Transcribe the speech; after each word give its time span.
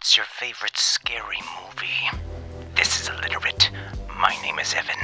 What's 0.00 0.16
your 0.16 0.24
favorite 0.24 0.78
scary 0.78 1.36
movie? 1.60 2.22
This 2.74 3.02
is 3.02 3.10
Illiterate. 3.10 3.70
My 4.18 4.34
name 4.40 4.58
is 4.58 4.72
Evan. 4.72 4.96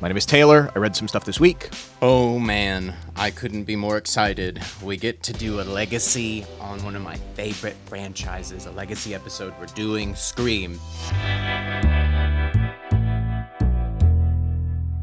My 0.00 0.06
name 0.06 0.16
is 0.16 0.24
Taylor. 0.24 0.70
I 0.76 0.78
read 0.78 0.94
some 0.94 1.08
stuff 1.08 1.24
this 1.24 1.40
week. 1.40 1.70
Oh 2.00 2.38
man, 2.38 2.94
I 3.16 3.32
couldn't 3.32 3.64
be 3.64 3.74
more 3.74 3.96
excited. 3.96 4.62
We 4.80 4.96
get 4.96 5.24
to 5.24 5.32
do 5.32 5.60
a 5.60 5.64
legacy 5.64 6.46
on 6.60 6.80
one 6.84 6.94
of 6.94 7.02
my 7.02 7.16
favorite 7.34 7.74
franchises, 7.86 8.66
a 8.66 8.70
legacy 8.70 9.12
episode. 9.12 9.54
We're 9.58 9.66
doing 9.66 10.14
Scream. 10.14 10.78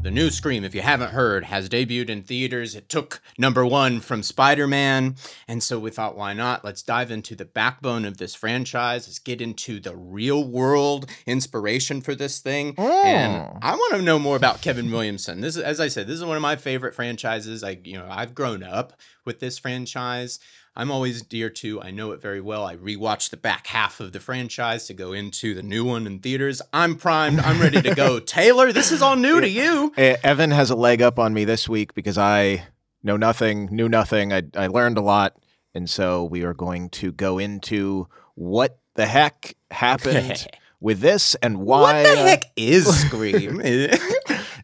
The 0.02 0.10
new 0.10 0.30
Scream, 0.30 0.64
if 0.64 0.74
you 0.74 0.82
haven't 0.82 1.12
heard, 1.12 1.44
has 1.44 1.68
debuted 1.68 2.10
in 2.10 2.24
theaters. 2.24 2.74
It 2.74 2.88
took 2.88 3.22
number 3.38 3.64
one 3.64 4.00
from 4.00 4.24
Spider 4.24 4.66
Man. 4.66 5.14
And 5.46 5.62
so 5.62 5.78
we 5.78 5.92
thought, 5.92 6.16
why 6.16 6.32
not? 6.32 6.64
Let's 6.64 6.82
dive 6.82 7.12
into 7.12 7.36
the 7.36 7.44
backbone 7.44 8.04
of 8.04 8.16
this 8.16 8.34
franchise. 8.34 9.06
Let's 9.06 9.20
get 9.20 9.40
into 9.40 9.78
the 9.78 9.94
real 9.94 10.42
world 10.42 11.08
inspiration 11.24 12.00
for 12.00 12.16
this 12.16 12.40
thing. 12.40 12.74
And 12.78 13.42
oh. 13.42 13.58
I 13.62 13.76
want 13.76 13.94
to 13.94 14.02
know 14.02 14.18
more 14.18 14.34
about 14.34 14.60
Kevin 14.60 14.90
Williamson. 14.90 15.40
This 15.40 15.56
is, 15.56 15.62
as 15.62 15.78
I 15.78 15.86
said, 15.86 16.08
this 16.08 16.18
is 16.18 16.24
one 16.24 16.36
of 16.36 16.42
my 16.42 16.56
favorite 16.56 16.96
franchises. 16.96 17.62
I, 17.62 17.78
you 17.84 17.96
know, 17.96 18.08
I've 18.10 18.34
grown 18.34 18.64
up 18.64 18.94
with 19.24 19.38
this 19.38 19.56
franchise. 19.56 20.40
I'm 20.74 20.90
always 20.90 21.20
dear 21.20 21.50
to. 21.50 21.82
I 21.82 21.90
know 21.90 22.12
it 22.12 22.22
very 22.22 22.40
well. 22.40 22.64
I 22.64 22.76
rewatched 22.76 23.28
the 23.28 23.36
back 23.36 23.66
half 23.66 24.00
of 24.00 24.12
the 24.12 24.20
franchise 24.20 24.86
to 24.86 24.94
go 24.94 25.12
into 25.12 25.52
the 25.54 25.62
new 25.62 25.84
one 25.84 26.06
in 26.06 26.20
theaters. 26.20 26.62
I'm 26.72 26.96
primed. 26.96 27.40
I'm 27.40 27.60
ready 27.60 27.82
to 27.82 27.94
go. 27.94 28.18
Taylor, 28.20 28.72
this 28.72 28.90
is 28.90 29.02
all 29.02 29.16
new 29.16 29.42
to 29.42 29.48
you. 29.48 29.92
Evan 29.98 30.50
has 30.50 30.70
a 30.70 30.74
leg 30.74 31.02
up 31.02 31.18
on 31.18 31.34
me 31.34 31.44
this 31.44 31.68
week 31.68 31.92
because 31.92 32.16
I 32.16 32.66
know 33.02 33.18
nothing, 33.18 33.68
knew 33.70 33.88
nothing. 33.88 34.32
I, 34.32 34.44
I 34.56 34.68
learned 34.68 34.96
a 34.96 35.02
lot. 35.02 35.36
And 35.74 35.90
so 35.90 36.24
we 36.24 36.42
are 36.42 36.54
going 36.54 36.88
to 36.90 37.12
go 37.12 37.38
into 37.38 38.08
what 38.34 38.78
the 38.94 39.04
heck 39.04 39.54
happened 39.70 40.46
with 40.80 41.00
this 41.00 41.34
and 41.36 41.58
why. 41.58 42.02
What 42.02 42.02
the 42.04 42.16
heck 42.16 42.44
is 42.56 42.86
Scream? 43.06 43.60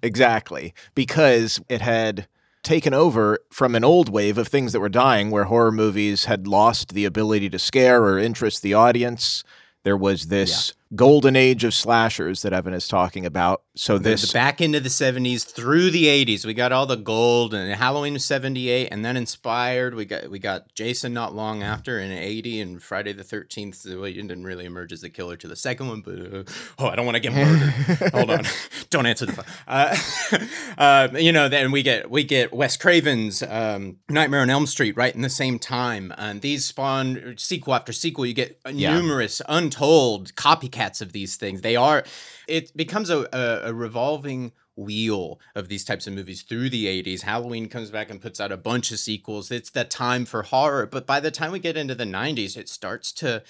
Exactly. 0.03 0.73
Because 0.95 1.61
it 1.69 1.83
had 1.83 2.29
taken 2.69 2.93
over 2.93 3.39
from 3.51 3.75
an 3.75 3.83
old 3.83 4.11
wave 4.11 4.37
of 4.37 4.47
things 4.47 4.75
that 4.75 4.81
were 4.81 4.91
dying 4.91 5.31
where 5.31 5.45
horror 5.45 5.73
movies 5.73 6.27
had 6.27 6.47
lost 6.47 6.93
the 6.93 7.07
ability 7.07 7.49
to 7.49 7.59
scare 7.59 8.05
or 8.05 8.19
interest 8.19 8.61
the 8.61 8.75
audience. 8.75 9.43
There 9.85 9.97
was 9.97 10.27
this 10.27 10.75
golden 10.95 11.37
age 11.37 11.65
of 11.65 11.75
slashers 11.75 12.43
that 12.43 12.53
Evan 12.53 12.73
is 12.75 12.89
talking 12.89 13.27
about. 13.27 13.63
So 13.75 13.99
this 13.99 14.23
the 14.23 14.33
back 14.33 14.61
into 14.61 14.81
the 14.81 14.89
70s 14.89 15.45
through 15.45 15.91
the 15.91 16.07
80s 16.07 16.45
we 16.45 16.53
got 16.53 16.73
all 16.73 16.85
the 16.85 16.97
gold 16.97 17.55
and 17.55 17.73
halloween 17.75 18.15
was 18.15 18.25
78 18.25 18.89
and 18.91 19.05
then 19.05 19.17
inspired 19.17 19.95
we 19.95 20.05
got 20.05 20.29
we 20.31 20.41
got 20.41 20.75
jason 20.75 21.15
not 21.15 21.33
long 21.33 21.63
after 21.63 22.01
in 22.01 22.11
80 22.11 22.61
and 22.61 22.83
friday 22.83 23.13
the 23.13 23.23
13th 23.23 23.87
well, 24.01 24.11
didn't 24.11 24.43
really 24.43 24.65
emerge 24.65 24.93
as 24.93 25.01
the 25.03 25.09
killer 25.11 25.37
to 25.37 25.47
the 25.47 25.55
second 25.55 25.87
one 25.87 26.01
but 26.01 26.15
uh, 26.19 26.43
oh 26.81 26.89
i 26.89 26.97
don't 26.97 27.07
want 27.07 27.15
to 27.15 27.21
get 27.21 27.33
murdered 27.33 27.71
hold 28.13 28.31
on 28.31 28.45
don't 28.91 29.07
answer 29.07 29.27
the 29.27 29.33
phone 29.33 29.45
uh, 29.69 29.97
uh, 30.79 31.09
you 31.17 31.31
know 31.31 31.49
then 31.49 31.71
we 31.71 31.85
get 31.85 32.11
we 32.11 32.25
get 32.25 32.53
wes 32.53 32.77
craven's 32.77 33.45
um, 33.45 33.99
nightmare 34.09 34.41
on 34.41 34.51
elm 34.51 34.67
street 34.67 34.97
right 34.97 35.15
in 35.15 35.23
the 35.23 35.31
same 35.31 35.57
time 35.61 36.13
and 36.19 36.41
these 36.41 36.65
spawn 36.65 37.35
sequel 37.37 37.75
after 37.75 37.93
sequel 37.93 38.27
you 38.27 38.35
get 38.35 38.59
Yeah. 38.69 38.95
numerous 38.99 39.41
untold 39.49 40.35
copycats 40.79 41.01
of 41.01 41.13
these 41.13 41.37
things 41.37 41.61
they 41.61 41.77
are 41.77 42.05
it 42.47 42.77
becomes 42.77 43.11
a, 43.11 43.29
a, 43.33 43.71
a 43.71 43.75
revolving 43.75 44.53
wheel 44.77 45.41
of 45.55 45.69
these 45.69 45.85
types 45.85 46.07
of 46.07 46.13
movies 46.13 46.43
through 46.43 46.71
the 46.71 46.87
80s. 46.87 47.23
Halloween 47.23 47.69
comes 47.69 47.91
back 47.91 48.11
and 48.11 48.21
puts 48.21 48.41
out 48.41 48.53
a 48.53 48.57
bunch 48.57 48.93
of 48.93 49.01
sequels. 49.01 49.51
It's 49.51 49.71
the 49.71 49.85
time 49.85 50.25
for 50.25 50.45
horror. 50.45 50.87
But 50.87 51.05
by 51.05 51.19
the 51.19 51.33
time 51.33 51.51
we 51.51 51.59
get 51.59 51.77
into 51.77 51.97
the 51.97 52.05
90s, 52.05 52.57
it 52.57 52.69
starts 52.69 53.11
to 53.15 53.43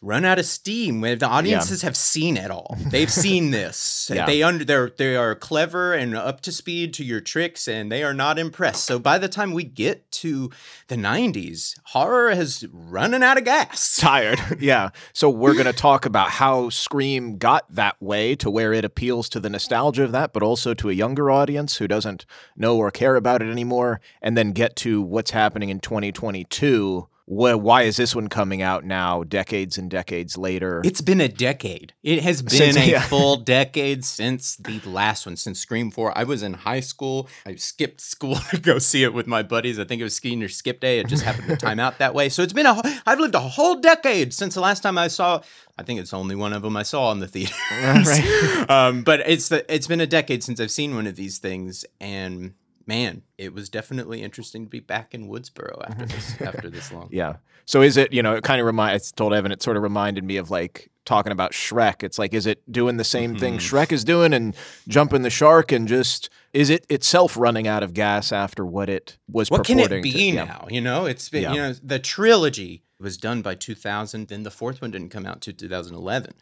run 0.00 0.24
out 0.24 0.38
of 0.38 0.46
steam 0.46 1.00
where 1.00 1.16
the 1.16 1.26
audiences 1.26 1.82
have 1.82 1.96
seen 1.96 2.36
it 2.36 2.50
all. 2.50 2.76
They've 2.90 3.10
seen 3.10 3.50
this. 3.50 4.10
Yeah. 4.14 4.26
They 4.26 4.42
under 4.42 4.64
they're 4.64 4.90
they 4.96 5.16
are 5.16 5.34
clever 5.34 5.92
and 5.92 6.14
up 6.14 6.40
to 6.42 6.52
speed 6.52 6.94
to 6.94 7.04
your 7.04 7.20
tricks 7.20 7.66
and 7.66 7.90
they 7.90 8.02
are 8.04 8.14
not 8.14 8.38
impressed. 8.38 8.84
So 8.84 8.98
by 8.98 9.18
the 9.18 9.28
time 9.28 9.52
we 9.52 9.64
get 9.64 10.10
to 10.12 10.50
the 10.86 10.96
90s, 10.96 11.74
horror 11.86 12.34
has 12.34 12.64
running 12.72 13.22
out 13.22 13.38
of 13.38 13.44
gas. 13.44 13.96
tired. 14.00 14.40
yeah. 14.60 14.90
So 15.12 15.28
we're 15.28 15.54
going 15.54 15.66
to 15.66 15.72
talk 15.72 16.06
about 16.06 16.30
how 16.30 16.68
Scream 16.70 17.38
got 17.38 17.64
that 17.74 18.00
way 18.00 18.36
to 18.36 18.50
where 18.50 18.72
it 18.72 18.84
appeals 18.84 19.28
to 19.30 19.40
the 19.40 19.50
nostalgia 19.50 20.04
of 20.04 20.12
that, 20.12 20.32
but 20.32 20.42
also 20.42 20.74
to 20.74 20.90
a 20.90 20.92
younger 20.92 21.30
audience 21.30 21.76
who 21.76 21.88
doesn't 21.88 22.24
know 22.56 22.76
or 22.76 22.90
care 22.90 23.16
about 23.16 23.42
it 23.42 23.50
anymore, 23.50 24.00
and 24.22 24.36
then 24.36 24.52
get 24.52 24.76
to 24.76 25.02
what's 25.02 25.32
happening 25.32 25.68
in 25.70 25.80
2022. 25.80 27.08
Wh- 27.28 27.60
Why 27.62 27.82
is 27.82 27.96
this 27.96 28.14
one 28.14 28.28
coming 28.28 28.62
out 28.62 28.84
now, 28.84 29.22
decades 29.22 29.76
and 29.76 29.90
decades 29.90 30.38
later? 30.38 30.80
It's 30.84 31.02
been 31.02 31.20
a 31.20 31.28
decade. 31.28 31.92
It 32.02 32.22
has 32.22 32.40
been 32.40 32.50
Since- 32.56 32.76
a 32.78 32.90
yeah. 32.90 33.02
full 33.02 33.36
decade 33.58 34.04
since 34.04 34.56
the 34.56 34.80
last 34.86 35.26
one, 35.26 35.36
since 35.36 35.60
Scream 35.60 35.90
4. 35.90 36.16
I 36.16 36.24
was 36.24 36.42
in 36.42 36.54
high 36.54 36.80
school. 36.80 37.28
I 37.44 37.56
skipped 37.56 38.00
school 38.00 38.36
to 38.50 38.58
go 38.58 38.78
see 38.78 39.02
it 39.04 39.12
with 39.12 39.26
my 39.26 39.42
buddies. 39.42 39.78
I 39.78 39.84
think 39.84 40.00
it 40.00 40.04
was 40.04 40.14
skiing 40.14 40.42
or 40.42 40.48
skip 40.48 40.80
day. 40.80 40.98
It 41.00 41.06
just 41.08 41.22
happened 41.22 41.48
to 41.48 41.56
time 41.56 41.78
out 41.78 41.98
that 41.98 42.14
way. 42.14 42.30
So 42.30 42.42
it's 42.42 42.54
been 42.54 42.66
a 42.66 42.80
I've 43.06 43.20
lived 43.20 43.34
a 43.34 43.40
whole 43.40 43.74
decade 43.76 44.32
since 44.32 44.54
the 44.54 44.60
last 44.60 44.82
time 44.82 44.96
I 44.96 45.08
saw 45.08 45.42
I 45.78 45.82
think 45.84 46.00
it's 46.00 46.12
only 46.14 46.34
one 46.34 46.52
of 46.52 46.62
them 46.62 46.76
I 46.76 46.82
saw 46.82 47.12
in 47.12 47.20
the 47.20 47.28
theater. 47.28 47.54
right. 47.70 48.66
um, 48.70 49.02
but 49.02 49.20
it's 49.20 49.48
the 49.48 49.70
it's 49.72 49.86
been 49.86 50.00
a 50.00 50.06
decade 50.06 50.42
since 50.42 50.60
I've 50.60 50.70
seen 50.70 50.94
one 50.94 51.06
of 51.06 51.14
these 51.16 51.38
things 51.38 51.84
and 52.00 52.54
man, 52.88 53.22
it 53.36 53.52
was 53.54 53.68
definitely 53.68 54.22
interesting 54.22 54.64
to 54.64 54.70
be 54.70 54.80
back 54.80 55.14
in 55.14 55.28
Woodsboro 55.28 55.88
after 55.88 56.06
this 56.14 56.40
after 56.40 56.70
this 56.70 56.90
long. 56.90 57.08
yeah. 57.12 57.36
So 57.66 57.82
is 57.82 57.98
it, 57.98 58.14
you 58.14 58.22
know, 58.22 58.34
it 58.34 58.44
kind 58.44 58.60
of 58.60 58.66
remind 58.66 58.94
I 58.94 58.98
told 59.14 59.34
Evan 59.34 59.52
it 59.52 59.62
sort 59.62 59.76
of 59.76 59.82
reminded 59.82 60.24
me 60.24 60.38
of 60.38 60.50
like 60.50 60.90
talking 61.04 61.32
about 61.32 61.52
Shrek. 61.52 62.02
It's 62.02 62.18
like 62.18 62.32
is 62.32 62.46
it 62.46 62.60
doing 62.72 62.96
the 62.96 63.04
same 63.04 63.36
thing 63.36 63.58
Mm-hmm. 63.58 63.76
Shrek 63.76 63.92
is 63.92 64.04
doing 64.04 64.32
and 64.32 64.56
jumping 64.88 65.20
the 65.22 65.30
shark 65.30 65.70
and 65.70 65.86
just 65.86 66.30
is 66.54 66.70
it 66.70 66.86
itself 66.88 67.36
running 67.36 67.68
out 67.68 67.82
of 67.82 67.92
gas 67.92 68.32
after 68.32 68.64
what 68.64 68.88
it 68.88 69.18
was 69.30 69.50
what 69.50 69.66
can 69.66 69.78
it 69.78 70.02
be 70.02 70.10
to, 70.12 70.18
yeah. 70.18 70.44
now? 70.44 70.66
You 70.70 70.80
know, 70.80 71.04
it's 71.04 71.28
been 71.28 71.42
Yeah. 71.42 71.52
you 71.52 71.60
know 71.60 71.72
the 71.82 71.98
trilogy 71.98 72.82
was 72.98 73.16
done 73.18 73.42
by 73.42 73.54
2000, 73.54 74.28
then 74.28 74.42
the 74.42 74.50
fourth 74.50 74.80
one 74.80 74.90
didn't 74.90 75.10
come 75.10 75.24
out 75.26 75.40
to 75.42 75.52
2011. 75.52 76.32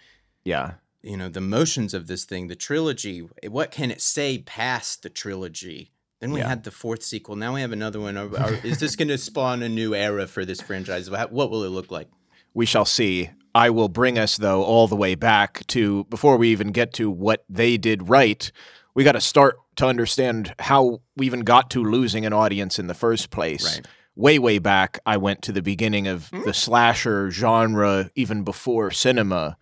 Yeah. 0.45 0.75
You 1.03 1.17
know, 1.17 1.29
the 1.29 1.41
motions 1.41 1.93
of 1.93 2.07
this 2.07 2.25
thing, 2.25 2.47
the 2.49 2.57
trilogy. 2.57 3.29
What 3.49 3.71
can 3.71 3.91
it 3.91 4.01
say 4.01 4.39
past 4.39 5.03
the 5.03 5.11
trilogy? 5.11 5.91
Then 6.21 6.33
we 6.33 6.41
Yeah. 6.41 6.49
had 6.49 6.65
the 6.65 6.71
fourth 6.71 7.03
sequel. 7.03 7.37
Now 7.37 7.55
we 7.55 7.61
have 7.61 7.73
another 7.73 8.01
one. 8.01 8.17
Are, 8.17 8.35
are, 8.39 8.55
is 8.65 8.79
this 8.79 8.97
going 8.97 9.09
to 9.09 9.19
spawn 9.19 9.63
a 9.63 9.69
new 9.69 9.95
era 9.95 10.27
for 10.27 10.45
this 10.45 10.61
franchise? 10.61 11.11
What 11.11 11.33
what 11.33 11.51
will 11.51 11.63
it 11.63 11.69
look 11.69 11.91
like? 11.91 12.09
We 12.55 12.67
shall 12.67 12.87
see. 12.87 13.31
I 13.55 13.71
will 13.71 13.89
bring 13.89 14.19
us, 14.19 14.37
though, 14.37 14.63
all 14.65 14.87
the 14.87 14.97
way 14.97 15.15
back 15.15 15.67
to 15.69 16.05
before 16.05 16.37
we 16.37 16.51
even 16.51 16.73
get 16.73 16.93
to 16.95 17.11
what 17.11 17.45
they 17.49 17.77
did 17.77 18.09
right. 18.09 18.51
We 18.95 19.05
got 19.05 19.13
to 19.13 19.21
start 19.21 19.57
to 19.77 19.87
understand 19.87 20.55
how 20.59 21.01
we 21.17 21.27
even 21.27 21.41
got 21.41 21.71
to 21.71 21.85
losing 21.85 22.25
an 22.27 22.33
audience 22.33 22.79
in 22.79 22.87
the 22.87 22.95
first 22.95 23.31
place. 23.31 23.77
Right. 23.77 23.87
Way, 24.15 24.39
way 24.39 24.59
back, 24.59 24.99
I 25.05 25.19
went 25.19 25.43
to 25.43 25.53
the 25.53 25.61
beginning 25.61 26.07
of 26.07 26.31
the 26.31 26.39
hmm. 26.39 26.51
slasher 26.51 27.31
genre, 27.31 28.11
even 28.15 28.43
before 28.43 28.91
cinema. 28.91 29.59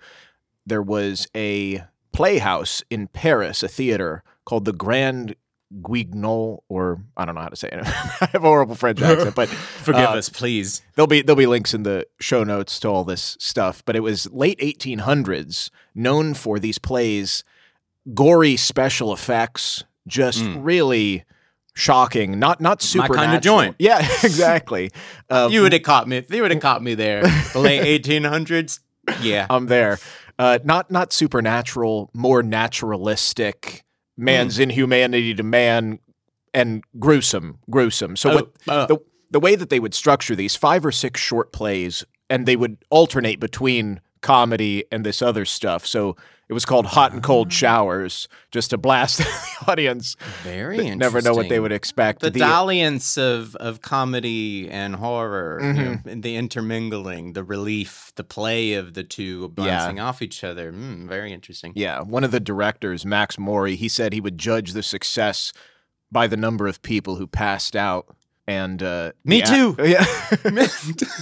There 0.64 0.82
was 0.82 1.26
a 1.34 1.82
playhouse 2.12 2.82
in 2.90 3.08
Paris, 3.08 3.64
a 3.64 3.68
theater 3.68 4.22
called 4.44 4.64
the 4.64 4.72
Grand 4.72 5.34
Guignol, 5.82 6.62
or 6.68 7.02
I 7.16 7.24
don't 7.24 7.34
know 7.34 7.40
how 7.40 7.48
to 7.48 7.56
say 7.56 7.68
it. 7.68 7.80
I 7.84 8.28
have 8.32 8.44
a 8.44 8.48
horrible 8.48 8.74
French 8.74 9.02
accent, 9.02 9.34
but 9.34 9.48
Forgive 9.84 10.08
uh, 10.08 10.12
us, 10.12 10.28
please. 10.28 10.82
There'll 10.94 11.06
be 11.06 11.22
there'll 11.22 11.36
be 11.36 11.46
links 11.46 11.74
in 11.74 11.82
the 11.82 12.06
show 12.20 12.44
notes 12.44 12.78
to 12.80 12.88
all 12.88 13.04
this 13.04 13.36
stuff, 13.40 13.84
but 13.84 13.96
it 13.96 14.00
was 14.00 14.30
late 14.32 14.58
1800s, 14.60 15.70
known 15.94 16.34
for 16.34 16.58
these 16.58 16.78
plays, 16.78 17.44
gory 18.14 18.56
special 18.56 19.12
effects, 19.12 19.84
just 20.06 20.44
really 20.56 21.24
shocking, 21.74 22.38
not 22.38 22.60
not 22.60 22.80
My 22.80 22.84
super 22.84 23.14
kinda 23.14 23.40
joint. 23.40 23.76
Yeah, 23.78 23.98
exactly. 24.22 24.90
Um, 25.28 25.52
You 25.52 25.62
would 25.62 25.72
have 25.72 25.82
caught 25.82 26.08
me. 26.08 26.24
You 26.28 26.42
would 26.42 26.50
have 26.50 26.60
caught 26.60 26.82
me 26.82 26.94
there. 26.94 27.22
The 27.52 27.58
late 27.58 28.04
1800s. 28.04 28.80
Yeah. 29.20 29.46
I'm 29.50 29.66
there. 29.66 29.98
Uh, 30.38 30.58
not 30.64 30.90
not 30.90 31.12
supernatural, 31.12 32.10
more 32.12 32.42
naturalistic. 32.42 33.84
Man's 34.16 34.58
inhumanity 34.58 35.34
to 35.34 35.42
man, 35.42 35.98
and 36.52 36.84
gruesome, 36.98 37.58
gruesome. 37.68 38.16
So 38.16 38.30
Oh, 38.30 38.34
what 38.34 38.50
uh, 38.68 38.86
the 38.86 38.98
the 39.30 39.40
way 39.40 39.56
that 39.56 39.70
they 39.70 39.80
would 39.80 39.94
structure 39.94 40.36
these 40.36 40.54
five 40.54 40.86
or 40.86 40.92
six 40.92 41.20
short 41.20 41.52
plays, 41.52 42.04
and 42.30 42.46
they 42.46 42.56
would 42.56 42.78
alternate 42.90 43.40
between 43.40 44.00
comedy 44.24 44.84
and 44.90 45.06
this 45.06 45.22
other 45.22 45.44
stuff. 45.44 45.86
So 45.86 46.16
it 46.48 46.52
was 46.52 46.64
called 46.66 46.84
Hot 46.86 47.12
and 47.12 47.22
Cold 47.22 47.52
Showers, 47.52 48.26
just 48.50 48.70
to 48.70 48.76
blast 48.78 49.18
the 49.18 49.24
audience. 49.68 50.16
Very 50.42 50.74
interesting. 50.76 50.98
Never 50.98 51.22
know 51.22 51.32
what 51.34 51.48
they 51.48 51.58
would 51.60 51.72
expect. 51.72 52.20
the, 52.20 52.30
The- 52.30 52.40
dalliance 52.40 53.16
of 53.16 53.54
of 53.56 53.80
comedy 53.80 54.68
and 54.68 54.96
horror, 54.96 55.58
you 55.62 55.72
know, 55.72 55.90
Mm-hmm. 55.92 56.08
and 56.08 56.22
the 56.22 56.36
intermingling, 56.36 57.32
the 57.34 57.44
relief, 57.44 58.12
the 58.16 58.24
play 58.24 58.74
of 58.74 58.94
the 58.94 59.04
two 59.04 59.48
bouncing 59.50 60.00
off 60.00 60.20
each 60.20 60.42
other. 60.44 60.72
Mm, 60.72 61.08
very 61.08 61.32
interesting. 61.32 61.72
Yeah, 61.76 62.00
one 62.02 62.24
of 62.24 62.30
the 62.32 62.40
directors, 62.40 63.06
Max 63.06 63.38
Maurey, 63.38 63.76
he 63.76 63.88
said 63.88 64.12
he 64.12 64.20
would 64.20 64.36
judge 64.38 64.72
the 64.72 64.82
success 64.82 65.52
by 66.12 66.26
the 66.26 66.36
number 66.36 66.66
of 66.66 66.82
people 66.82 67.16
who 67.16 67.26
passed 67.26 67.74
out 67.74 68.14
And 68.46 68.82
uh, 68.82 69.12
Me 69.24 69.40
too. 69.40 69.74
Yeah. 69.82 70.04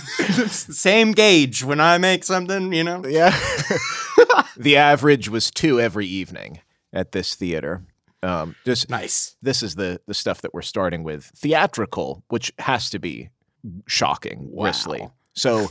Same 0.49 1.13
gauge 1.13 1.63
when 1.63 1.81
I 1.81 1.99
make 1.99 2.25
something, 2.25 2.73
you 2.73 2.83
know. 2.83 3.05
yeah. 3.07 3.31
the 4.57 4.77
average 4.77 5.29
was 5.29 5.51
two 5.51 5.81
every 5.81 6.07
evening 6.07 6.61
at 6.93 7.13
this 7.13 7.35
theater. 7.35 7.85
Um, 8.25 8.55
just 8.65 8.89
Nice. 8.91 9.37
this 9.43 9.63
is 9.63 9.75
the 9.75 10.01
the 10.07 10.15
stuff 10.15 10.43
that 10.43 10.55
we're 10.55 10.63
starting 10.63 11.03
with. 11.05 11.25
Theatrical, 11.37 12.25
which 12.29 12.53
has 12.59 12.91
to 12.91 12.99
be 12.99 13.31
shocking, 13.87 14.49
Wow. 14.51 15.13
So 15.35 15.67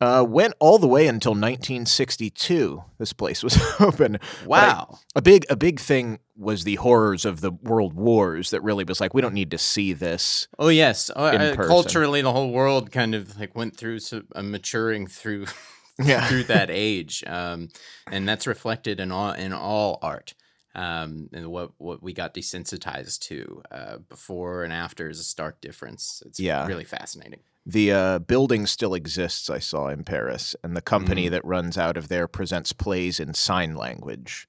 uh, 0.00 0.24
went 0.26 0.54
all 0.58 0.78
the 0.78 0.88
way 0.88 1.06
until 1.06 1.32
1962. 1.32 2.82
This 2.98 3.12
place 3.12 3.42
was 3.42 3.60
open. 3.80 4.18
Wow. 4.46 4.98
A 5.14 5.22
big 5.22 5.44
a 5.50 5.56
big 5.56 5.78
thing 5.78 6.18
was 6.36 6.64
the 6.64 6.76
horrors 6.76 7.24
of 7.24 7.40
the 7.40 7.50
world 7.50 7.92
wars 7.94 8.50
that 8.50 8.62
really 8.62 8.84
was 8.84 9.00
like 9.00 9.12
we 9.14 9.20
don't 9.20 9.34
need 9.34 9.50
to 9.50 9.58
see 9.58 9.92
this. 9.92 10.48
Oh 10.58 10.68
yes, 10.68 11.10
uh, 11.10 11.20
uh, 11.20 11.56
culturally, 11.56 12.22
the 12.22 12.32
whole 12.32 12.50
world 12.50 12.90
kind 12.90 13.14
of 13.14 13.38
like 13.38 13.54
went 13.54 13.76
through 13.76 13.98
so, 14.00 14.22
uh, 14.34 14.42
maturing 14.42 15.06
through 15.06 15.46
Yeah. 16.02 16.26
through 16.26 16.44
that 16.44 16.70
age, 16.70 17.22
um, 17.26 17.68
and 18.10 18.26
that's 18.26 18.46
reflected 18.46 18.98
in 18.98 19.12
all 19.12 19.32
in 19.32 19.52
all 19.52 19.98
art. 20.02 20.34
Um, 20.74 21.28
and 21.34 21.48
what 21.48 21.72
what 21.76 22.02
we 22.02 22.14
got 22.14 22.32
desensitized 22.32 23.18
to 23.28 23.62
uh, 23.70 23.98
before 24.08 24.64
and 24.64 24.72
after 24.72 25.10
is 25.10 25.20
a 25.20 25.24
stark 25.24 25.60
difference. 25.60 26.22
It's 26.24 26.40
Yeah. 26.40 26.66
really 26.66 26.84
fascinating. 26.86 27.40
The 27.66 27.92
uh, 27.92 28.18
building 28.20 28.66
still 28.66 28.94
exists. 28.94 29.50
I 29.50 29.58
saw 29.58 29.88
in 29.88 30.02
Paris, 30.02 30.56
and 30.64 30.74
the 30.74 30.80
company 30.80 31.28
Mm. 31.28 31.30
that 31.32 31.44
runs 31.44 31.76
out 31.76 31.96
of 31.98 32.08
there 32.08 32.26
presents 32.26 32.72
plays 32.72 33.20
in 33.20 33.34
sign 33.34 33.76
language. 33.76 34.48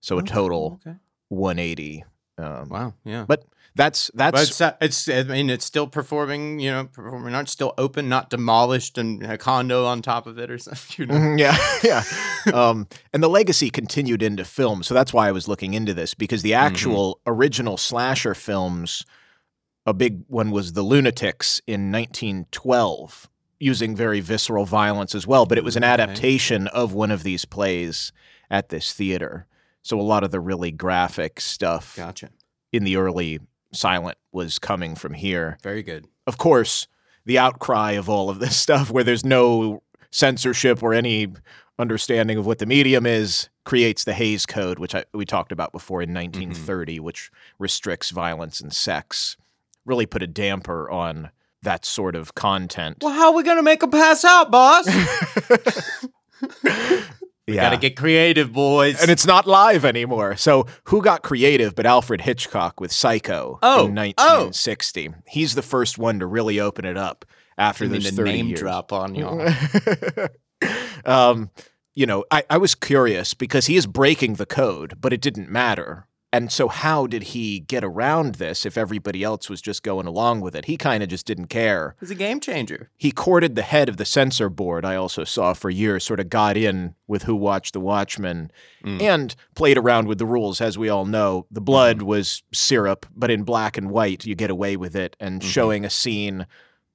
So 0.00 0.18
a 0.18 0.22
total 0.22 0.80
Okay. 0.86 0.96
180. 1.28 2.04
Um, 2.38 2.68
Wow. 2.68 2.94
Yeah. 3.04 3.24
But 3.26 3.44
that's 3.74 4.10
that's 4.14 4.32
But 4.32 4.42
it's, 4.48 4.60
uh, 4.60 4.72
it's, 4.80 5.08
I 5.08 5.22
mean, 5.24 5.50
it's 5.50 5.64
still 5.64 5.86
performing, 5.86 6.58
you 6.60 6.70
know, 6.70 6.84
performing 6.86 7.34
art, 7.34 7.48
still 7.48 7.74
open, 7.78 8.08
not 8.08 8.30
demolished 8.30 8.96
and 8.98 9.22
a 9.24 9.36
condo 9.38 9.84
on 9.86 10.02
top 10.02 10.26
of 10.26 10.38
it 10.38 10.50
or 10.50 10.58
something. 10.66 10.94
You 10.98 11.06
know? 11.06 11.14
Mhm, 11.14 11.38
yeah, 11.38 11.56
yeah. 12.46 12.52
Um, 12.52 12.86
and 13.12 13.22
the 13.22 13.28
legacy 13.28 13.70
continued 13.70 14.22
into 14.22 14.44
film, 14.44 14.82
so 14.82 14.94
that's 14.94 15.12
why 15.12 15.28
I 15.28 15.32
was 15.32 15.48
looking 15.48 15.74
into 15.74 15.94
this 15.94 16.14
because 16.14 16.42
the 16.42 16.54
actual 16.54 17.20
original 17.26 17.76
slasher 17.76 18.34
films, 18.34 19.04
a 19.86 19.92
big 19.92 20.22
one 20.28 20.50
was 20.50 20.72
The 20.74 20.82
Lunatics 20.82 21.60
in 21.66 21.90
1912, 21.92 23.28
using 23.60 23.96
very 23.96 24.20
visceral 24.20 24.64
violence 24.64 25.14
as 25.14 25.26
well. 25.26 25.44
But 25.46 25.58
it 25.58 25.64
was 25.64 25.76
an 25.76 25.82
Okay. 25.84 25.92
adaptation 25.92 26.68
of 26.68 26.94
one 26.94 27.10
of 27.10 27.22
these 27.24 27.44
plays 27.44 28.12
at 28.50 28.68
this 28.68 28.92
theater. 28.92 29.46
So 29.82 30.00
a 30.00 30.02
lot 30.02 30.24
of 30.24 30.30
the 30.30 30.40
really 30.40 30.70
graphic 30.70 31.40
stuff 31.40 31.96
Gotcha. 31.96 32.30
in 32.72 32.84
the 32.84 32.96
early 32.96 33.40
silent 33.72 34.18
was 34.32 34.58
coming 34.58 34.94
from 34.94 35.14
here 35.14 35.58
Very 35.62 35.82
good. 35.82 36.06
of 36.26 36.38
course, 36.38 36.86
the 37.24 37.38
outcry 37.38 37.92
of 37.92 38.08
all 38.08 38.30
of 38.30 38.38
this 38.38 38.56
stuff, 38.64 38.90
where 38.90 39.04
there's 39.04 39.24
no 39.24 39.82
censorship 40.10 40.82
or 40.82 40.94
any 40.94 41.28
understanding 41.78 42.38
of 42.38 42.46
what 42.46 42.58
the 42.58 42.66
medium 42.66 43.06
is, 43.06 43.48
creates 43.64 44.04
the 44.04 44.14
Hays 44.14 44.46
Code, 44.46 44.78
which 44.78 44.94
I, 44.94 45.04
we 45.12 45.24
talked 45.24 45.52
about 45.52 45.72
before 45.72 46.02
in 46.02 46.08
mm-hmm. 46.08 46.40
1930, 46.40 47.00
which 47.00 47.30
restricts 47.58 48.10
violence 48.10 48.60
and 48.60 48.72
sex. 48.72 49.36
Really 49.84 50.06
put 50.06 50.22
a 50.22 50.26
damper 50.26 50.90
on 50.90 51.30
that 51.62 51.84
sort 51.84 52.16
of 52.16 52.34
content. 52.34 52.98
Well, 53.02 53.12
how 53.12 53.28
are 53.28 53.34
we 53.34 53.42
going 53.42 53.56
to 53.58 53.62
make 53.62 53.80
them 53.80 53.90
pass 53.90 54.24
out, 54.24 54.50
boss? 54.50 54.88
we 57.48 57.54
yeah. 57.54 57.62
got 57.62 57.70
to 57.70 57.78
get 57.78 57.96
creative, 57.96 58.52
boys. 58.52 59.00
and 59.00 59.10
it's 59.10 59.26
not 59.26 59.46
live 59.46 59.84
anymore. 59.84 60.36
So 60.36 60.66
who 60.84 61.00
got 61.00 61.22
creative 61.22 61.74
but 61.74 61.86
Alfred 61.86 62.20
Hitchcock 62.20 62.78
with 62.78 62.92
Psycho 62.92 63.58
Oh, 63.62 63.86
in 63.86 63.94
1960? 63.94 65.14
He's 65.26 65.54
the 65.54 65.62
first 65.62 65.96
one 65.98 66.20
to 66.20 66.26
really 66.26 66.60
open 66.60 66.84
it 66.84 66.96
up 66.98 67.24
after 67.56 67.84
You 67.84 67.90
mean 67.90 68.02
30 68.02 68.22
name 68.30 68.46
years. 68.48 68.60
drop 68.60 68.92
on 68.92 69.14
y'all. 69.14 69.48
um, 71.06 71.50
you 71.94 72.06
know, 72.06 72.24
I, 72.30 72.44
I 72.50 72.58
was 72.58 72.74
curious 72.74 73.34
because 73.34 73.66
he 73.66 73.76
is 73.76 73.86
breaking 73.86 74.34
the 74.34 74.46
code, 74.46 74.94
but 75.00 75.12
it 75.12 75.20
didn't 75.20 75.48
matter. 75.48 76.06
And 76.30 76.52
so, 76.52 76.68
how 76.68 77.06
did 77.06 77.22
he 77.22 77.60
get 77.60 77.82
around 77.82 78.34
this 78.34 78.66
if 78.66 78.76
everybody 78.76 79.22
else 79.22 79.48
was 79.48 79.62
just 79.62 79.82
going 79.82 80.06
along 80.06 80.42
with 80.42 80.54
it? 80.54 80.66
He 80.66 80.76
kind 80.76 81.02
of 81.02 81.08
just 81.08 81.24
didn't 81.24 81.46
care. 81.46 81.96
It's 82.02 82.10
a 82.10 82.14
game 82.14 82.38
changer. 82.38 82.90
He 82.98 83.12
courted 83.12 83.54
the 83.54 83.62
head 83.62 83.88
of 83.88 83.96
the 83.96 84.04
censor 84.04 84.50
board, 84.50 84.84
I 84.84 84.94
also 84.94 85.24
saw 85.24 85.54
for 85.54 85.70
years, 85.70 86.04
sort 86.04 86.20
of 86.20 86.28
got 86.28 86.58
in 86.58 86.94
with 87.06 87.22
Who 87.22 87.34
Watched 87.34 87.72
the 87.72 87.80
Watchmen 87.80 88.50
Mm. 88.84 89.02
and 89.02 89.34
played 89.56 89.76
around 89.76 90.06
with 90.06 90.18
the 90.18 90.26
rules. 90.26 90.60
As 90.60 90.78
we 90.78 90.88
all 90.88 91.04
know, 91.04 91.46
the 91.50 91.60
blood 91.60 91.98
mm-hmm. 91.98 92.06
was 92.06 92.42
syrup, 92.52 93.06
but 93.14 93.30
in 93.30 93.42
black 93.42 93.76
and 93.76 93.90
white, 93.90 94.24
you 94.24 94.36
get 94.36 94.50
away 94.50 94.76
with 94.76 94.94
it. 94.94 95.16
And 95.18 95.40
mm-hmm. 95.40 95.48
showing 95.48 95.84
a 95.84 95.90
scene 95.90 96.46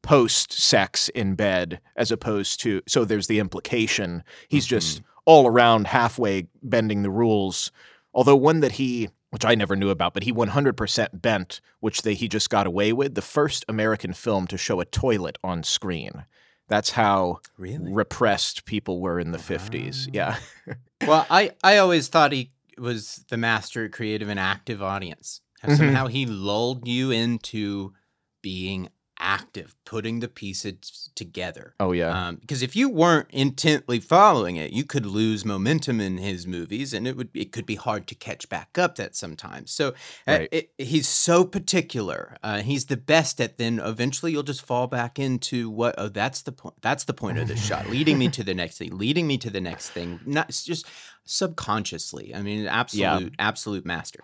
post 0.04 0.54
sex 0.54 1.10
in 1.10 1.34
bed 1.34 1.80
as 1.96 2.12
opposed 2.12 2.60
to 2.60 2.82
so 2.88 3.06
there's 3.06 3.28
the 3.28 3.40
implication 3.40 4.22
he's 4.50 4.66
just 4.66 4.98
mm-hmm. 4.98 5.06
all 5.26 5.48
around 5.48 5.88
halfway 5.88 6.46
bending 6.62 7.04
the 7.04 7.10
rules 7.10 7.72
although 8.14 8.36
one 8.36 8.60
that 8.60 8.74
he 8.74 9.10
which 9.34 9.44
I 9.46 9.56
never 9.56 9.76
knew 9.76 9.90
about 9.90 10.14
but 10.14 10.24
he 10.24 10.32
100% 10.32 11.22
bent 11.22 11.60
which 11.80 12.04
they, 12.04 12.14
he 12.14 12.28
just 12.28 12.50
got 12.50 12.68
away 12.68 12.94
with 12.94 13.16
the 13.16 13.22
first 13.22 13.66
American 13.68 14.14
film 14.14 14.48
to 14.48 14.58
show 14.58 14.80
a 14.80 14.86
toilet 14.86 15.38
on 15.44 15.64
screen 15.64 16.26
that's 16.68 16.92
how 16.92 17.40
Really? 17.58 17.92
repressed 17.92 18.66
people 18.66 19.02
were 19.02 19.20
in 19.20 19.32
the 19.32 19.38
50s 19.38 20.08
yeah 20.14 20.38
well, 21.08 21.26
I, 21.30 21.52
I 21.64 21.78
always 21.78 22.08
thought 22.08 22.32
he 22.32 22.52
was 22.78 23.26
the 23.30 23.38
master 23.38 23.90
creative 23.90 24.30
and 24.30 24.40
active 24.40 24.82
audience. 24.82 25.42
How 25.62 25.70
Mhm. 25.70 25.78
Somehow 25.78 26.08
he 26.08 26.26
lulled 26.26 26.88
you 26.88 27.12
into 27.12 27.94
being 28.42 28.90
active, 29.24 29.76
putting 29.86 30.20
the 30.20 30.28
pieces 30.28 31.10
together. 31.16 31.74
oh 31.80 31.94
yeah 31.94 32.28
Um, 32.28 32.36
because 32.36 32.62
if 32.62 32.76
you 32.76 32.90
weren't 32.90 33.30
intently 33.32 34.00
following 34.00 34.58
it, 34.58 34.72
you 34.72 34.84
could 34.84 35.06
lose 35.06 35.46
momentum 35.46 36.02
in 36.02 36.18
his 36.18 36.46
movies, 36.46 36.94
and 36.94 37.08
it 37.08 37.16
would 37.18 37.30
it 37.34 37.52
could 37.52 37.66
be 37.66 37.76
hard 37.76 38.06
to 38.08 38.16
catch 38.16 38.50
back 38.50 38.78
up. 38.78 38.96
That 38.98 39.16
sometimes. 39.16 39.72
So 39.72 39.94
uh, 40.28 40.46
it, 40.52 40.72
he's 40.78 41.08
so 41.08 41.46
particular. 41.46 42.38
Uh, 42.44 42.62
he's 42.62 42.86
the 42.86 42.98
best 42.98 43.40
at. 43.40 43.58
Then 43.58 43.80
eventually 43.80 44.32
you'll 44.34 44.44
just 44.44 44.62
fall 44.66 44.88
back 44.88 45.18
into 45.18 45.70
what? 45.70 45.96
Oh, 45.98 46.10
that's 46.10 46.42
the 46.42 46.52
point. 46.52 46.76
That's 46.82 47.06
the 47.06 47.14
point 47.14 47.38
of 47.40 47.48
the 47.48 47.56
shot, 47.56 47.90
leading 47.90 48.18
me 48.18 48.28
to 48.30 48.44
the 48.44 48.54
next 48.54 48.78
thing, 48.78 48.98
leading 48.98 49.26
me 49.28 49.38
to 49.38 49.50
the 49.50 49.62
next 49.62 49.90
thing. 49.92 50.20
Not 50.26 50.50
just 50.50 50.86
subconsciously. 51.26 52.34
I 52.36 52.42
mean, 52.42 52.68
absolute 52.68 53.34
absolute 53.40 53.86
master. 53.86 54.24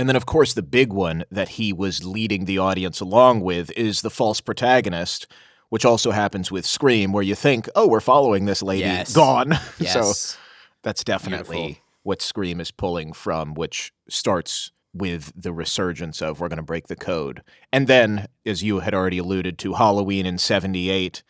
And 0.00 0.08
then, 0.08 0.16
of 0.16 0.24
course, 0.24 0.54
the 0.54 0.62
big 0.62 0.94
one 0.94 1.26
that 1.30 1.50
he 1.50 1.74
was 1.74 2.06
leading 2.06 2.46
the 2.46 2.56
audience 2.56 3.00
along 3.00 3.42
with 3.42 3.70
is 3.72 4.00
the 4.00 4.08
false 4.08 4.40
protagonist, 4.40 5.26
which 5.68 5.84
also 5.84 6.10
happens 6.10 6.50
with 6.50 6.64
Scream, 6.64 7.12
where 7.12 7.22
you 7.22 7.34
think, 7.34 7.68
oh, 7.76 7.86
we're 7.86 8.00
following 8.00 8.46
this 8.46 8.62
lady. 8.62 8.84
Yes. 8.84 9.12
Gone. 9.12 9.58
Yes. 9.78 9.92
so 9.92 10.38
that's 10.82 11.04
definitely 11.04 11.56
Beautiful. 11.56 11.82
what 12.02 12.22
Scream 12.22 12.62
is 12.62 12.70
pulling 12.70 13.12
from, 13.12 13.52
which 13.52 13.92
starts 14.08 14.72
with 14.94 15.34
the 15.36 15.52
resurgence 15.52 16.22
of 16.22 16.40
we're 16.40 16.48
going 16.48 16.56
to 16.56 16.62
break 16.62 16.86
the 16.88 16.96
code. 16.96 17.42
And 17.70 17.86
then, 17.86 18.26
as 18.46 18.62
you 18.62 18.78
had 18.78 18.94
already 18.94 19.18
alluded 19.18 19.58
to, 19.58 19.74
Halloween 19.74 20.24
in 20.24 20.38
78, 20.38 21.22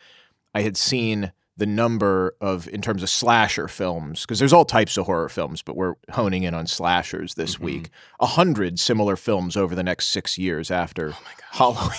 I 0.55 0.61
had 0.61 0.77
seen 0.77 1.33
the 1.57 1.65
number 1.65 2.35
of, 2.41 2.67
in 2.69 2.81
terms 2.81 3.03
of 3.03 3.09
slasher 3.09 3.67
films, 3.67 4.21
because 4.21 4.39
there's 4.39 4.53
all 4.53 4.65
types 4.65 4.97
of 4.97 5.05
horror 5.05 5.29
films, 5.29 5.61
but 5.61 5.75
we're 5.75 5.95
honing 6.11 6.43
in 6.43 6.53
on 6.53 6.65
slashers 6.65 7.35
this 7.35 7.57
Mhm. 7.57 7.59
week. 7.59 7.89
A 8.19 8.25
hundred 8.25 8.79
similar 8.79 9.15
films 9.15 9.55
over 9.57 9.75
the 9.75 9.83
next 9.83 10.07
six 10.07 10.37
years 10.37 10.71
after 10.71 11.13
Halloween. 11.51 11.91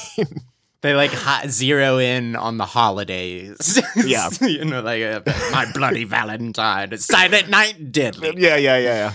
They 0.83 0.95
like 0.95 1.13
hot 1.13 1.49
zero 1.49 1.99
in 1.99 2.35
on 2.35 2.57
the 2.57 2.67
holidays. 2.67 3.81
Yeah. 4.05 4.31
you 4.41 4.65
know, 4.65 4.81
like 4.81 5.01
uh, 5.01 5.21
my 5.53 5.71
bloody 5.73 6.03
Valentine, 6.03 6.99
Silent 6.99 7.49
Night, 7.49 7.93
Deadly. 7.93 8.35
yeah, 8.37 8.57
yeah, 8.57 8.79
yeah, 8.79 8.95
yeah. 8.95 9.13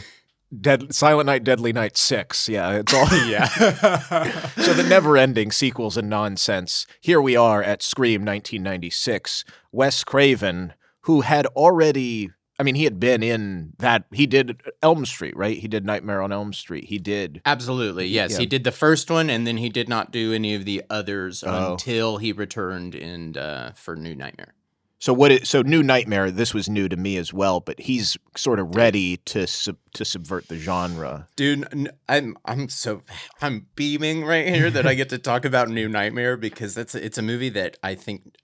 Dead, 0.61 0.93
Silent 0.95 1.25
Night, 1.25 1.43
Deadly 1.43 1.73
Night 1.73 1.97
Six. 1.97 2.47
Yeah, 2.47 2.71
it's 2.71 2.93
all. 2.93 3.07
Yeah. 3.27 3.47
so 4.55 4.73
the 4.73 4.85
never-ending 4.87 5.51
sequels 5.51 5.97
and 5.97 6.09
nonsense. 6.09 6.85
Here 7.01 7.21
we 7.21 7.35
are 7.35 7.61
at 7.61 7.81
Scream 7.83 8.21
1996. 8.21 9.43
Wes 9.71 10.03
Craven, 10.05 10.73
who 11.01 11.21
had 11.21 11.45
already, 11.47 12.29
I 12.57 12.63
mean, 12.63 12.75
he 12.75 12.85
had 12.85 12.99
been 12.99 13.21
in 13.23 13.73
that. 13.79 14.05
He 14.13 14.25
did 14.25 14.61
Elm 14.81 15.05
Street, 15.05 15.35
right? 15.35 15.57
He 15.57 15.67
did 15.67 15.85
Nightmare 15.85 16.21
on 16.21 16.31
Elm 16.31 16.53
Street. 16.53 16.85
He 16.85 16.97
did. 16.99 17.41
Absolutely, 17.45 18.07
yes. 18.07 18.31
Yeah. 18.33 18.39
He 18.39 18.45
did 18.45 18.63
the 18.63 18.71
first 18.71 19.11
one, 19.11 19.29
and 19.29 19.45
then 19.45 19.57
he 19.57 19.69
did 19.69 19.89
not 19.89 20.11
do 20.11 20.31
any 20.33 20.55
of 20.55 20.63
the 20.65 20.83
others 20.89 21.43
Oh. 21.45 21.73
until 21.73 22.17
he 22.17 22.31
returned 22.31 22.95
in 22.95 23.35
uh, 23.37 23.73
for 23.75 23.95
New 23.97 24.15
Nightmare. 24.15 24.53
So 24.99 25.13
what? 25.13 25.31
It, 25.31 25.47
so 25.47 25.61
New 25.61 25.83
Nightmare. 25.83 26.31
This 26.31 26.53
was 26.53 26.67
new 26.67 26.89
to 26.89 26.97
me 26.97 27.17
as 27.17 27.31
well, 27.31 27.59
but 27.59 27.79
he's 27.79 28.17
sort 28.35 28.59
of 28.59 28.75
ready 28.75 29.17
to 29.25 29.45
sub, 29.45 29.77
to 29.93 30.03
subvert 30.03 30.47
the 30.47 30.57
genre. 30.57 31.27
Dude, 31.35 31.91
I'm 32.09 32.37
I'm 32.45 32.67
so 32.69 33.03
I'm 33.41 33.67
beaming 33.75 34.25
right 34.25 34.47
here 34.47 34.71
that 34.71 34.87
I 34.87 34.95
get 34.95 35.09
to 35.09 35.19
talk 35.19 35.45
about 35.45 35.69
New 35.69 35.87
Nightmare 35.87 36.35
because 36.35 36.73
that's 36.73 36.95
it's 36.95 37.17
a 37.17 37.21
movie 37.21 37.49
that 37.49 37.77
I 37.83 37.93
think 37.93 38.35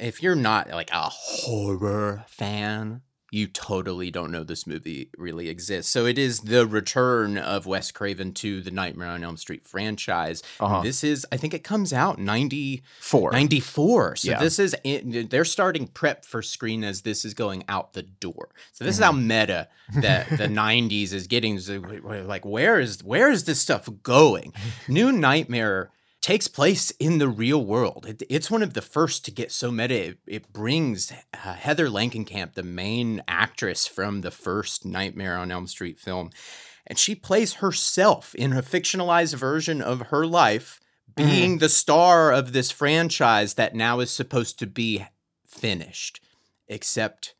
if 0.00 0.22
you're 0.22 0.34
not 0.34 0.70
like 0.70 0.90
a 0.90 1.08
horror 1.08 2.24
fan, 2.28 3.02
you 3.36 3.46
totally 3.46 4.10
don't 4.10 4.30
know 4.30 4.42
this 4.42 4.66
movie 4.66 5.10
really 5.18 5.48
exists. 5.48 5.92
So 5.92 6.06
it 6.06 6.16
is 6.18 6.40
the 6.40 6.66
return 6.66 7.36
of 7.36 7.66
Wes 7.66 7.90
Craven 7.92 8.32
to 8.34 8.62
the 8.62 8.70
Nightmare 8.70 9.08
on 9.08 9.22
Elm 9.22 9.36
Street 9.36 9.66
franchise. 9.66 10.42
Uh-huh. 10.58 10.80
This 10.82 11.04
is, 11.04 11.26
I 11.30 11.36
think 11.36 11.52
it 11.52 11.62
comes 11.62 11.92
out 11.92 12.18
90, 12.18 12.82
Four. 12.98 13.32
94. 13.32 14.16
So 14.16 14.30
Yeah. 14.30 14.38
this 14.40 14.58
is, 14.58 14.74
they're 15.04 15.44
starting 15.44 15.86
prep 15.86 16.24
for 16.24 16.40
Scream 16.42 16.82
as 16.82 17.02
this 17.02 17.24
is 17.24 17.34
going 17.34 17.64
out 17.68 17.92
the 17.92 18.02
door. 18.02 18.48
So 18.72 18.84
this 18.84 18.94
is 18.96 19.00
Mm-hmm. 19.04 19.16
how 19.16 19.20
meta 19.20 19.68
that 20.00 20.28
the 20.30 20.48
90s 20.48 21.12
is 21.12 21.26
getting. 21.26 21.60
Like, 22.26 22.44
where 22.46 22.80
is, 22.80 23.04
where 23.04 23.30
is 23.30 23.44
this 23.44 23.60
stuff 23.60 23.88
going? 24.02 24.52
New 24.88 25.12
Nightmare 25.12 25.90
takes 26.26 26.48
place 26.48 26.90
in 26.98 27.18
the 27.18 27.28
real 27.28 27.64
world. 27.64 28.04
It, 28.04 28.20
it's 28.28 28.50
one 28.50 28.64
of 28.64 28.74
the 28.74 28.82
first 28.82 29.24
to 29.24 29.30
get 29.30 29.52
so 29.52 29.70
meta. 29.70 30.08
It, 30.08 30.18
it 30.26 30.52
brings 30.52 31.12
uh, 31.12 31.54
Heather 31.54 31.86
Langenkamp, 31.86 32.54
the 32.54 32.64
main 32.64 33.22
actress 33.28 33.86
from 33.86 34.22
the 34.22 34.32
first 34.32 34.84
Nightmare 34.84 35.36
on 35.36 35.52
Elm 35.52 35.68
Street 35.68 36.00
film, 36.00 36.30
and 36.84 36.98
she 36.98 37.14
plays 37.14 37.54
herself 37.54 38.34
in 38.34 38.52
a 38.52 38.60
fictionalized 38.60 39.34
version 39.34 39.80
of 39.80 40.08
her 40.08 40.26
life, 40.26 40.80
being 41.14 41.58
the 41.58 41.68
star 41.68 42.32
of 42.32 42.52
this 42.52 42.72
franchise 42.72 43.54
that 43.54 43.76
now 43.76 44.00
is 44.00 44.10
supposed 44.10 44.58
to 44.58 44.66
be 44.66 45.06
finished, 45.46 46.20
except 46.66 47.36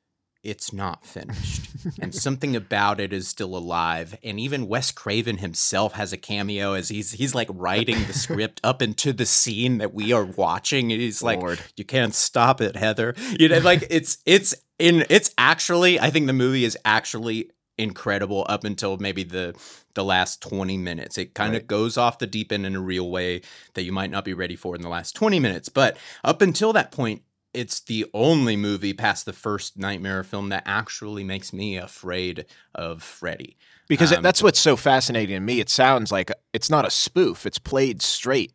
it's 0.47 0.73
not 0.73 1.05
finished. 1.05 1.63
and 2.01 2.15
something 2.15 2.55
about 2.57 3.01
it 3.01 3.13
is 3.13 3.29
still 3.29 3.57
alive. 3.57 4.17
And 4.23 4.39
even 4.41 4.69
Wes 4.69 4.91
Craven 4.91 5.39
himself 5.39 5.93
has 5.95 6.13
a 6.13 6.17
cameo 6.17 6.73
as 6.75 6.89
he's 6.89 7.13
he's 7.13 7.35
like 7.35 7.49
writing 7.51 8.05
the 8.07 8.13
script 8.13 8.61
up 8.65 8.81
into 8.83 9.13
the 9.13 9.27
scene 9.27 9.79
that 9.79 9.93
we 9.93 10.13
are 10.13 10.25
watching. 10.25 10.93
And 10.93 11.01
he's 11.01 11.23
like, 11.23 11.41
Lord. 11.41 11.61
You 11.77 11.85
can't 11.85 12.15
stop 12.15 12.61
it, 12.61 12.77
Heather. 12.77 13.15
You 13.39 13.49
know, 13.49 13.59
like 13.59 13.87
it's 13.91 14.19
it's 14.25 14.55
in 14.79 15.05
it's 15.11 15.31
actually 15.37 15.99
I 16.01 16.11
think 16.11 16.27
the 16.27 16.33
movie 16.33 16.65
is 16.65 16.79
actually 16.85 17.51
incredible 17.79 18.47
up 18.49 18.65
until 18.65 18.97
maybe 18.97 19.23
the 19.23 19.55
the 19.95 20.05
last 20.05 20.43
20 20.43 20.77
minutes. 20.79 21.19
It 21.19 21.35
kind 21.35 21.55
of 21.55 21.61
Right. 21.63 21.67
goes 21.67 21.97
off 21.97 22.19
the 22.19 22.27
deep 22.27 22.53
end 22.53 22.67
in 22.67 22.75
a 22.77 22.81
real 22.81 23.11
way 23.11 23.43
that 23.75 23.83
you 23.85 23.93
might 23.93 24.11
not 24.11 24.25
be 24.25 24.35
ready 24.35 24.57
for 24.57 24.75
in 24.75 24.83
the 24.83 24.89
last 24.89 25.15
20 25.17 25.41
minutes. 25.41 25.69
But 25.69 25.97
up 26.25 26.43
until 26.43 26.73
that 26.75 26.91
point, 26.93 27.23
it's 27.57 27.81
the 27.81 28.07
only 28.15 28.57
movie 28.57 28.93
past 28.93 29.25
the 29.25 29.33
first 29.33 29.77
Nightmare 29.79 30.23
film 30.23 30.51
that 30.51 30.63
actually 30.67 31.25
makes 31.25 31.53
me 31.53 31.77
afraid 31.77 32.47
of 32.75 33.03
Freddy. 33.03 33.57
Because 33.89 34.13
Um, 34.13 34.23
that's 34.23 34.43
what's 34.43 34.59
so 34.61 34.77
fascinating 34.77 35.37
to 35.37 35.41
me. 35.41 35.61
It 35.61 35.71
sounds 35.71 36.11
like 36.13 36.31
it's 36.53 36.69
not 36.71 36.85
a 36.87 36.91
spoof; 36.91 37.47
it's 37.47 37.59
played 37.59 38.03
straight, 38.03 38.53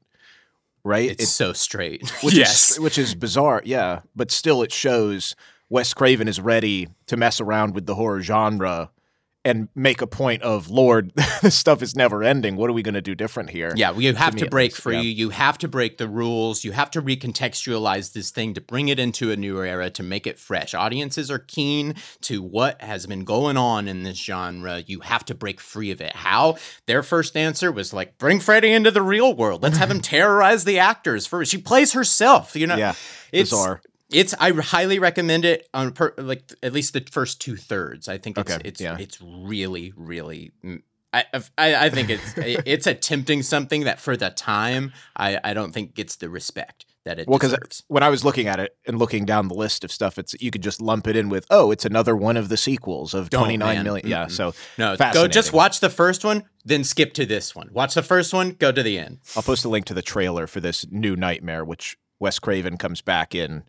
right? 0.83 1.09
It's 1.09 1.23
It- 1.23 1.27
so 1.27 1.53
straight. 1.53 2.09
which 2.23 2.33
yes. 2.35 2.71
is 2.71 2.79
which 2.85 2.97
is 2.97 3.15
bizarre, 3.15 3.61
yeah. 3.65 4.01
But 4.15 4.29
still, 4.31 4.61
it 4.61 4.71
shows 4.71 5.35
Wes 5.69 5.93
Craven 5.93 6.27
is 6.27 6.39
ready 6.41 6.89
to 7.07 7.15
mess 7.17 7.39
around 7.41 7.73
with 7.75 7.85
the 7.85 7.95
horror 7.95 8.21
genre 8.21 8.91
and 9.43 9.69
make 9.75 10.01
a 10.01 10.07
point 10.07 10.43
of, 10.43 10.69
Lord, 10.69 11.13
this 11.41 11.55
stuff 11.55 11.81
is 11.81 11.95
never 11.95 12.23
ending. 12.23 12.55
What 12.55 12.69
are 12.69 12.73
we 12.73 12.83
going 12.83 12.95
to 12.95 13.01
do 13.01 13.15
different 13.15 13.49
here? 13.49 13.73
Yeah, 13.75 13.97
you 13.97 14.13
have 14.13 14.35
me 14.35 14.41
to 14.41 14.49
break 14.49 14.71
least, 14.71 14.81
free. 14.81 14.95
yeah. 14.95 15.01
You 15.01 15.29
have 15.29 15.57
to 15.59 15.67
break 15.67 15.97
the 15.97 16.07
rules. 16.07 16.63
You 16.63 16.71
have 16.73 16.91
to 16.91 17.01
recontextualize 17.01 18.13
this 18.13 18.29
thing 18.29 18.53
to 18.53 18.61
bring 18.61 18.89
it 18.89 18.99
into 18.99 19.31
a 19.31 19.35
new 19.35 19.61
era 19.61 19.89
to 19.91 20.03
make 20.03 20.27
it 20.27 20.37
fresh. 20.37 20.73
Audiences 20.73 21.31
are 21.31 21.39
keen 21.39 21.95
to 22.21 22.41
what 22.43 22.81
has 22.81 23.07
been 23.07 23.23
going 23.23 23.57
on 23.57 23.87
in 23.87 24.03
this 24.03 24.17
genre. 24.17 24.83
You 24.85 24.99
have 25.01 25.25
to 25.25 25.35
break 25.35 25.59
free 25.59 25.91
of 25.91 26.01
it. 26.01 26.15
How? 26.15 26.57
Their 26.85 27.03
first 27.03 27.35
answer 27.35 27.71
was 27.71 27.93
like, 27.93 28.17
bring 28.17 28.39
Freddy 28.39 28.71
into 28.71 28.91
the 28.91 29.01
real 29.01 29.35
world. 29.35 29.63
Let's 29.63 29.77
have 29.77 29.89
him 29.89 30.01
terrorize 30.01 30.63
the 30.65 30.79
actors. 30.79 31.25
For 31.25 31.43
she 31.45 31.57
plays 31.57 31.93
herself. 31.93 32.55
You 32.55 32.67
know, 32.67 32.75
Yeah, 32.75 32.93
it's 33.31 33.49
bizarre. 33.49 33.81
It's 34.11 34.33
I 34.39 34.51
highly 34.51 34.99
recommend 34.99 35.45
it 35.45 35.67
on 35.73 35.91
per, 35.91 36.13
like 36.17 36.51
at 36.61 36.73
least 36.73 36.93
the 36.93 37.05
first 37.11 37.41
two 37.41 37.55
thirds. 37.55 38.07
I 38.07 38.17
think 38.17 38.37
it's 38.37 38.51
Okay, 38.51 38.61
it's 38.65 38.81
yeah. 38.81 38.97
it's 38.99 39.19
really 39.21 39.93
really. 39.95 40.51
mm, 40.63 40.81
I, 41.13 41.25
I 41.57 41.75
I 41.85 41.89
think 41.89 42.09
it's 42.09 42.33
it's 42.37 42.87
attempting 42.87 43.43
something 43.43 43.83
that 43.83 43.99
for 43.99 44.15
the 44.15 44.29
time 44.29 44.93
I 45.15 45.39
I 45.43 45.53
don't 45.53 45.71
think 45.73 45.93
gets 45.93 46.15
the 46.15 46.29
respect 46.29 46.85
that 47.03 47.19
it 47.19 47.27
Well, 47.27 47.39
because 47.39 47.83
when 47.87 48.03
I 48.03 48.09
was 48.09 48.23
looking 48.23 48.47
at 48.47 48.59
it 48.59 48.75
and 48.85 48.99
looking 48.99 49.25
down 49.25 49.47
the 49.47 49.53
list 49.53 49.83
of 49.83 49.91
stuff, 49.91 50.17
it's 50.17 50.35
you 50.39 50.51
could 50.51 50.63
just 50.63 50.81
lump 50.81 51.07
it 51.07 51.15
in 51.15 51.29
with, 51.29 51.45
oh, 51.49 51.71
it's 51.71 51.85
another 51.85 52.15
one 52.15 52.37
of 52.37 52.49
the 52.49 52.57
sequels 52.57 53.13
of 53.13 53.29
twenty 53.29 53.57
nine 53.57 53.83
million. 53.83 54.07
Yeah, 54.07 54.25
Mm-mm. 54.25 54.31
so 54.31 54.53
No, 54.77 54.95
go 54.95 55.27
just 55.27 55.51
watch 55.53 55.79
the 55.79 55.89
first 55.89 56.23
one, 56.23 56.43
then 56.63 56.83
skip 56.83 57.13
to 57.15 57.25
this 57.25 57.55
one. 57.55 57.69
Watch 57.73 57.95
the 57.95 58.03
first 58.03 58.33
one, 58.33 58.51
go 58.51 58.71
to 58.71 58.83
the 58.83 58.99
end. 58.99 59.19
I'll 59.35 59.43
post 59.43 59.65
a 59.65 59.69
link 59.69 59.85
to 59.85 59.93
the 59.93 60.01
trailer 60.01 60.47
for 60.47 60.59
this 60.59 60.85
new 60.89 61.15
Nightmare, 61.15 61.65
which 61.65 61.97
Wes 62.19 62.39
Craven 62.39 62.77
comes 62.77 63.01
back 63.01 63.33
in. 63.35 63.63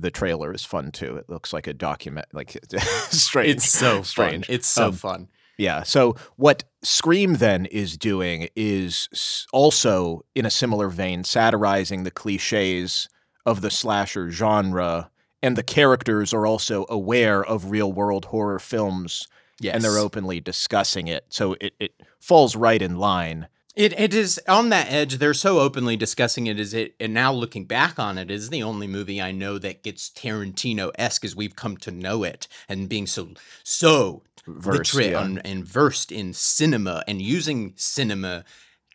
The 0.00 0.10
trailer 0.10 0.52
is 0.54 0.64
fun 0.64 0.90
too. 0.92 1.16
It 1.16 1.28
looks 1.28 1.52
like 1.52 1.66
a 1.66 1.74
document, 1.74 2.26
like 2.32 2.56
strange. 3.10 3.50
It's 3.50 3.68
so 3.70 4.02
strange. 4.02 4.46
fun. 4.46 4.54
It's 4.54 4.68
so 4.68 4.86
Um, 4.88 4.92
fun. 4.92 5.28
Yeah. 5.56 5.82
So 5.82 6.14
what 6.36 6.64
Scream 6.82 7.34
then 7.34 7.66
is 7.66 7.96
doing 7.96 8.48
is 8.54 9.46
also 9.52 10.24
in 10.34 10.46
a 10.46 10.50
similar 10.50 10.88
vein, 10.88 11.24
satirizing 11.24 12.04
the 12.04 12.12
cliches 12.12 13.08
of 13.44 13.60
the 13.60 13.70
slasher 13.70 14.30
genre, 14.30 15.10
and 15.42 15.56
the 15.56 15.62
characters 15.64 16.32
are 16.32 16.46
also 16.46 16.86
aware 16.88 17.44
of 17.44 17.70
real 17.70 17.92
world 17.92 18.26
horror 18.26 18.58
films, 18.60 19.26
Yes. 19.60 19.74
and 19.74 19.82
they're 19.82 19.98
openly 19.98 20.38
discussing 20.40 21.08
it. 21.08 21.24
So 21.30 21.56
it, 21.60 21.74
it 21.80 21.92
falls 22.20 22.54
right 22.54 22.80
in 22.80 22.96
line. 22.96 23.48
It 23.78 23.98
it 23.98 24.12
is 24.12 24.40
on 24.48 24.70
that 24.70 24.90
edge. 24.90 25.18
They're 25.18 25.32
so 25.32 25.60
openly 25.60 25.96
discussing 25.96 26.48
it. 26.48 26.58
Is 26.58 26.74
it 26.74 26.96
and 26.98 27.14
now 27.14 27.32
looking 27.32 27.64
back 27.64 27.96
on 27.96 28.18
it, 28.18 28.28
is 28.28 28.50
the 28.50 28.60
only 28.60 28.88
movie 28.88 29.22
I 29.22 29.30
know 29.30 29.56
that 29.58 29.84
gets 29.84 30.10
Tarantino 30.10 30.90
esque 30.98 31.24
as 31.24 31.36
we've 31.36 31.54
come 31.54 31.76
to 31.78 31.92
know 31.92 32.24
it, 32.24 32.48
and 32.68 32.88
being 32.88 33.06
so 33.06 33.28
so 33.62 34.24
Versed, 34.48 34.94
yeah. 34.94 35.20
on, 35.20 35.38
and 35.38 35.64
versed 35.64 36.10
in 36.10 36.32
cinema 36.32 37.04
and 37.06 37.20
using 37.20 37.74
cinema 37.76 38.44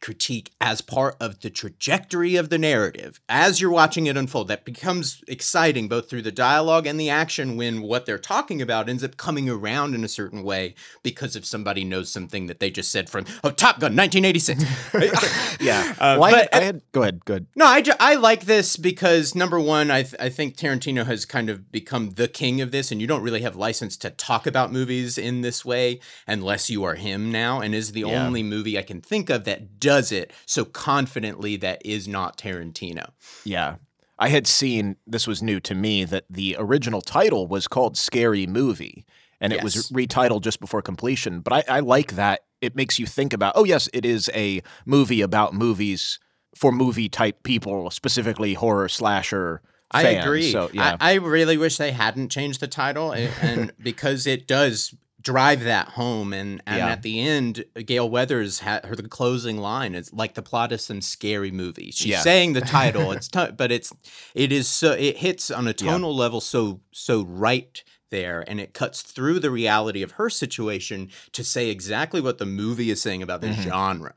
critique 0.03 0.51
as 0.59 0.81
part 0.81 1.15
of 1.21 1.39
the 1.39 1.49
trajectory 1.49 2.35
of 2.35 2.49
the 2.49 2.57
narrative 2.57 3.21
as 3.29 3.61
you're 3.61 3.71
watching 3.71 4.05
it 4.05 4.17
unfold 4.17 4.49
that 4.49 4.65
becomes 4.65 5.23
exciting 5.29 5.87
both 5.87 6.09
through 6.09 6.21
the 6.21 6.31
dialogue 6.31 6.85
and 6.85 6.99
the 6.99 7.09
action 7.09 7.55
when 7.55 7.81
what 7.81 8.05
they're 8.05 8.17
talking 8.19 8.61
about 8.61 8.89
ends 8.89 9.01
up 9.03 9.15
coming 9.15 9.49
around 9.49 9.95
in 9.95 10.03
a 10.03 10.07
certain 10.09 10.43
way 10.43 10.75
because 11.03 11.37
if 11.37 11.45
somebody 11.45 11.85
knows 11.85 12.11
something 12.11 12.47
that 12.47 12.59
they 12.59 12.69
just 12.69 12.91
said 12.91 13.09
from 13.09 13.25
oh 13.45 13.49
top 13.49 13.79
gun 13.79 13.95
1986 13.95 14.63
Yeah. 15.61 15.93
Well, 15.99 16.23
I, 16.25 16.31
had, 16.31 16.49
I 16.51 16.59
had. 16.61 16.81
Go 16.91 17.01
ahead. 17.03 17.23
Good. 17.23 17.47
no, 17.55 17.65
I, 17.65 17.81
ju- 17.81 17.93
I 17.99 18.15
like 18.15 18.45
this 18.45 18.75
because 18.75 19.33
number 19.35 19.59
one, 19.59 19.89
I, 19.91 20.01
th- 20.03 20.15
I 20.19 20.27
think 20.29 20.57
Tarantino 20.57 21.05
has 21.05 21.25
kind 21.25 21.49
of 21.49 21.71
become 21.71 22.11
the 22.11 22.27
king 22.27 22.59
of 22.59 22.71
this, 22.71 22.91
and 22.91 22.99
you 22.99 23.07
don't 23.07 23.21
really 23.21 23.41
have 23.41 23.55
license 23.55 23.95
to 23.97 24.09
talk 24.09 24.45
about 24.45 24.73
movies 24.73 25.17
in 25.17 25.39
this 25.41 25.63
way 25.63 26.01
unless 26.27 26.69
you 26.69 26.83
are 26.83 26.95
him 26.95 27.31
now, 27.31 27.61
and 27.61 27.73
is 27.73 27.93
the 27.93 28.01
Yeah. 28.01 28.25
only 28.25 28.43
movie 28.43 28.77
I 28.77 28.81
can 28.81 28.99
think 28.99 29.29
of 29.29 29.45
that 29.45 29.79
does 29.79 29.92
it 30.11 30.31
so 30.45 30.65
confidently 30.65 31.55
that 31.57 31.81
is 31.85 32.07
not 32.07 32.37
Tarantino. 32.37 33.11
Yeah. 33.43 33.75
I 34.19 34.29
had 34.29 34.47
seen, 34.47 34.97
this 35.07 35.27
was 35.27 35.41
new 35.41 35.59
to 35.61 35.75
me, 35.75 36.03
that 36.05 36.25
the 36.29 36.55
original 36.59 37.01
title 37.01 37.47
was 37.47 37.67
called 37.67 37.97
Scary 37.97 38.47
Movie 38.47 39.05
and 39.41 39.51
it 39.51 39.63
was 39.63 39.91
retitled 39.91 40.41
just 40.41 40.59
before 40.59 40.81
completion. 40.81 41.41
But 41.41 41.53
I, 41.53 41.77
I 41.77 41.79
like 41.81 42.13
that. 42.13 42.41
It 42.61 42.75
makes 42.75 42.97
you 42.97 43.05
think 43.05 43.33
about, 43.33 43.53
oh, 43.55 43.65
yes, 43.65 43.89
it 43.91 44.05
is 44.05 44.29
a 44.33 44.61
movie 44.85 45.21
about 45.21 45.53
movies 45.53 46.19
for 46.55 46.71
movie 46.71 47.09
type 47.09 47.43
people, 47.43 47.89
specifically 47.89 48.53
horror 48.53 48.87
slasher 48.87 49.61
I 49.93 50.03
agree. 50.09 50.51
So, 50.51 50.69
yeah. 50.73 50.97
I, 50.99 51.11
I 51.11 51.13
really 51.15 51.57
wish 51.57 51.77
they 51.77 51.91
hadn't 51.91 52.29
changed 52.29 52.59
the 52.59 52.67
title, 52.67 53.11
and, 53.11 53.31
and 53.41 53.73
because 53.79 54.25
it 54.25 54.47
does 54.47 54.95
drive 55.23 55.63
that 55.63 55.89
home. 55.89 56.33
And, 56.33 56.61
and 56.67 56.77
Yeah. 56.77 56.89
at 56.89 57.01
the 57.01 57.19
end, 57.21 57.65
Gale 57.85 58.09
Weathers 58.09 58.59
had 58.59 58.85
her 58.85 58.95
the 58.95 59.07
closing 59.07 59.57
line. 59.57 59.95
It's 59.95 60.11
like 60.13 60.33
the 60.33 60.41
plot 60.41 60.71
of 60.71 60.81
some 60.81 61.01
scary 61.01 61.51
movie. 61.51 61.91
She's 61.91 62.07
Yeah. 62.07 62.21
saying 62.21 62.53
the 62.53 62.61
title, 62.79 63.11
it's 63.11 63.27
t- 63.27 63.51
but 63.57 63.71
it's 63.71 63.91
it 64.35 64.51
is 64.51 64.67
so 64.67 64.91
it 64.91 65.17
hits 65.17 65.49
on 65.49 65.67
a 65.67 65.73
tonal 65.73 66.15
level 66.15 66.41
so 66.41 66.81
so 66.91 67.23
right 67.23 67.83
there 68.09 68.43
and 68.47 68.59
it 68.59 68.73
cuts 68.75 69.01
through 69.01 69.39
the 69.39 69.49
reality 69.49 70.03
of 70.03 70.11
her 70.11 70.29
situation 70.29 71.09
to 71.31 71.43
say 71.43 71.69
exactly 71.69 72.21
what 72.21 72.37
the 72.37 72.45
movie 72.45 72.91
is 72.91 73.01
saying 73.01 73.23
about 73.23 73.41
the 73.41 73.47
Mhm. 73.47 73.63
genre. 73.63 74.13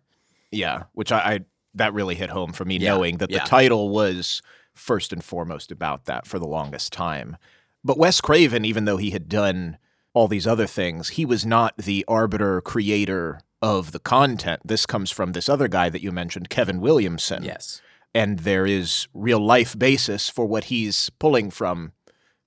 yeah. 0.50 0.82
Which 0.92 1.10
I, 1.12 1.18
I, 1.18 1.40
that 1.74 1.94
really 1.94 2.14
hit 2.14 2.30
home 2.30 2.52
for 2.52 2.64
me, 2.64 2.76
Yeah, 2.78 2.90
knowing 2.94 3.18
that 3.18 3.30
yeah. 3.30 3.42
the 3.44 3.48
title 3.48 3.88
was 3.90 4.42
first 4.74 5.12
and 5.12 5.22
foremost 5.24 5.70
about 5.72 6.04
that 6.06 6.26
for 6.26 6.38
the 6.38 6.46
longest 6.46 6.92
time. 6.92 7.36
But 7.84 7.96
Wes 7.98 8.20
Craven, 8.20 8.64
even 8.64 8.84
though 8.84 8.96
he 8.98 9.10
had 9.10 9.28
done 9.28 9.78
all 10.16 10.28
these 10.28 10.46
other 10.46 10.66
things, 10.66 11.10
he 11.10 11.26
was 11.26 11.44
not 11.44 11.76
the 11.76 12.02
arbiter 12.08 12.62
creator 12.62 13.38
of 13.60 13.92
the 13.92 13.98
content. 13.98 14.62
This 14.64 14.86
comes 14.86 15.10
from 15.10 15.32
this 15.32 15.46
other 15.46 15.68
guy 15.68 15.90
that 15.90 16.02
you 16.02 16.10
mentioned, 16.10 16.48
Kevin 16.48 16.80
Williamson. 16.80 17.42
Yes. 17.42 17.82
And 18.14 18.38
there 18.38 18.64
is 18.64 19.08
real 19.12 19.38
life 19.38 19.78
basis 19.78 20.30
for 20.30 20.46
what 20.46 20.64
he's 20.64 21.10
pulling 21.18 21.50
from 21.50 21.92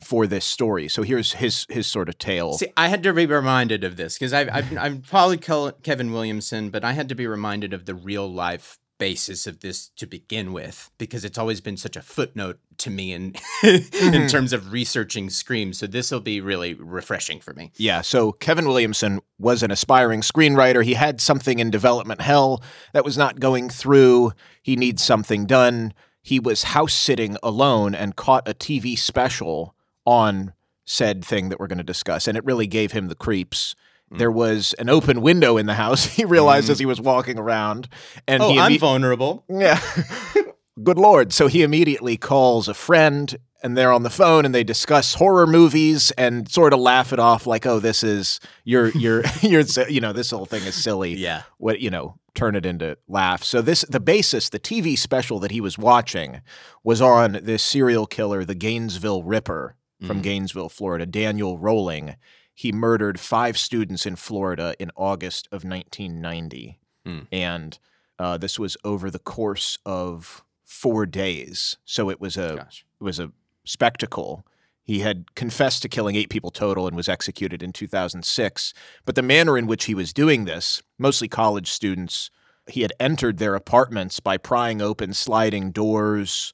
for 0.02 0.26
this 0.26 0.46
story. 0.46 0.88
So 0.88 1.04
here's 1.04 1.34
his 1.34 1.68
his 1.70 1.86
sort 1.86 2.10
of 2.10 2.18
tale. 2.18 2.54
See, 2.54 2.74
I 2.76 2.88
had 2.88 3.04
to 3.04 3.14
be 3.14 3.28
reminded 3.28 3.84
of 3.84 3.98
this 3.98 4.16
because 4.16 4.34
I've, 4.34 4.50
I've 4.52 4.76
I've 4.76 5.06
followed 5.06 5.44
Kevin 5.84 6.12
Williamson, 6.12 6.72
but 6.72 6.84
I 6.84 6.94
had 6.94 7.08
to 7.10 7.16
be 7.16 7.28
reminded 7.28 7.72
of 7.72 7.86
the 7.86 7.94
real 7.94 8.28
life 8.28 8.80
basis 9.00 9.48
of 9.48 9.62
this 9.62 9.89
to 9.96 10.06
begin 10.06 10.53
with 10.53 10.91
because 11.00 11.25
it's 11.25 11.38
always 11.39 11.62
been 11.62 11.77
such 11.77 11.96
a 11.96 12.01
footnote 12.03 12.60
to 12.77 12.91
me 12.91 13.12
in 13.13 13.24
in 13.63 13.79
Mm-hmm. 13.82 14.27
terms 14.27 14.53
of 14.53 14.72
researching 14.72 15.29
Scream. 15.32 15.74
So 15.74 15.88
this 15.88 16.12
will 16.12 16.20
be 16.20 16.39
really 16.41 16.74
refreshing 16.75 17.39
for 17.39 17.53
me. 17.53 17.72
Yeah, 17.77 18.01
so 18.01 18.32
Kevin 18.34 18.68
Williamson 18.68 19.22
was 19.39 19.63
an 19.63 19.72
aspiring 19.72 20.22
screenwriter. 20.22 20.84
He 20.84 20.94
had 20.94 21.20
something 21.20 21.58
in 21.60 21.72
development 21.72 22.22
hell 22.22 22.62
that 22.94 23.03
was 23.06 23.18
not 23.18 23.39
going 23.39 23.70
through. 23.70 24.34
He 24.62 24.75
needs 24.75 25.01
something 25.03 25.46
done. 25.48 25.94
He 26.22 26.39
was 26.39 26.63
house 26.63 26.94
sitting 26.94 27.38
alone 27.41 27.96
and 27.96 28.15
caught 28.15 28.48
a 28.48 28.53
TV 28.53 28.98
special 28.98 29.74
on 30.06 30.53
said 30.86 31.24
thing 31.24 31.50
that 31.50 31.60
we're 31.60 31.68
going 31.68 31.77
to 31.77 31.84
discuss, 31.84 32.27
and 32.27 32.38
it 32.38 32.44
really 32.46 32.68
gave 32.68 32.91
him 32.91 33.08
the 33.08 33.15
creeps. 33.15 33.75
Mm. 34.12 34.18
There 34.18 34.32
was 34.32 34.74
an 34.80 34.89
open 34.89 35.22
window 35.22 35.58
in 35.58 35.66
the 35.66 35.75
house. 35.75 36.06
He 36.20 36.25
realized 36.25 36.70
as 36.70 36.80
he 36.80 36.86
was 36.86 37.00
walking 37.01 37.38
around, 37.39 37.88
and 38.28 38.42
Oh, 38.44 38.51
he 38.51 38.60
I'm 38.60 38.78
vulnerable. 38.80 39.44
yeah. 39.50 39.80
Good 40.84 40.98
lord. 40.98 41.34
So 41.34 41.48
he 41.48 41.62
immediately 41.62 42.16
calls 42.18 42.68
a 42.70 42.74
friend 42.74 43.36
and 43.62 43.78
they're 43.78 43.92
on 43.92 44.04
the 44.04 44.10
phone 44.10 44.46
and 44.46 44.56
they 44.56 44.63
discuss 44.63 45.16
horror 45.16 45.46
movies 45.46 46.12
and 46.12 46.50
sort 46.50 46.72
of 46.72 46.80
laugh 46.80 47.12
it 47.12 47.20
off 47.20 47.46
like, 47.46 47.66
"Oh, 47.66 47.80
this 47.80 48.01
is 48.04 48.39
you're 48.63 48.88
you're 48.96 49.24
you're 49.42 49.63
you 49.89 50.00
know, 50.00 50.13
this 50.13 50.32
whole 50.32 50.46
thing 50.46 50.63
is 50.63 50.75
silly." 50.82 51.16
Yeah. 51.16 51.44
What, 51.58 51.82
you 51.82 51.89
know, 51.89 52.16
turn 52.34 52.56
it 52.56 52.66
into 52.66 52.98
laugh. 53.10 53.44
So 53.44 53.62
this 53.62 53.84
the 53.89 54.00
basis, 54.00 54.48
the 54.50 54.60
TV 54.60 54.98
special 54.98 55.39
that 55.39 55.51
he 55.51 55.60
was 55.60 55.78
watching 55.78 56.39
was 56.86 57.01
on 57.01 57.39
this 57.44 57.62
serial 57.62 58.06
killer, 58.08 58.46
the 58.46 58.56
Gainesville 58.56 59.24
Ripper 59.24 59.75
from 60.08 60.22
Gainesville, 60.22 60.70
Florida, 60.70 61.06
Daniel 61.06 61.58
Rolling. 61.58 62.16
He 62.60 62.74
murdered 62.74 63.22
5 63.22 63.58
students 63.58 64.06
in 64.06 64.18
Florida 64.18 64.75
in 64.80 64.92
August 64.98 65.48
of 65.48 65.63
1990. 65.63 66.78
Hmm. 67.06 67.20
And 67.32 67.80
uh, 68.20 68.38
this 68.38 68.60
was 68.60 68.75
over 68.84 69.10
the 69.10 69.18
course 69.18 69.78
of 69.86 70.44
four 70.66 71.06
days. 71.06 71.78
So 71.86 72.10
it 72.10 72.20
was 72.20 72.36
a 72.36 72.58
Gosh. 72.58 72.86
it 73.00 73.04
was 73.06 73.18
a 73.18 73.32
spectacle. 73.63 74.46
He 74.84 75.00
had 75.00 75.34
confessed 75.36 75.84
to 75.84 75.88
killing 75.88 76.18
eight 76.18 76.30
people 76.30 76.51
total 76.51 76.86
and 76.86 76.98
was 76.98 77.08
executed 77.08 77.63
in 77.63 77.72
2006. 77.72 78.74
But 79.06 79.16
the 79.16 79.22
manner 79.22 79.58
in 79.58 79.66
which 79.66 79.86
he 79.86 79.96
was 79.96 80.12
doing 80.12 80.44
this, 80.44 80.84
mostly 80.98 81.30
college 81.30 81.72
students, 81.72 82.30
he 82.68 82.82
had 82.82 82.92
entered 83.00 83.38
their 83.38 83.56
apartments 83.56 84.20
by 84.20 84.36
prying 84.36 84.82
open 84.82 85.13
sliding 85.13 85.72
doors, 85.72 86.54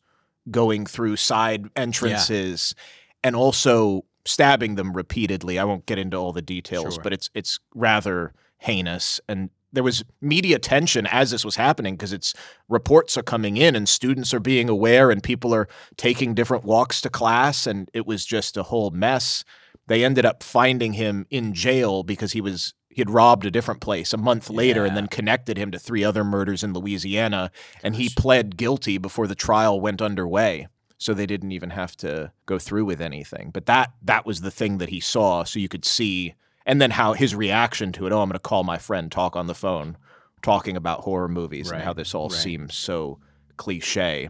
going 0.51 0.85
through 0.85 1.15
side 1.15 1.65
entrances, 1.75 2.75
and 3.23 3.35
also 3.35 4.05
stabbing 4.25 4.75
them 4.75 4.93
repeatedly. 4.93 5.59
I 5.59 5.63
won't 5.63 5.85
get 5.85 5.97
into 5.99 6.17
all 6.17 6.33
the 6.33 6.41
details, 6.41 6.95
Sure. 6.95 7.03
but 7.03 7.13
it's 7.13 7.29
it's 7.33 7.59
rather 7.73 8.33
heinous 8.57 9.19
and 9.27 9.49
there 9.73 9.83
was 9.83 10.03
media 10.21 10.57
tension 10.57 11.05
as 11.07 11.31
this 11.31 11.43
was 11.43 11.57
happening 11.57 11.95
because 11.95 12.13
it's 12.13 12.33
reports 12.69 13.17
are 13.17 13.21
coming 13.23 13.57
in 13.57 13.75
and 13.75 13.87
students 13.89 14.33
are 14.33 14.39
being 14.39 14.69
aware 14.69 15.11
and 15.11 15.21
people 15.21 15.53
are 15.53 15.67
taking 15.97 16.33
different 16.33 16.63
walks 16.63 17.01
to 17.01 17.09
class 17.09 17.67
and 17.67 17.91
it 17.93 18.07
was 18.07 18.25
just 18.25 18.55
a 18.57 18.63
whole 18.63 18.89
mess. 18.91 19.43
They 19.87 20.03
ended 20.03 20.25
up 20.25 20.41
finding 20.41 20.93
him 20.93 21.27
in 21.29 21.53
jail 21.53 22.03
because 22.03 22.31
he 22.31 22.41
was 22.41 22.73
he 22.89 23.01
had 23.01 23.09
robbed 23.09 23.45
a 23.45 23.51
different 23.51 23.81
place 23.81 24.13
a 24.13 24.17
month 24.17 24.49
later 24.49 24.85
and 24.85 24.95
then 24.95 25.07
connected 25.07 25.57
him 25.57 25.69
to 25.71 25.77
three 25.77 26.05
other 26.05 26.23
murders 26.23 26.63
in 26.63 26.71
Louisiana 26.71 27.51
and 27.83 27.97
he 27.97 28.07
pled 28.09 28.55
guilty 28.55 28.97
before 28.97 29.27
the 29.27 29.35
trial 29.35 29.81
went 29.81 30.01
underway. 30.01 30.67
So 30.97 31.13
they 31.13 31.25
didn't 31.25 31.51
even 31.51 31.71
have 31.71 31.97
to 31.97 32.31
go 32.45 32.57
through 32.57 32.85
with 32.85 33.01
anything. 33.01 33.51
But 33.51 33.65
that 33.65 33.93
that 34.01 34.25
was 34.25 34.41
the 34.41 34.51
thing 34.51 34.77
that 34.77 34.89
he 34.89 34.99
saw 34.99 35.43
so 35.43 35.59
you 35.59 35.67
could 35.67 35.85
see 35.85 36.35
and 36.65 36.81
then 36.81 36.91
how 36.91 37.13
his 37.13 37.35
reaction 37.35 37.91
to 37.93 38.07
it, 38.07 38.11
oh, 38.11 38.21
I'm 38.21 38.29
going 38.29 38.33
to 38.33 38.39
call 38.39 38.63
my 38.63 38.77
friend, 38.77 39.11
talk 39.11 39.35
on 39.35 39.47
the 39.47 39.53
phone, 39.53 39.97
talking 40.41 40.75
about 40.75 41.01
horror 41.01 41.27
movies 41.27 41.69
and 41.69 41.81
how 41.81 41.93
this 41.93 42.15
all 42.15 42.29
right. 42.29 42.37
seems 42.37 42.75
so 42.75 43.19
cliche. 43.57 44.29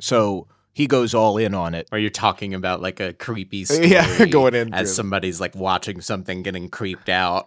So 0.00 0.48
he 0.72 0.86
goes 0.86 1.14
all 1.14 1.36
in 1.36 1.54
on 1.54 1.74
it. 1.74 1.88
Or 1.92 1.98
you're 1.98 2.10
talking 2.10 2.54
about 2.54 2.80
like 2.80 2.98
a 3.00 3.12
creepy 3.12 3.64
story 3.66 3.88
Yeah, 3.88 4.24
going 4.30 4.54
in 4.54 4.72
as 4.72 4.94
somebody's 4.94 5.40
like 5.40 5.54
watching 5.54 6.00
something 6.00 6.42
getting 6.42 6.68
creeped 6.68 7.08
out. 7.08 7.46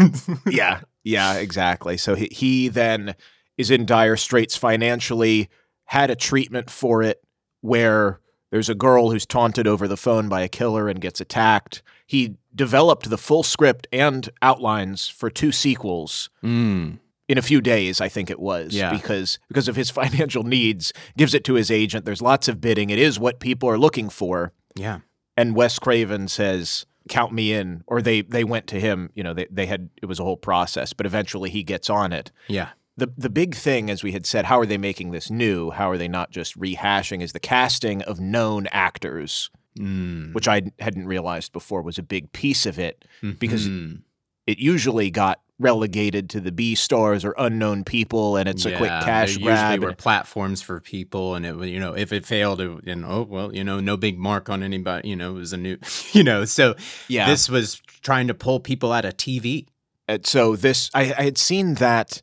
yeah, 0.46 0.80
yeah, 1.02 1.34
exactly. 1.34 1.96
So 1.96 2.14
he, 2.14 2.28
he 2.30 2.68
then 2.68 3.14
is 3.58 3.70
in 3.70 3.86
dire 3.86 4.16
straits 4.16 4.56
financially, 4.56 5.50
had 5.84 6.10
a 6.10 6.16
treatment 6.16 6.70
for 6.70 7.02
it 7.02 7.23
where 7.64 8.20
there's 8.50 8.68
a 8.68 8.74
girl 8.74 9.10
who's 9.10 9.24
taunted 9.26 9.66
over 9.66 9.88
the 9.88 9.96
phone 9.96 10.28
by 10.28 10.42
a 10.42 10.48
killer 10.48 10.88
and 10.88 11.00
gets 11.00 11.20
attacked. 11.20 11.82
He 12.06 12.36
developed 12.54 13.08
the 13.08 13.16
full 13.18 13.42
script 13.42 13.86
and 13.90 14.28
outlines 14.42 15.08
for 15.08 15.30
two 15.30 15.50
sequels 15.50 16.28
Mm. 16.44 16.98
in 17.26 17.38
a 17.38 17.42
few 17.42 17.60
days, 17.62 18.00
I 18.02 18.08
think 18.08 18.28
it 18.30 18.38
was, 18.38 18.74
Yeah. 18.74 18.92
because 18.92 19.38
because 19.48 19.66
of 19.66 19.76
his 19.76 19.90
financial 20.02 20.42
needs, 20.44 20.92
gives 21.16 21.32
it 21.34 21.42
to 21.44 21.54
his 21.54 21.70
agent. 21.70 22.04
There's 22.04 22.20
lots 22.22 22.46
of 22.46 22.60
bidding. 22.60 22.90
It 22.90 22.98
is 22.98 23.18
what 23.18 23.40
people 23.40 23.68
are 23.70 23.78
looking 23.78 24.10
for 24.10 24.52
Yeah. 24.76 24.98
and 25.36 25.56
Wes 25.56 25.78
Craven 25.78 26.28
says, 26.28 26.84
"Count 27.08 27.32
me 27.32 27.52
in," 27.54 27.82
or 27.86 28.02
they 28.02 28.20
they 28.20 28.44
went 28.44 28.66
to 28.68 28.78
him. 28.78 29.10
You 29.14 29.24
know, 29.24 29.32
they 29.34 29.46
they 29.50 29.66
had 29.66 29.88
it 30.02 30.06
was 30.06 30.20
a 30.20 30.24
whole 30.24 30.36
process, 30.36 30.92
but 30.92 31.06
eventually 31.06 31.48
he 31.50 31.62
gets 31.64 31.88
on 31.90 32.12
it. 32.12 32.30
Yeah. 32.46 32.68
The 32.96 33.12
The 33.16 33.30
big 33.30 33.54
thing, 33.54 33.90
as 33.90 34.02
we 34.02 34.12
had 34.12 34.26
said, 34.26 34.44
how 34.46 34.58
are 34.60 34.66
they 34.66 34.78
making 34.78 35.10
this 35.10 35.30
new? 35.30 35.70
How 35.70 35.90
are 35.90 35.98
they 35.98 36.08
not 36.08 36.30
just 36.30 36.58
rehashing? 36.58 37.22
Is 37.22 37.32
the 37.32 37.40
casting 37.40 38.02
of 38.02 38.20
known 38.20 38.66
actors, 38.68 39.50
Mm. 39.78 40.32
which 40.34 40.46
I 40.46 40.62
hadn't 40.78 41.06
realized 41.06 41.52
before 41.52 41.82
was 41.82 41.98
a 41.98 42.02
big 42.02 42.30
piece 42.32 42.64
of 42.64 42.78
it, 42.78 43.04
because 43.40 43.66
Mhm. 43.66 44.02
it 44.46 44.58
usually 44.60 45.10
got 45.10 45.40
relegated 45.58 46.28
to 46.30 46.40
the 46.40 46.52
B 46.52 46.74
stars 46.76 47.24
or 47.24 47.34
unknown 47.38 47.82
people, 47.82 48.36
and 48.36 48.48
it's 48.48 48.64
a 48.64 48.76
quick 48.76 48.90
Yeah, 48.90 49.04
cash 49.04 49.36
grab. 49.38 49.70
Usually 49.72 49.78
were 49.88 49.94
platforms 49.96 50.62
for 50.62 50.80
people, 50.80 51.34
and 51.34 51.44
it 51.44 51.56
was 51.56 51.70
you 51.70 51.80
know 51.80 51.92
if 51.96 52.12
it 52.12 52.24
failed, 52.24 52.60
it, 52.60 52.70
you 52.84 52.94
know, 52.94 53.08
oh 53.08 53.22
well, 53.28 53.54
you 53.54 53.64
know, 53.64 53.80
no 53.80 53.96
big 53.96 54.16
mark 54.18 54.48
on 54.48 54.62
anybody. 54.62 55.08
You 55.08 55.16
know, 55.16 55.30
it 55.34 55.38
was 55.40 55.52
a 55.52 55.56
new, 55.56 55.76
you 56.12 56.22
know, 56.22 56.44
so 56.44 56.76
yeah, 57.08 57.26
this 57.26 57.48
was 57.48 57.80
trying 58.02 58.28
to 58.28 58.34
pull 58.34 58.60
people 58.60 58.92
out 58.92 59.04
of 59.04 59.16
TV. 59.16 59.66
And 60.06 60.24
so 60.26 60.54
this 60.54 60.88
I, 60.94 61.14
I 61.18 61.22
had 61.24 61.38
seen 61.38 61.74
that 61.74 62.20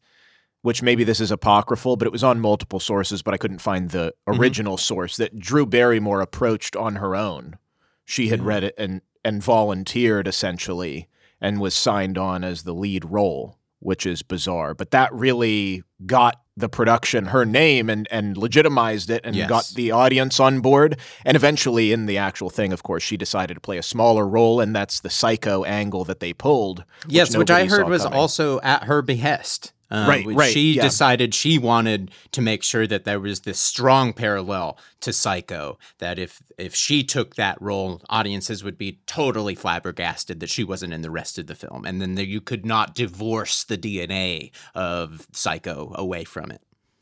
which 0.64 0.82
maybe 0.84 1.04
this 1.04 1.20
is 1.20 1.32
apocryphal 1.32 1.96
but 1.98 2.06
it 2.06 2.12
was 2.12 2.24
on 2.24 2.40
multiple 2.40 2.80
sources 2.80 3.22
but 3.22 3.34
i 3.34 3.38
couldn't 3.38 3.60
find 3.62 3.90
the 3.90 4.14
Mhm. 4.28 4.40
original 4.40 4.78
source 4.78 5.18
that 5.18 5.40
drew 5.40 5.66
barrymore 5.66 6.22
approached 6.22 6.76
on 6.76 6.96
her 6.98 7.16
own 7.16 7.58
she 8.06 8.30
had 8.30 8.40
Yeah. 8.40 8.46
read 8.48 8.64
it 8.64 8.76
and 8.78 9.02
and 9.24 9.44
volunteered 9.44 10.28
essentially 10.28 11.08
and 11.40 11.60
was 11.60 11.74
signed 11.74 12.18
on 12.18 12.44
as 12.44 12.64
the 12.64 12.74
lead 12.74 13.06
role 13.06 13.58
which 13.80 14.06
is 14.06 14.22
bizarre 14.24 14.74
but 14.74 14.92
that 14.92 15.12
really 15.14 15.84
got 16.06 16.42
the 16.58 16.68
production 16.70 17.28
her 17.28 17.46
name 17.46 17.90
and 17.90 18.08
and 18.12 18.36
legitimized 18.38 19.10
it 19.10 19.22
and 19.24 19.36
Yes. 19.36 19.50
got 19.50 19.68
the 19.76 19.90
audience 19.92 20.40
on 20.40 20.60
board 20.60 20.98
and 21.26 21.36
eventually 21.36 21.92
in 21.92 22.06
the 22.06 22.18
actual 22.18 22.50
thing 22.52 22.74
of 22.74 22.84
course 22.84 23.02
she 23.02 23.16
decided 23.18 23.54
to 23.56 23.60
play 23.62 23.78
a 23.78 23.84
smaller 23.84 24.28
role 24.28 24.60
and 24.60 24.76
that's 24.76 25.00
the 25.00 25.10
psycho 25.10 25.64
angle 25.64 26.04
that 26.06 26.20
they 26.20 26.34
pulled 26.34 26.84
yes, 27.08 27.36
which 27.36 27.50
I 27.50 27.66
heard 27.66 27.88
was 27.88 28.04
coming. 28.04 28.20
also 28.20 28.60
at 28.62 28.84
her 28.84 29.02
behest. 29.02 29.72
Um, 29.92 30.08
Right, 30.08 30.26
right, 30.26 30.54
She 30.54 30.74
yeah. 30.74 30.84
decided 30.84 31.36
she 31.36 31.60
wanted 31.60 32.12
to 32.32 32.42
make 32.42 32.64
sure 32.64 32.88
that 32.88 33.04
there 33.04 33.20
was 33.20 33.42
this 33.42 33.60
strong 33.60 34.14
parallel 34.14 34.78
to 35.02 35.12
Psycho. 35.12 35.78
That 36.00 36.18
if 36.18 36.42
if 36.58 36.74
she 36.74 37.04
took 37.04 37.36
that 37.36 37.62
role, 37.62 38.02
audiences 38.10 38.64
would 38.64 38.78
be 38.78 39.02
totally 39.06 39.54
flabbergasted 39.54 40.40
that 40.40 40.50
she 40.50 40.64
wasn't 40.64 40.94
in 40.94 41.02
the 41.02 41.12
rest 41.12 41.38
of 41.38 41.48
the 41.48 41.56
film, 41.56 41.86
and 41.86 42.02
then 42.02 42.16
there, 42.16 42.26
you 42.26 42.42
could 42.42 42.66
not 42.66 42.96
divorce 42.96 43.64
the 43.64 43.78
DNA 43.78 44.52
of 44.74 45.28
Psycho 45.34 45.94
away 45.96 46.24
from 46.24 46.52
it. 46.52 46.62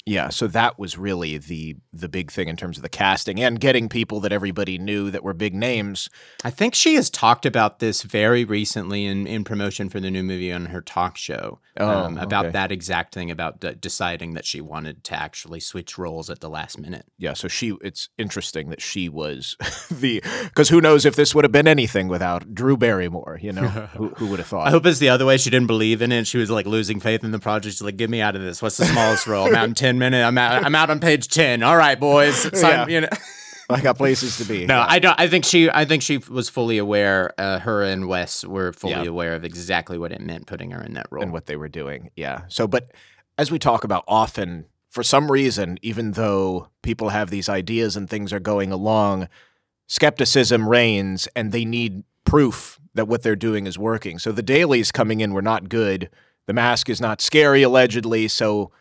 Yeah, 0.10 0.30
so 0.30 0.48
that 0.48 0.80
was 0.80 0.98
really 0.98 1.38
the 1.38 1.76
the 1.94 2.10
big 2.10 2.32
thing 2.32 2.48
in 2.48 2.56
terms 2.56 2.78
of 2.78 2.82
the 2.82 2.90
casting 2.90 3.40
and 3.40 3.60
getting 3.60 3.90
people 3.90 4.20
that 4.22 4.32
everybody 4.32 4.80
knew 4.80 5.12
that 5.12 5.24
were 5.24 5.36
big 5.36 5.54
names. 5.54 6.10
I 6.44 6.50
think 6.50 6.74
she 6.74 6.96
has 6.96 7.12
talked 7.12 7.46
about 7.46 7.78
this 7.78 8.02
very 8.02 8.44
recently 8.44 9.06
in, 9.06 9.28
in 9.28 9.44
promotion 9.44 9.88
for 9.88 10.00
the 10.00 10.10
new 10.10 10.24
movie 10.24 10.52
on 10.52 10.68
her 10.68 10.82
talk 10.82 11.16
show 11.16 11.60
um, 11.78 12.18
Oh, 12.18 12.24
about 12.24 12.46
okay. 12.48 12.54
that 12.54 12.72
exact 12.72 13.14
thing 13.14 13.30
about 13.30 13.60
d- 13.60 13.76
deciding 13.80 14.34
that 14.34 14.46
she 14.46 14.62
wanted 14.62 15.04
to 15.06 15.14
actually 15.14 15.60
switch 15.60 15.98
roles 16.00 16.30
at 16.32 16.40
the 16.40 16.50
last 16.50 16.80
minute. 16.80 17.06
Yeah, 17.20 17.34
so 17.34 17.48
she 17.48 17.76
it's 17.82 18.10
interesting 18.18 18.70
that 18.70 18.82
she 18.82 19.10
was 19.10 19.56
the 19.92 20.24
because 20.46 20.70
who 20.70 20.82
knows 20.82 21.06
if 21.06 21.16
this 21.16 21.36
would 21.36 21.46
have 21.46 21.52
been 21.52 21.68
anything 21.68 22.08
without 22.08 22.56
Drew 22.56 22.78
Barrymore, 22.78 23.38
you 23.42 23.52
know? 23.52 23.68
who, 23.96 24.10
who 24.10 24.26
would 24.28 24.40
have 24.40 24.48
thought? 24.48 24.68
I 24.68 24.72
hope 24.72 24.88
it's 24.88 24.98
the 24.98 25.10
other 25.10 25.26
way. 25.28 25.38
She 25.38 25.52
didn't 25.52 25.68
believe 25.68 26.02
in 26.02 26.12
it. 26.12 26.26
She 26.26 26.40
was 26.40 26.50
like 26.50 26.66
losing 26.66 27.00
faith 27.00 27.24
in 27.24 27.30
the 27.30 27.38
project. 27.40 27.76
She's 27.76 27.82
like, 27.84 27.98
"Get 27.98 28.10
me 28.10 28.22
out 28.22 28.36
of 28.36 28.42
this. 28.42 28.60
What's 28.60 28.78
the 28.78 28.86
smallest 28.86 29.28
role? 29.28 29.56
I'm 29.56 29.74
out 30.02 30.08
in 30.08 30.12
ten 30.12 30.12
minutes. 30.12 30.28
I'm 30.28 30.38
out. 30.38 30.66
I'm 30.66 30.76
out 30.76 30.90
on 30.90 31.00
page 31.00 31.28
ten. 31.28 31.64
All 31.64 31.78
right, 31.78 32.00
boys. 32.00 32.36
Sign- 32.60 32.72
Yeah. 32.72 32.88
you 32.88 33.02
know. 33.02 33.10
I 33.72 33.82
got 33.82 33.98
places 33.98 34.38
to 34.38 34.46
be. 34.46 34.66
No, 34.66 34.78
Yeah. 34.78 34.86
I 34.90 34.98
don't. 35.00 35.20
I 35.20 35.28
think 35.28 35.46
she. 35.46 35.70
I 35.70 35.86
think 35.86 36.02
she 36.02 36.18
was 36.18 36.50
fully 36.50 36.80
aware. 36.80 37.34
Uh, 37.38 37.60
her 37.60 37.84
and 37.84 38.08
Wes 38.08 38.44
were 38.44 38.74
fully 38.74 38.94
Yeah. 38.94 39.04
aware 39.04 39.34
of 39.36 39.44
exactly 39.46 39.98
what 40.00 40.12
it 40.12 40.22
meant 40.22 40.48
putting 40.48 40.72
her 40.72 40.82
in 40.82 40.94
that 40.96 41.06
role. 41.12 41.22
and 41.24 41.32
what 41.32 41.46
they 41.46 41.56
were 41.56 41.70
doing. 41.70 42.10
Yeah. 42.16 42.42
So, 42.48 42.68
but 42.68 42.90
as 43.38 43.52
we 43.52 43.60
talk 43.60 43.84
about 43.84 44.04
often, 44.08 44.66
for 44.90 45.04
some 45.04 45.32
reason, 45.32 45.78
even 45.84 46.14
though 46.14 46.70
people 46.82 47.10
have 47.10 47.30
these 47.30 47.48
ideas 47.48 47.96
and 47.96 48.10
things 48.10 48.34
are 48.34 48.40
going 48.40 48.72
along, 48.72 49.30
skepticism 49.88 50.68
reigns 50.68 51.28
and 51.36 51.52
they 51.52 51.64
need 51.66 52.04
proof 52.26 52.80
that 52.96 53.08
what 53.08 53.22
they're 53.22 53.36
doing 53.36 53.68
is 53.68 53.78
working. 53.78 54.20
So 54.20 54.32
the 54.32 54.42
dailies 54.42 54.92
coming 54.92 55.20
in 55.22 55.34
were 55.34 55.42
not 55.42 55.70
good. 55.70 56.10
The 56.48 56.54
mask 56.54 56.90
is 56.90 57.00
not 57.00 57.22
scary, 57.22 57.62
allegedly. 57.64 58.28
So 58.28 58.72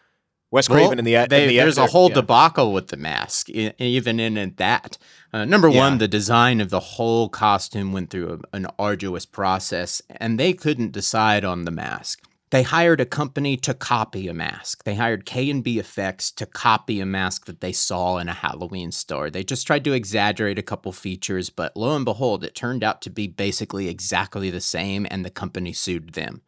Wes 0.51 0.69
Well, 0.69 0.79
Craven 0.79 0.99
and 0.99 1.07
the, 1.07 1.17
and 1.17 1.31
they- 1.31 1.47
the 1.49 1.57
there's 1.57 1.77
a 1.79 1.87
whole 1.89 2.09
yeah. 2.09 2.15
debacle 2.17 2.73
with 2.73 2.89
the 2.89 2.97
mask, 2.97 3.51
even 3.51 4.19
in, 4.19 4.37
in 4.37 4.55
that. 4.57 4.97
Uh, 5.33 5.45
number 5.45 5.69
Yeah. 5.69 5.79
one, 5.81 5.99
the 5.99 6.09
design 6.09 6.61
of 6.61 6.71
the 6.71 6.81
whole 6.81 7.29
costume 7.29 7.93
went 7.93 8.09
through 8.11 8.41
a, 8.53 8.57
an 8.57 8.67
arduous 8.79 9.27
process, 9.27 10.01
and 10.09 10.41
they 10.41 10.55
couldn't 10.55 10.93
decide 10.93 11.45
on 11.45 11.65
the 11.65 11.71
mask. 11.71 12.23
They 12.51 12.63
hired 12.63 12.99
a 12.99 13.05
company 13.05 13.59
to 13.59 13.75
copy 13.75 14.27
a 14.27 14.33
mask. 14.33 14.85
They 14.85 14.95
hired 14.95 15.27
KNB 15.27 15.77
Effects 15.77 16.31
to 16.31 16.47
copy 16.47 16.99
a 16.99 17.05
mask 17.05 17.45
that 17.45 17.61
they 17.61 17.73
saw 17.73 18.17
in 18.17 18.31
a 18.31 18.33
Halloween 18.33 18.91
store. 18.91 19.29
They 19.29 19.45
just 19.45 19.67
tried 19.67 19.85
to 19.85 19.93
exaggerate 19.93 20.59
a 20.59 20.63
couple 20.63 20.91
features, 20.93 21.51
but 21.51 21.77
lo 21.77 21.95
and 21.95 22.07
behold, 22.07 22.43
it 22.43 22.55
turned 22.55 22.83
out 22.83 23.03
to 23.03 23.11
be 23.11 23.27
basically 23.27 23.89
exactly 23.91 24.49
the 24.49 24.63
same, 24.63 25.07
and 25.11 25.27
the 25.27 25.31
company 25.31 25.75
sued 25.75 26.15
them. 26.15 26.41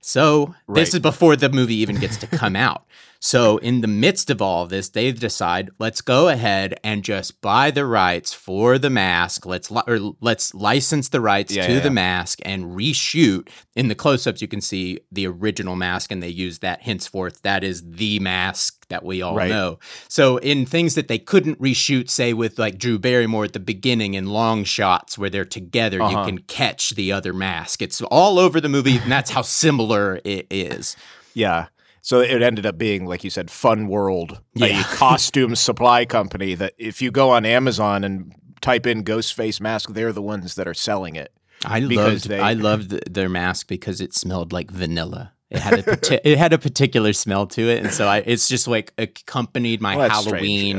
So 0.00 0.56
this 0.68 0.92
is 0.92 0.98
before 1.00 1.36
the 1.36 1.48
movie 1.48 1.76
even 1.76 1.96
gets 2.00 2.16
to 2.18 2.26
come 2.26 2.56
out. 2.56 2.84
So 3.26 3.56
in 3.56 3.80
the 3.80 3.88
midst 3.88 4.28
of 4.28 4.42
all 4.42 4.64
of 4.64 4.68
this, 4.68 4.90
they 4.90 5.10
decide 5.10 5.70
let's 5.78 6.02
go 6.02 6.28
ahead 6.28 6.78
and 6.84 7.02
just 7.02 7.40
buy 7.40 7.70
the 7.70 7.86
rights 7.86 8.34
for 8.34 8.76
the 8.78 8.90
mask. 8.90 9.46
Let's 9.46 9.70
li- 9.70 9.80
or 9.86 9.98
let's 10.20 10.52
license 10.52 11.08
the 11.08 11.22
rights 11.22 11.50
Yeah, 11.56 11.66
to 11.66 11.72
yeah, 11.72 11.78
the 11.80 11.84
yeah. 11.86 11.92
mask 11.94 12.40
and 12.44 12.76
reshoot. 12.76 13.48
In 13.74 13.88
the 13.88 13.94
close-ups, 13.94 14.42
you 14.42 14.46
can 14.46 14.60
see 14.60 14.98
the 15.10 15.26
original 15.26 15.74
mask, 15.74 16.12
and 16.12 16.22
they 16.22 16.28
use 16.28 16.58
that 16.58 16.82
henceforth. 16.82 17.40
That 17.40 17.64
is 17.64 17.82
the 17.82 18.18
mask 18.18 18.86
that 18.88 19.02
we 19.02 19.22
all 19.22 19.36
Right. 19.36 19.48
know. 19.48 19.78
So 20.06 20.36
in 20.36 20.66
things 20.66 20.94
that 20.94 21.08
they 21.08 21.18
couldn't 21.18 21.58
reshoot, 21.58 22.10
say 22.10 22.34
with 22.34 22.58
like 22.58 22.76
Drew 22.76 22.98
Barrymore 22.98 23.44
at 23.46 23.54
the 23.54 23.58
beginning 23.58 24.12
in 24.12 24.26
long 24.26 24.64
shots 24.64 25.16
where 25.16 25.30
they're 25.30 25.46
together, 25.46 25.96
you 25.96 26.04
Uh-huh. 26.04 26.26
can 26.26 26.38
catch 26.40 26.90
the 26.90 27.10
other 27.10 27.32
mask. 27.32 27.80
It's 27.80 28.02
all 28.02 28.38
over 28.38 28.60
the 28.60 28.68
movie, 28.68 28.98
and 28.98 29.10
that's 29.10 29.30
how 29.30 29.40
similar 29.40 30.20
it 30.26 30.46
is. 30.50 30.94
Yeah. 31.32 31.68
So 32.04 32.20
it 32.20 32.42
ended 32.42 32.66
up 32.66 32.76
being, 32.76 33.06
like 33.06 33.24
you 33.24 33.30
said, 33.30 33.50
Fun 33.50 33.88
World, 33.88 34.40
Yeah. 34.54 34.78
a 34.82 34.84
costume 34.96 35.56
supply 35.56 36.04
company 36.04 36.54
that 36.54 36.74
if 36.76 37.00
you 37.00 37.10
go 37.10 37.30
on 37.30 37.46
Amazon 37.46 38.04
and 38.04 38.34
type 38.60 38.86
in 38.86 39.04
Ghostface 39.04 39.58
mask, 39.58 39.94
they're 39.94 40.12
the 40.12 40.20
ones 40.20 40.54
that 40.56 40.68
are 40.68 40.74
selling 40.74 41.16
it. 41.16 41.32
I 41.64 41.78
loved 41.78 42.28
they- 42.28 42.38
I 42.40 42.52
loved 42.52 42.90
their 43.14 43.30
mask 43.30 43.68
because 43.68 44.02
it 44.02 44.12
smelled 44.12 44.52
like 44.52 44.70
vanilla. 44.70 45.32
It 45.50 45.60
had 45.60 45.78
a 45.78 45.82
parti- 45.96 46.20
it 46.24 46.36
had 46.36 46.52
a 46.52 46.58
particular 46.58 47.14
smell 47.14 47.46
to 47.46 47.62
it, 47.70 47.82
and 47.82 47.90
so 47.92 48.06
I, 48.06 48.18
it's 48.18 48.48
just 48.48 48.68
like 48.68 48.92
accompanied 48.98 49.80
my 49.80 49.96
Well, 49.96 50.10
strange. 50.20 50.26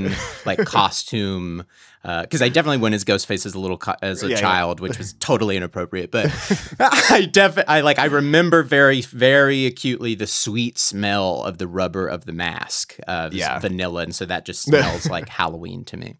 Halloween 0.03 0.15
like 0.45 0.59
costume. 0.59 1.63
Because 2.21 2.41
I 2.41 2.49
definitely 2.49 2.77
went 2.77 2.93
as 2.93 3.03
Ghostface 3.03 3.45
as 3.47 3.55
a 3.55 3.59
little 3.59 3.77
co- 3.79 3.95
as 4.01 4.21
a 4.21 4.27
Yeah, 4.27 4.35
yeah. 4.35 4.41
child, 4.41 4.79
which 4.79 4.97
was 4.97 5.13
totally 5.19 5.57
inappropriate. 5.57 6.11
But 6.11 6.27
I 6.79 7.27
definitely 7.31 7.67
I 7.67 7.81
like 7.81 7.97
I 7.97 8.05
remember 8.05 8.61
very 8.61 9.01
very 9.01 9.65
acutely 9.65 10.13
the 10.13 10.27
sweet 10.27 10.77
smell 10.77 11.41
of 11.43 11.57
the 11.57 11.67
rubber 11.67 12.07
of 12.07 12.25
the 12.25 12.31
mask, 12.31 12.95
uh, 13.07 13.29
Yeah. 13.31 13.57
vanilla, 13.59 14.03
and 14.03 14.13
so 14.13 14.25
that 14.25 14.45
just 14.45 14.61
smells 14.65 15.09
like 15.09 15.27
Halloween 15.29 15.83
to 15.85 15.97
me. 15.97 16.19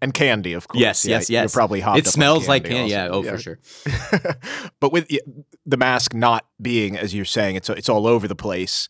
And 0.00 0.14
candy, 0.14 0.54
of 0.54 0.68
course. 0.68 0.80
Yes, 0.80 1.04
Yeah, 1.04 1.16
yes, 1.18 1.28
yes. 1.30 1.42
You're 1.52 1.58
probably 1.60 1.80
hopped 1.80 1.98
It 1.98 2.06
smells 2.06 2.48
like 2.48 2.64
candy. 2.64 2.90
Yeah, 2.92 3.08
oh 3.10 3.22
for 3.22 3.36
sure. 3.38 3.58
but 4.80 4.92
with 4.92 5.08
the- 5.08 5.22
the 5.66 5.76
mask 5.76 6.14
not 6.14 6.46
being, 6.60 6.96
as 6.96 7.14
you're 7.14 7.24
saying, 7.24 7.56
it's 7.56 7.68
it's 7.70 7.88
all 7.88 8.06
over 8.06 8.28
the 8.28 8.34
place. 8.34 8.88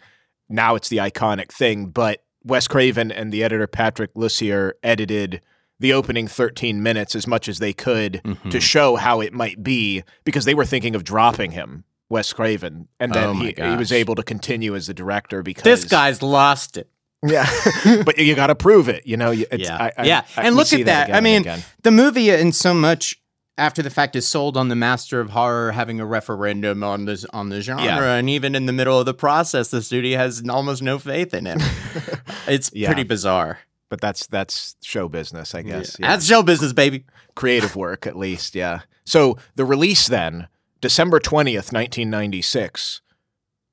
Now 0.49 0.75
it's 0.75 0.89
the 0.89 0.99
iconic 0.99 1.51
thing. 1.53 1.87
But 1.87 2.23
Wes 2.43 2.69
Craven 2.69 3.11
and 3.11 3.33
the 3.33 3.43
editor 3.45 3.67
Patrick 3.67 4.13
Lussier 4.15 4.73
edited 4.83 5.41
the 5.81 5.93
opening 5.93 6.27
13 6.29 6.83
minutes 6.83 7.15
as 7.15 7.27
much 7.27 7.49
as 7.49 7.59
they 7.59 7.73
could 7.73 8.21
Mm-hmm. 8.25 8.51
to 8.51 8.61
show 8.61 8.97
how 8.97 9.21
it 9.21 9.33
might 9.33 9.63
be 9.63 10.03
because 10.25 10.45
they 10.45 10.55
were 10.55 10.65
thinking 10.65 10.95
of 10.95 11.05
dropping 11.05 11.51
him, 11.53 11.85
Wes 12.09 12.33
Craven, 12.33 12.89
and 13.01 13.13
then 13.13 13.29
Oh 13.31 13.33
he, 13.35 13.55
he 13.57 13.77
was 13.77 13.91
able 13.93 14.15
to 14.15 14.23
continue 14.23 14.75
as 14.75 14.87
the 14.87 14.95
director 14.95 15.43
because 15.43 15.65
This 15.65 15.85
guy's 15.85 16.23
lost 16.23 16.77
it. 16.77 16.89
yeah. 17.27 17.49
but 18.05 18.19
you 18.19 18.35
got 18.35 18.49
to 18.49 18.55
prove 18.55 18.89
it, 18.89 19.07
you 19.07 19.17
know. 19.17 19.33
It's, 19.33 19.47
yeah, 19.65 19.77
I, 19.77 19.93
I, 19.97 20.05
yeah. 20.07 20.25
I- 20.37 20.43
and 20.47 20.57
look 20.57 20.73
at 20.73 20.85
that. 20.87 21.05
again 21.09 21.17
I 21.17 21.21
mean, 21.21 21.63
the 21.83 21.91
movie, 21.91 22.31
in 22.31 22.53
so 22.53 22.73
much 22.75 23.21
after 23.57 23.83
the 23.83 23.91
fact, 23.91 24.15
is 24.17 24.27
sold 24.29 24.57
on 24.57 24.69
the 24.69 24.75
master 24.77 25.21
of 25.21 25.31
horror 25.31 25.73
having 25.73 26.01
a 26.01 26.05
referendum 26.07 26.83
on 26.85 27.05
this 27.05 27.25
on 27.27 27.49
the 27.51 27.61
genre, 27.61 27.85
Yeah. 27.85 28.15
and 28.15 28.29
even 28.29 28.55
in 28.55 28.67
the 28.67 28.73
middle 28.73 28.99
of 28.99 29.07
the 29.07 29.15
process, 29.15 29.69
the 29.71 29.81
studio 29.81 30.19
has 30.19 30.43
almost 30.49 30.83
no 30.83 30.99
faith 30.99 31.33
in 31.35 31.47
him. 31.47 31.59
it's 32.49 32.71
Yeah. 32.75 32.89
pretty 32.89 33.05
bizarre. 33.05 33.61
But 33.95 34.01
that's 34.01 34.27
that's 34.27 34.75
show 34.83 35.09
business, 35.09 35.55
I 35.55 35.63
guess. 35.63 35.97
Yeah. 36.01 36.09
That's 36.11 36.27
show 36.27 36.43
business, 36.43 36.73
baby. 36.73 37.05
creative 37.37 37.75
work 37.77 38.07
at 38.07 38.17
least 38.17 38.55
yeah 38.55 38.81
so 39.05 39.37
the 39.57 39.65
release 39.65 40.07
then 40.07 40.47
december 40.81 41.19
20th 41.19 41.73
1996 41.73 43.01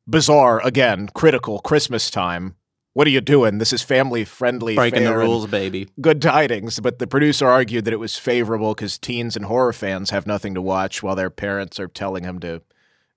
bizarre 0.07 0.59
again 0.65 1.07
critical 1.13 1.59
christmas 1.59 2.09
time 2.09 2.55
what 2.93 3.05
are 3.05 3.11
you 3.11 3.21
doing 3.21 3.59
this 3.59 3.71
is 3.71 3.83
family 3.83 4.25
friendly 4.25 4.75
Breaking 4.75 5.03
the 5.03 5.15
rules, 5.15 5.45
baby. 5.47 5.87
good 6.01 6.21
tidings 6.21 6.79
but 6.79 6.97
the 6.99 7.05
producer 7.07 7.47
argued 7.47 7.85
that 7.85 7.93
it 7.93 7.99
was 7.99 8.17
favorable 8.17 8.73
because 8.73 8.97
teens 8.97 9.35
and 9.35 9.45
horror 9.45 9.73
fans 9.73 10.09
have 10.09 10.25
nothing 10.25 10.55
to 10.55 10.61
watch 10.61 11.03
while 11.03 11.15
their 11.15 11.29
parents 11.29 11.79
are 11.79 11.87
telling 11.87 12.23
them 12.23 12.39
to 12.39 12.61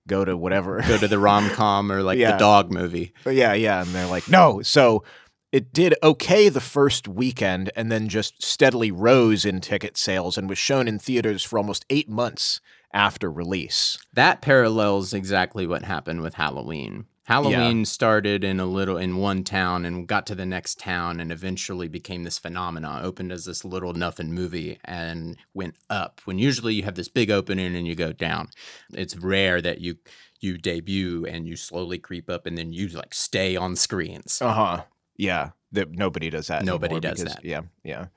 go 0.07 0.23
to 0.23 0.37
whatever 0.37 0.83
Go 0.87 0.99
to 0.99 1.07
the 1.07 1.17
rom 1.27 1.49
com 1.49 1.91
or 1.91 2.03
like 2.03 2.19
Yeah. 2.19 2.33
the 2.33 2.37
dog 2.37 2.71
movie. 2.71 3.13
yeah, 3.25 3.53
yeah. 3.53 3.81
And 3.81 3.89
they're 3.89 4.05
like, 4.05 4.29
no. 4.29 4.61
So 4.61 5.03
it 5.51 5.71
did 5.73 5.95
okay 6.03 6.49
the 6.49 6.59
first 6.59 7.07
weekend 7.07 7.71
and 7.75 7.91
then 7.91 8.09
just 8.09 8.43
steadily 8.43 8.91
rose 8.91 9.45
in 9.45 9.61
ticket 9.61 9.97
sales 9.97 10.37
and 10.37 10.49
was 10.49 10.57
shown 10.57 10.87
in 10.87 10.99
theaters 10.99 11.43
for 11.43 11.57
almost 11.57 11.85
eight 11.89 12.09
months 12.09 12.59
after 12.93 13.31
release. 13.31 13.97
That 14.13 14.41
parallels 14.41 15.13
exactly 15.13 15.67
what 15.67 15.83
happened 15.83 16.21
with 16.21 16.35
Halloween. 16.35 17.05
Halloween 17.25 17.85
started 17.85 18.43
in 18.43 18.59
a 18.59 18.67
little 18.67 18.97
in 18.97 19.17
one 19.17 19.43
town 19.43 19.83
and 19.83 20.07
got 20.07 20.27
to 20.27 20.35
the 20.35 20.45
next 20.45 20.77
town 20.77 21.19
and 21.19 21.31
eventually 21.31 21.87
became 21.87 22.23
this 22.23 22.37
phenomenon. 22.37 23.03
Opened 23.03 23.31
as 23.31 23.45
this 23.45 23.65
little 23.65 23.93
nothing 23.93 24.31
movie 24.31 24.77
and 24.85 25.35
went 25.53 25.75
up. 25.89 26.21
When 26.25 26.37
usually 26.37 26.75
you 26.75 26.83
have 26.83 26.93
this 26.93 27.07
big 27.07 27.31
opening 27.31 27.75
and 27.75 27.87
you 27.87 27.95
go 27.95 28.11
down. 28.13 28.49
It's 28.93 29.17
rare 29.17 29.59
that 29.61 29.81
you 29.81 29.97
you 30.39 30.59
debut 30.59 31.25
and 31.25 31.47
you 31.47 31.55
slowly 31.55 31.97
creep 31.97 32.29
up 32.29 32.45
and 32.45 32.57
then 32.57 32.73
you 32.73 32.87
like 32.89 33.13
stay 33.13 33.55
on 33.55 33.75
screens. 33.75 34.39
Uh 34.39 34.53
huh. 34.53 34.83
Yeah. 35.17 35.51
That 35.71 35.91
nobody 35.91 36.29
does 36.29 36.47
that. 36.47 36.63
Nobody 36.63 36.99
does 36.99 37.19
because- 37.19 37.35
that. 37.35 37.45
Yeah. 37.45 37.61
Yeah. 37.83 38.07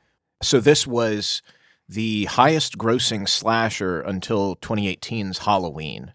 So 0.43 0.61
this 0.61 0.87
was 0.87 1.43
the 1.89 2.27
highest 2.27 2.79
grossing 2.79 3.29
slasher 3.29 4.01
until 4.01 4.57
2018's 4.57 5.39
Halloween. 5.39 6.13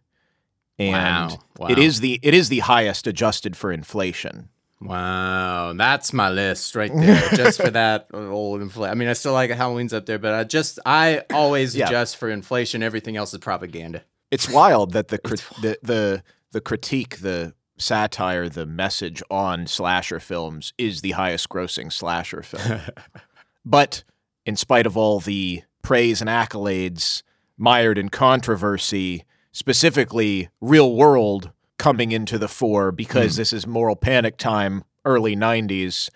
And 0.79 1.31
Wow. 1.31 1.39
Wow. 1.59 1.67
it 1.67 1.77
is 1.79 1.99
the 1.99 2.19
it 2.23 2.33
is 2.33 2.49
the 2.49 2.59
highest 2.59 3.05
adjusted 3.07 3.55
for 3.57 3.71
inflation. 3.71 4.49
Wow, 4.81 5.73
that's 5.77 6.11
my 6.13 6.29
list 6.29 6.75
right 6.75 6.91
there. 6.93 7.29
just 7.35 7.61
for 7.61 7.69
that 7.71 8.07
old 8.13 8.61
inflation. 8.61 8.91
I 8.91 8.95
mean, 8.95 9.07
I 9.07 9.13
still 9.13 9.31
like 9.33 9.49
Halloween's 9.49 9.93
up 9.93 10.05
there, 10.05 10.19
but 10.19 10.33
I 10.33 10.43
just 10.43 10.79
I 10.85 11.23
always 11.31 11.75
Yeah. 11.75 11.87
adjust 11.87 12.17
for 12.17 12.29
inflation. 12.29 12.83
Everything 12.83 13.15
else 13.17 13.33
is 13.33 13.39
propaganda. 13.39 14.03
It's 14.29 14.49
wild 14.49 14.91
that 14.91 15.07
the 15.07 15.17
crit- 15.27 15.45
the, 15.61 15.77
the 15.83 16.23
the 16.51 16.61
critique, 16.61 17.19
the 17.19 17.53
satire, 17.83 18.49
the 18.49 18.65
message 18.65 19.21
on 19.29 19.67
slasher 19.67 20.19
films 20.19 20.73
is 20.77 21.01
the 21.01 21.11
highest 21.11 21.49
grossing 21.49 21.91
slasher 21.91 22.41
film. 22.41 22.81
but 23.65 24.03
in 24.45 24.55
spite 24.55 24.85
of 24.85 24.97
all 24.97 25.19
the 25.19 25.63
praise 25.81 26.21
and 26.21 26.29
accolades 26.29 27.23
mired 27.57 27.97
in 27.97 28.09
controversy, 28.09 29.25
specifically 29.51 30.49
real 30.61 30.95
world 30.95 31.51
coming 31.77 32.11
into 32.11 32.37
the 32.37 32.47
fore 32.47 32.91
because 32.91 33.35
hmm. 33.35 33.41
this 33.41 33.53
is 33.53 33.67
moral 33.67 33.95
panic 33.95 34.37
time, 34.37 34.83
early 35.05 35.35
90s. 35.35 36.09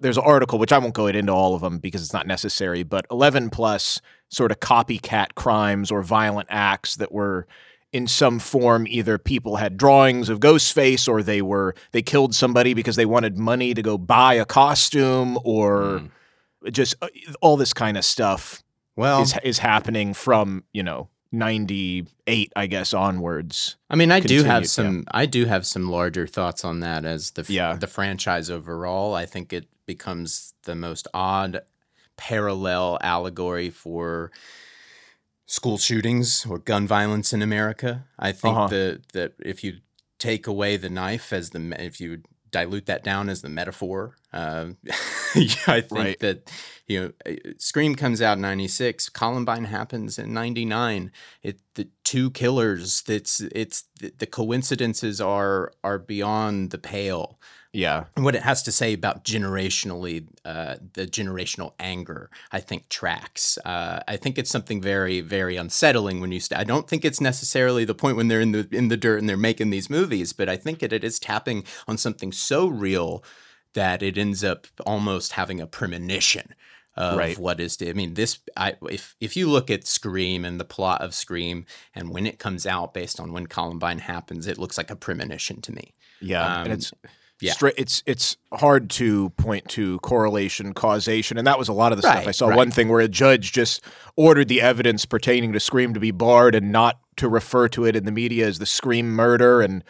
There's 0.00 0.18
an 0.18 0.24
article, 0.26 0.58
which 0.58 0.72
I 0.72 0.78
won't 0.78 0.94
go 0.94 1.06
into 1.06 1.32
all 1.32 1.54
of 1.54 1.60
them 1.60 1.78
because 1.78 2.02
it's 2.02 2.12
not 2.12 2.26
necessary, 2.26 2.82
but 2.82 3.06
11 3.10 3.50
plus 3.50 4.00
sort 4.28 4.50
of 4.50 4.60
copycat 4.60 5.34
crimes 5.34 5.90
or 5.90 6.02
violent 6.02 6.48
acts 6.50 6.96
that 6.96 7.12
were 7.12 7.46
in 7.94 8.06
some 8.08 8.38
form 8.40 8.86
either 8.88 9.16
people 9.18 9.56
had 9.56 9.76
drawings 9.76 10.28
of 10.28 10.40
Ghostface 10.40 11.08
or 11.08 11.22
they 11.22 11.40
were 11.40 11.74
they 11.92 12.02
killed 12.02 12.34
somebody 12.34 12.74
because 12.74 12.96
they 12.96 13.06
wanted 13.06 13.38
money 13.38 13.72
to 13.72 13.82
go 13.82 13.96
buy 13.96 14.34
a 14.34 14.44
costume 14.44 15.38
or 15.44 16.02
just 16.72 16.94
uh, 17.00 17.08
all 17.40 17.56
this 17.56 17.72
kind 17.72 17.96
of 17.96 18.04
stuff 18.04 18.62
Well, 18.96 19.22
is 19.22 19.34
is 19.44 19.58
happening 19.58 20.12
from, 20.14 20.64
you 20.72 20.82
know, 20.82 21.08
98 21.30 22.52
I 22.56 22.66
guess 22.66 22.92
onwards. 22.94 23.76
I 23.88 23.96
mean, 23.96 24.10
I 24.10 24.18
do 24.20 24.22
continued, 24.22 24.46
have 24.46 24.62
yeah. 24.62 24.68
some. 24.68 25.04
I 25.10 25.26
do 25.26 25.44
have 25.46 25.64
some 25.66 25.88
larger 25.90 26.26
thoughts 26.26 26.64
on 26.64 26.80
that 26.80 27.04
as 27.04 27.30
the 27.32 27.42
f- 27.42 27.50
Yeah. 27.50 27.76
the 27.76 27.86
franchise 27.86 28.50
overall. 28.50 29.14
I 29.14 29.26
think 29.26 29.52
it 29.52 29.66
becomes 29.86 30.54
the 30.64 30.74
most 30.74 31.06
odd 31.14 31.60
parallel 32.16 32.98
allegory 33.02 33.70
for 33.70 34.30
school 35.46 35.78
shootings 35.78 36.46
or 36.46 36.58
gun 36.58 36.86
violence 36.86 37.32
in 37.32 37.42
America. 37.42 38.04
I 38.18 38.32
think 38.32 38.56
Uh-huh. 38.56 38.68
that 38.68 39.00
that 39.12 39.32
if 39.44 39.62
you 39.64 39.80
take 40.18 40.46
away 40.46 40.76
the 40.76 40.88
knife 40.90 41.32
as 41.32 41.50
the 41.50 41.60
if 41.84 42.00
you 42.00 42.22
dilute 42.50 42.86
that 42.86 43.02
down 43.02 43.28
as 43.28 43.42
the 43.42 43.48
metaphor, 43.48 44.16
uh, 44.32 44.66
I 45.66 45.80
think 45.80 45.90
Right. 45.90 46.18
that 46.20 46.50
you 46.86 47.00
know, 47.00 47.12
uh, 47.26 47.34
Scream 47.58 47.94
comes 47.94 48.20
out 48.22 48.36
in 48.36 48.42
'96. 48.42 49.08
Columbine 49.08 49.64
happens 49.64 50.18
in 50.18 50.32
'99. 50.34 51.10
It 51.42 51.60
the 51.74 51.88
two 52.04 52.30
killers. 52.30 53.02
That's 53.02 53.40
it's 53.40 53.84
the, 54.00 54.12
the 54.18 54.26
coincidences 54.26 55.20
are 55.20 55.72
are 55.82 55.98
beyond 55.98 56.70
the 56.70 56.78
pale. 56.78 57.38
Yeah. 57.74 58.04
And 58.14 58.24
what 58.24 58.36
it 58.36 58.42
has 58.42 58.62
to 58.62 58.72
say 58.72 58.92
about 58.92 59.24
generationally, 59.24 60.28
uh, 60.44 60.76
the 60.92 61.06
generational 61.06 61.72
anger, 61.80 62.30
I 62.52 62.60
think 62.60 62.88
tracks. 62.88 63.58
Uh, 63.64 64.00
I 64.06 64.16
think 64.16 64.38
it's 64.38 64.50
something 64.50 64.80
very, 64.80 65.20
very 65.20 65.56
unsettling 65.56 66.20
when 66.20 66.30
you. 66.30 66.38
St- 66.40 66.58
I 66.58 66.64
don't 66.64 66.88
think 66.88 67.04
it's 67.04 67.20
necessarily 67.20 67.84
the 67.84 67.94
point 67.94 68.16
when 68.16 68.28
they're 68.28 68.40
in 68.40 68.52
the 68.52 68.68
in 68.70 68.88
the 68.88 68.96
dirt 68.96 69.18
and 69.18 69.28
they're 69.28 69.36
making 69.36 69.70
these 69.70 69.90
movies, 69.90 70.32
but 70.32 70.48
I 70.48 70.56
think 70.56 70.78
that 70.78 70.92
it 70.92 71.02
is 71.02 71.18
tapping 71.18 71.64
on 71.88 71.98
something 71.98 72.30
so 72.32 72.68
real 72.68 73.24
that 73.74 74.02
it 74.02 74.16
ends 74.16 74.44
up 74.44 74.68
almost 74.86 75.32
having 75.32 75.60
a 75.60 75.66
premonition 75.66 76.54
of 76.96 77.18
Right. 77.18 77.36
what 77.36 77.58
is. 77.58 77.76
I 77.82 77.92
mean, 77.92 78.14
this. 78.14 78.38
I 78.56 78.76
if 78.88 79.16
if 79.20 79.36
you 79.36 79.50
look 79.50 79.68
at 79.68 79.84
Scream 79.84 80.44
and 80.44 80.60
the 80.60 80.64
plot 80.64 81.00
of 81.02 81.12
Scream, 81.12 81.66
and 81.92 82.10
when 82.10 82.24
it 82.24 82.38
comes 82.38 82.66
out 82.66 82.94
based 82.94 83.18
on 83.18 83.32
when 83.32 83.48
Columbine 83.48 83.98
happens, 83.98 84.46
it 84.46 84.58
looks 84.58 84.78
like 84.78 84.92
a 84.92 84.96
premonition 84.96 85.60
to 85.62 85.72
me. 85.72 85.94
Yeah, 86.20 86.46
Um, 86.46 86.64
and 86.64 86.72
it's 86.74 86.92
yeah. 87.44 87.52
straight. 87.52 87.74
It's 87.76 88.02
it's 88.06 88.36
hard 88.52 88.90
to 88.90 89.30
point 89.30 89.68
to 89.70 89.98
correlation, 90.00 90.74
causation, 90.74 91.38
and 91.38 91.46
that 91.46 91.58
was 91.58 91.68
a 91.68 91.72
lot 91.72 91.92
of 91.92 92.00
the 92.00 92.02
stuff. 92.02 92.26
I 92.26 92.30
saw 92.30 92.48
right. 92.48 92.56
one 92.56 92.70
thing 92.70 92.88
where 92.88 93.00
a 93.00 93.08
judge 93.08 93.52
just 93.52 93.82
ordered 94.16 94.48
the 94.48 94.60
evidence 94.60 95.04
pertaining 95.04 95.52
to 95.52 95.60
Scream 95.60 95.94
to 95.94 96.00
be 96.00 96.10
barred 96.10 96.54
and 96.54 96.72
not 96.72 96.98
to 97.16 97.28
refer 97.28 97.68
to 97.68 97.84
it 97.84 97.96
in 97.96 98.04
the 98.04 98.12
media 98.12 98.46
as 98.46 98.58
the 98.58 98.66
Scream 98.66 99.10
murder, 99.10 99.60
and 99.60 99.84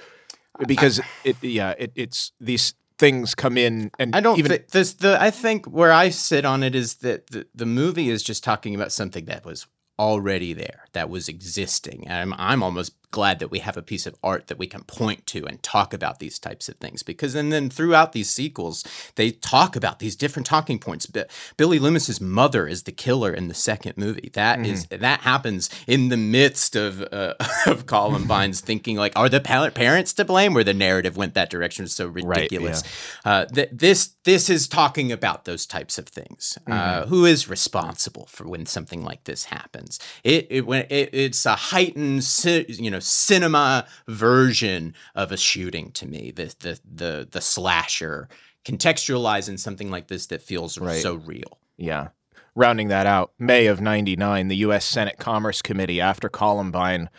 because 0.67 1.01
it, 1.25 1.37
yeah, 1.43 1.75
it, 1.79 1.93
it's 1.95 2.33
these 2.41 2.75
things 2.99 3.35
come 3.35 3.57
in, 3.57 3.91
and 3.99 4.15
I 4.15 4.21
don't 4.21 4.39
even 4.39 4.51
think 4.51 4.69
this. 4.69 4.95
The 4.95 5.21
I 5.21 5.31
think 5.31 5.67
where 5.67 5.93
I 5.93 6.11
sit 6.11 6.45
on 6.45 6.63
it 6.63 6.75
is 6.75 6.97
that 6.97 7.29
the, 7.29 7.47
the 7.55 7.67
movie 7.67 8.11
is 8.11 8.23
just 8.23 8.45
talking 8.45 8.75
about 8.75 8.93
something 8.93 9.25
that 9.27 9.45
was 9.45 9.67
already 9.99 10.53
there, 10.53 10.85
that 10.93 11.09
was 11.09 11.29
existing. 11.29 12.07
And 12.07 12.15
I'm 12.15 12.35
I'm 12.39 12.63
almost 12.63 12.95
glad 13.15 13.39
that 13.39 13.53
we 13.53 13.61
have 13.61 13.77
a 13.77 13.83
piece 13.83 14.07
of 14.07 14.17
art 14.25 14.49
that 14.49 14.59
we 14.59 14.67
can 14.67 14.83
point 14.83 15.25
to 15.25 15.47
and 15.47 15.63
talk 15.63 15.95
about 15.95 16.19
these 16.19 16.37
types 16.37 16.69
of 16.69 16.75
things 16.79 17.05
because 17.05 17.37
and 17.37 17.53
then 17.53 17.71
throughout 17.71 18.11
these 18.11 18.29
sequels 18.29 18.83
they 19.15 19.31
talk 19.31 19.77
about 19.77 20.01
these 20.01 20.17
different 20.17 20.47
talking 20.47 20.81
points. 20.81 21.07
But 21.07 21.31
Billy 21.57 21.79
Loomis's 21.79 22.21
mother 22.21 22.67
is 22.67 22.83
the 22.83 22.91
killer 22.91 23.33
in 23.33 23.47
the 23.47 23.55
second 23.55 23.97
movie. 23.97 24.31
That 24.33 24.67
is 24.67 24.87
that 24.87 25.21
happens 25.21 25.71
in 25.87 26.09
the 26.09 26.17
midst 26.17 26.75
of 26.75 27.03
uh, 27.13 27.35
of 27.67 27.87
Columbine's 27.87 28.61
thinking 28.69 28.97
like, 28.97 29.13
are 29.15 29.29
the 29.29 29.41
pa- 29.41 29.71
parents 29.71 30.13
to 30.15 30.25
blame? 30.25 30.53
Where 30.53 30.65
the 30.65 30.75
narrative 30.75 31.17
went 31.17 31.35
that 31.35 31.51
direction 31.51 31.85
is 31.85 31.93
so 31.93 32.09
ridiculous. 32.09 32.83
Uh, 33.25 33.45
th- 33.45 33.69
this 33.71 34.15
this 34.25 34.51
is 34.51 34.67
talking 34.67 35.13
about 35.13 35.45
those 35.45 35.67
types 35.67 35.99
of 35.99 36.09
things. 36.09 36.59
Uh, 36.67 37.07
who 37.07 37.25
is 37.25 37.49
responsible 37.49 38.27
for 38.27 38.49
when 38.49 38.67
something 38.67 39.05
like 39.05 39.23
this 39.23 39.45
happens? 39.45 40.01
It 40.25 40.49
it 40.51 40.67
when 40.67 40.87
it, 40.91 41.11
it's 41.13 41.47
a 41.47 41.55
heightened 41.55 42.25
you 42.45 42.91
know 42.91 43.04
cinema 43.05 43.87
version 44.09 44.95
of 45.15 45.31
a 45.33 45.37
shooting 45.37 45.91
to 45.93 46.07
me. 46.07 46.33
The 46.35 46.55
the 46.61 46.81
the 46.91 47.29
the 47.31 47.41
slasher 47.41 48.29
contextualizing 48.65 49.59
something 49.59 49.91
like 49.91 50.09
this 50.09 50.27
that 50.27 50.43
feels 50.43 50.79
Right. 50.79 51.01
so 51.03 51.15
real. 51.15 51.59
Yeah. 51.77 52.09
Rounding 52.57 52.89
that 52.89 53.07
out, 53.07 53.33
May 53.39 53.67
of 53.67 53.81
99, 53.81 54.49
the 54.49 54.57
U.S. 54.59 54.85
Senate 54.85 55.19
Commerce 55.19 55.61
Committee, 55.61 56.01
after 56.01 56.29
Columbine 56.29 57.11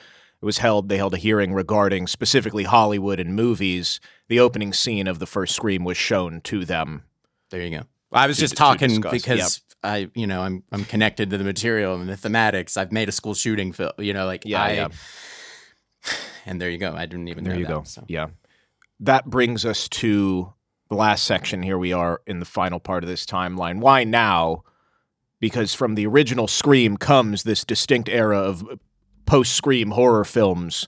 was 0.42 0.60
held, 0.60 0.88
they 0.90 0.98
held 0.98 1.14
a 1.14 1.18
hearing 1.18 1.54
regarding 1.54 2.08
specifically 2.08 2.64
Hollywood 2.64 3.20
and 3.20 3.36
movies. 3.36 4.00
The 4.30 4.40
opening 4.40 4.72
scene 4.74 5.08
of 5.08 5.20
the 5.20 5.26
first 5.26 5.54
Scream 5.56 5.84
was 5.84 5.98
shown 5.98 6.40
to 6.42 6.64
them. 6.66 7.04
There 7.50 7.62
you 7.62 7.78
go. 7.80 7.84
I 8.12 8.28
was 8.28 8.38
To- 8.38 8.42
just 8.44 8.56
talking 8.56 9.02
because 9.02 9.62
I, 9.84 10.10
you 10.16 10.26
know, 10.26 10.42
I'm 10.42 10.64
I'm 10.72 10.86
connected 10.86 11.30
to 11.32 11.38
the 11.38 11.44
material 11.44 11.96
and 11.96 12.08
the 12.10 12.16
thematics. 12.16 12.78
I've 12.78 12.92
made 12.94 13.10
a 13.10 13.12
school 13.12 13.34
shooting 13.34 13.74
film, 13.74 13.92
you 14.00 14.14
know, 14.14 14.26
like 14.26 14.44
Yeah, 14.46 14.64
I, 14.64 14.72
yeah. 14.72 14.88
and 16.46 16.62
there 16.62 16.70
you 16.70 16.78
go. 16.78 16.94
I 16.94 17.06
didn't 17.06 17.28
even 17.28 17.44
There 17.44 17.54
know 17.54 17.60
you 17.60 17.66
that, 17.66 17.74
go. 17.74 17.84
so. 17.84 18.04
Yeah. 18.08 18.28
That 19.00 19.30
brings 19.30 19.66
us 19.66 19.90
to 19.90 20.54
the 20.90 20.96
last 20.96 21.26
section. 21.26 21.64
Here 21.64 21.78
we 21.78 21.92
are 21.94 22.22
in 22.26 22.40
the 22.40 22.46
final 22.46 22.80
part 22.80 23.04
of 23.04 23.10
this 23.10 23.26
timeline. 23.26 23.80
Why 23.80 24.04
now? 24.04 24.64
Because 25.40 25.74
from 25.74 25.96
the 25.96 26.08
original 26.08 26.48
Scream 26.48 26.98
comes 26.98 27.44
this 27.44 27.64
distinct 27.66 28.08
era 28.10 28.40
of 28.40 28.80
post 29.26 29.54
Scream 29.54 29.92
horror 29.92 30.24
films. 30.24 30.88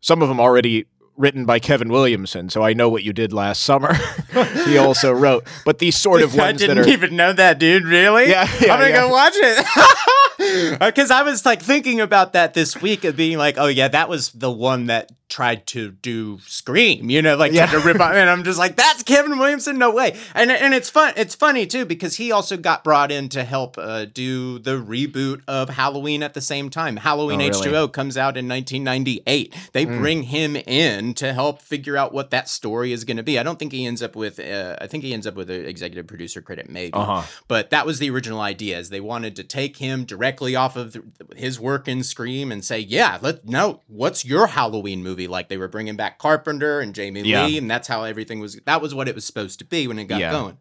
Some 0.00 0.20
of 0.20 0.28
them 0.28 0.40
already 0.40 0.86
written 1.16 1.44
by 1.44 1.58
Kevin 1.58 1.88
Williamson, 1.88 2.48
so 2.50 2.62
I 2.62 2.72
know 2.72 2.88
what 2.88 3.02
you 3.02 3.12
did 3.12 3.32
last 3.32 3.62
summer. 3.62 3.94
he 4.64 4.76
also 4.78 5.12
wrote, 5.12 5.46
but 5.64 5.78
these 5.78 5.96
sort 5.96 6.22
of 6.22 6.34
ones 6.34 6.62
I 6.62 6.66
didn't 6.66 6.78
are 6.78 6.88
even 6.88 7.16
know 7.16 7.32
that, 7.32 7.58
dude. 7.58 7.84
Really? 7.84 8.28
Yeah, 8.28 8.48
yeah, 8.60 8.74
I'm 8.74 8.80
gonna 8.80 8.90
yeah. 8.90 9.00
go 9.00 9.08
watch 9.08 9.34
it. 9.36 9.66
Because 10.80 11.10
I 11.10 11.22
was 11.22 11.44
like 11.44 11.62
thinking 11.62 12.00
about 12.00 12.32
that 12.32 12.54
this 12.54 12.80
week 12.80 13.04
of 13.04 13.16
being 13.16 13.38
like, 13.38 13.56
oh 13.58 13.66
yeah, 13.66 13.88
that 13.88 14.08
was 14.08 14.30
the 14.30 14.50
one 14.50 14.86
that 14.86 15.10
tried 15.32 15.66
to 15.68 15.90
do 15.90 16.38
Scream, 16.46 17.08
you 17.10 17.22
know, 17.22 17.36
like 17.36 17.52
Yeah. 17.52 17.66
to 17.66 17.78
rip 17.80 17.98
on, 18.00 18.14
and 18.14 18.28
I'm 18.28 18.44
just 18.44 18.58
like, 18.58 18.76
that's 18.76 19.02
Kevin 19.02 19.38
Williamson, 19.38 19.78
no 19.78 19.90
way. 19.90 20.14
And 20.34 20.50
and 20.50 20.74
it's 20.74 20.90
fun, 20.90 21.14
it's 21.16 21.34
funny 21.34 21.66
too 21.66 21.84
because 21.86 22.16
he 22.16 22.30
also 22.30 22.56
got 22.56 22.84
brought 22.84 23.10
in 23.10 23.28
to 23.30 23.42
help 23.44 23.76
uh, 23.78 24.04
do 24.04 24.58
the 24.58 24.72
reboot 24.80 25.40
of 25.48 25.70
Halloween 25.70 26.22
at 26.22 26.34
the 26.34 26.40
same 26.42 26.68
time. 26.70 26.96
Halloween 26.98 27.40
Oh, 27.40 27.46
really? 27.48 27.68
Hmm. 27.68 27.74
H2O 27.74 27.92
comes 27.92 28.16
out 28.16 28.36
in 28.36 28.46
1998. 28.46 29.54
They 29.72 29.84
bring 29.84 30.24
him 30.24 30.56
in 30.56 31.14
to 31.14 31.32
help 31.32 31.62
figure 31.62 31.96
out 31.96 32.12
what 32.12 32.30
that 32.30 32.48
story 32.48 32.92
is 32.92 33.04
going 33.04 33.16
to 33.16 33.22
be. 33.22 33.38
I 33.38 33.42
don't 33.42 33.58
think 33.58 33.72
he 33.72 33.86
ends 33.86 34.02
up 34.02 34.14
with. 34.14 34.38
Uh, 34.38 34.76
I 34.80 34.86
think 34.86 35.02
he 35.04 35.14
ends 35.14 35.26
up 35.26 35.34
with 35.34 35.50
an 35.50 35.64
executive 35.64 36.06
producer 36.06 36.42
credit, 36.42 36.68
maybe. 36.68 36.92
Uh-huh. 36.92 37.22
But 37.48 37.70
that 37.70 37.86
was 37.86 37.98
the 37.98 38.10
original 38.10 38.40
idea. 38.40 38.78
Is 38.78 38.90
they 38.90 39.00
wanted 39.00 39.34
to 39.36 39.44
take 39.44 39.78
him 39.78 40.04
directly 40.04 40.54
off 40.56 40.76
of 40.76 40.92
the, 40.92 41.02
his 41.36 41.58
work 41.58 41.88
in 41.88 42.02
Scream 42.02 42.52
and 42.52 42.62
say, 42.64 42.78
"Yeah, 42.78 43.18
let 43.22 43.46
no, 43.48 43.80
what's 43.86 44.24
your 44.24 44.48
Halloween 44.48 45.02
movie 45.02 45.21
like?" 45.26 45.48
They 45.48 45.56
were 45.56 45.68
bringing 45.68 45.96
back 45.96 46.18
Carpenter 46.18 46.80
and 46.80 46.94
Jamie 46.94 47.22
Yeah. 47.22 47.46
Lee, 47.46 47.58
and 47.58 47.70
that's 47.70 47.88
how 47.88 48.04
everything 48.04 48.40
was. 48.40 48.58
That 48.66 48.80
was 48.80 48.94
what 48.94 49.08
it 49.08 49.14
was 49.14 49.24
supposed 49.24 49.58
to 49.60 49.64
be 49.64 49.86
when 49.86 49.98
it 49.98 50.04
got 50.04 50.20
Yeah. 50.20 50.30
going. 50.32 50.58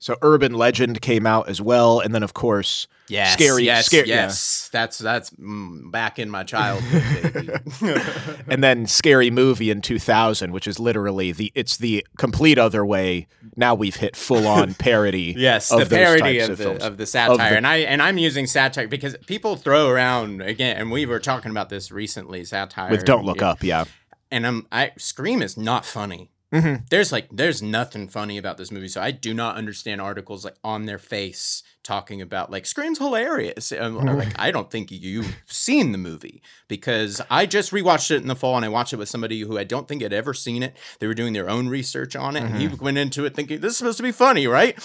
so 0.00 0.16
Urban 0.22 0.52
Legend 0.54 1.00
came 1.00 1.26
out 1.26 1.48
as 1.48 1.60
well, 1.60 1.98
and 1.98 2.14
then 2.14 2.22
of 2.22 2.32
course 2.32 2.86
Yes, 3.10 3.32
Scary- 3.32 3.64
yes, 3.64 3.86
scary- 3.86 4.06
yeah. 4.08 4.26
yes. 4.26 4.68
That's 4.70 4.98
that's 4.98 5.30
mm, 5.30 5.90
back 5.90 6.18
in 6.18 6.28
my 6.30 6.44
childhood. 6.44 7.60
and 8.48 8.62
then 8.62 8.86
Scary 8.86 9.30
Movie 9.30 9.70
in 9.70 9.80
2000, 9.80 10.52
which 10.52 10.66
is 10.66 10.78
literally 10.78 11.32
the 11.32 11.50
it's 11.54 11.76
the 11.78 12.06
complete 12.18 12.58
other 12.58 12.84
way. 12.84 13.26
Now 13.56 13.74
we've 13.74 13.96
hit 13.96 14.14
full 14.14 14.46
on 14.46 14.74
parody. 14.78 15.34
Yes, 15.36 15.72
of 15.72 15.78
the 15.80 15.84
those 15.86 15.98
parody 15.98 16.38
types 16.38 16.44
of, 16.44 16.50
of 16.52 16.58
the 16.58 16.64
films. 16.64 16.82
of 16.82 16.96
the 16.98 17.06
satire, 17.06 17.36
the- 17.50 17.56
and 17.56 17.66
I 17.66 17.76
and 17.78 18.02
I'm 18.02 18.18
using 18.18 18.46
satire 18.46 18.88
because 18.88 19.16
people 19.26 19.56
throw 19.56 19.88
around 19.88 20.42
again, 20.42 20.76
and 20.76 20.90
we 20.90 21.06
were 21.06 21.18
talking 21.18 21.50
about 21.50 21.70
this 21.70 21.90
recently. 21.90 22.44
Satire 22.44 22.90
with 22.90 23.04
Don't 23.04 23.24
Look 23.24 23.38
and, 23.38 23.44
Up. 23.50 23.62
Yeah, 23.64 23.84
and 24.30 24.46
I'm 24.46 24.66
I 24.72 24.92
Scream 24.98 25.42
is 25.42 25.56
not 25.56 25.84
funny. 25.84 26.30
Mhm. 26.52 26.88
There's 26.88 27.12
like 27.12 27.28
there's 27.30 27.60
nothing 27.60 28.08
funny 28.08 28.38
about 28.38 28.56
this 28.56 28.70
movie, 28.70 28.88
so 28.88 29.02
I 29.02 29.10
do 29.10 29.34
not 29.34 29.56
understand 29.56 30.00
articles 30.00 30.46
like 30.46 30.56
on 30.64 30.86
their 30.86 30.98
face 30.98 31.62
talking 31.82 32.22
about 32.22 32.50
like 32.50 32.64
Scream's 32.64 32.98
hilarious. 32.98 33.70
I'm 33.70 33.96
like 33.96 34.32
I 34.38 34.50
don't 34.50 34.70
think 34.70 34.90
you've 34.90 35.36
seen 35.46 35.92
the 35.92 35.98
movie 35.98 36.42
because 36.66 37.20
I 37.30 37.44
just 37.44 37.70
rewatched 37.70 38.10
it 38.10 38.22
in 38.22 38.28
the 38.28 38.34
fall 38.36 38.56
and 38.56 38.64
I 38.64 38.68
watched 38.70 38.94
it 38.94 38.96
with 38.96 39.10
somebody 39.10 39.40
who 39.40 39.58
I 39.58 39.64
don't 39.64 39.86
think 39.86 40.00
had 40.00 40.14
ever 40.14 40.32
seen 40.32 40.62
it. 40.62 40.74
They 41.00 41.06
were 41.06 41.14
doing 41.14 41.34
their 41.34 41.50
own 41.50 41.68
research 41.68 42.16
on 42.16 42.34
it, 42.34 42.42
and 42.44 42.56
he 42.56 42.68
went 42.68 42.96
into 42.96 43.26
it 43.26 43.34
thinking 43.34 43.60
this 43.60 43.72
is 43.72 43.78
supposed 43.78 43.98
to 43.98 44.02
be 44.02 44.12
funny, 44.12 44.46
right? 44.46 44.78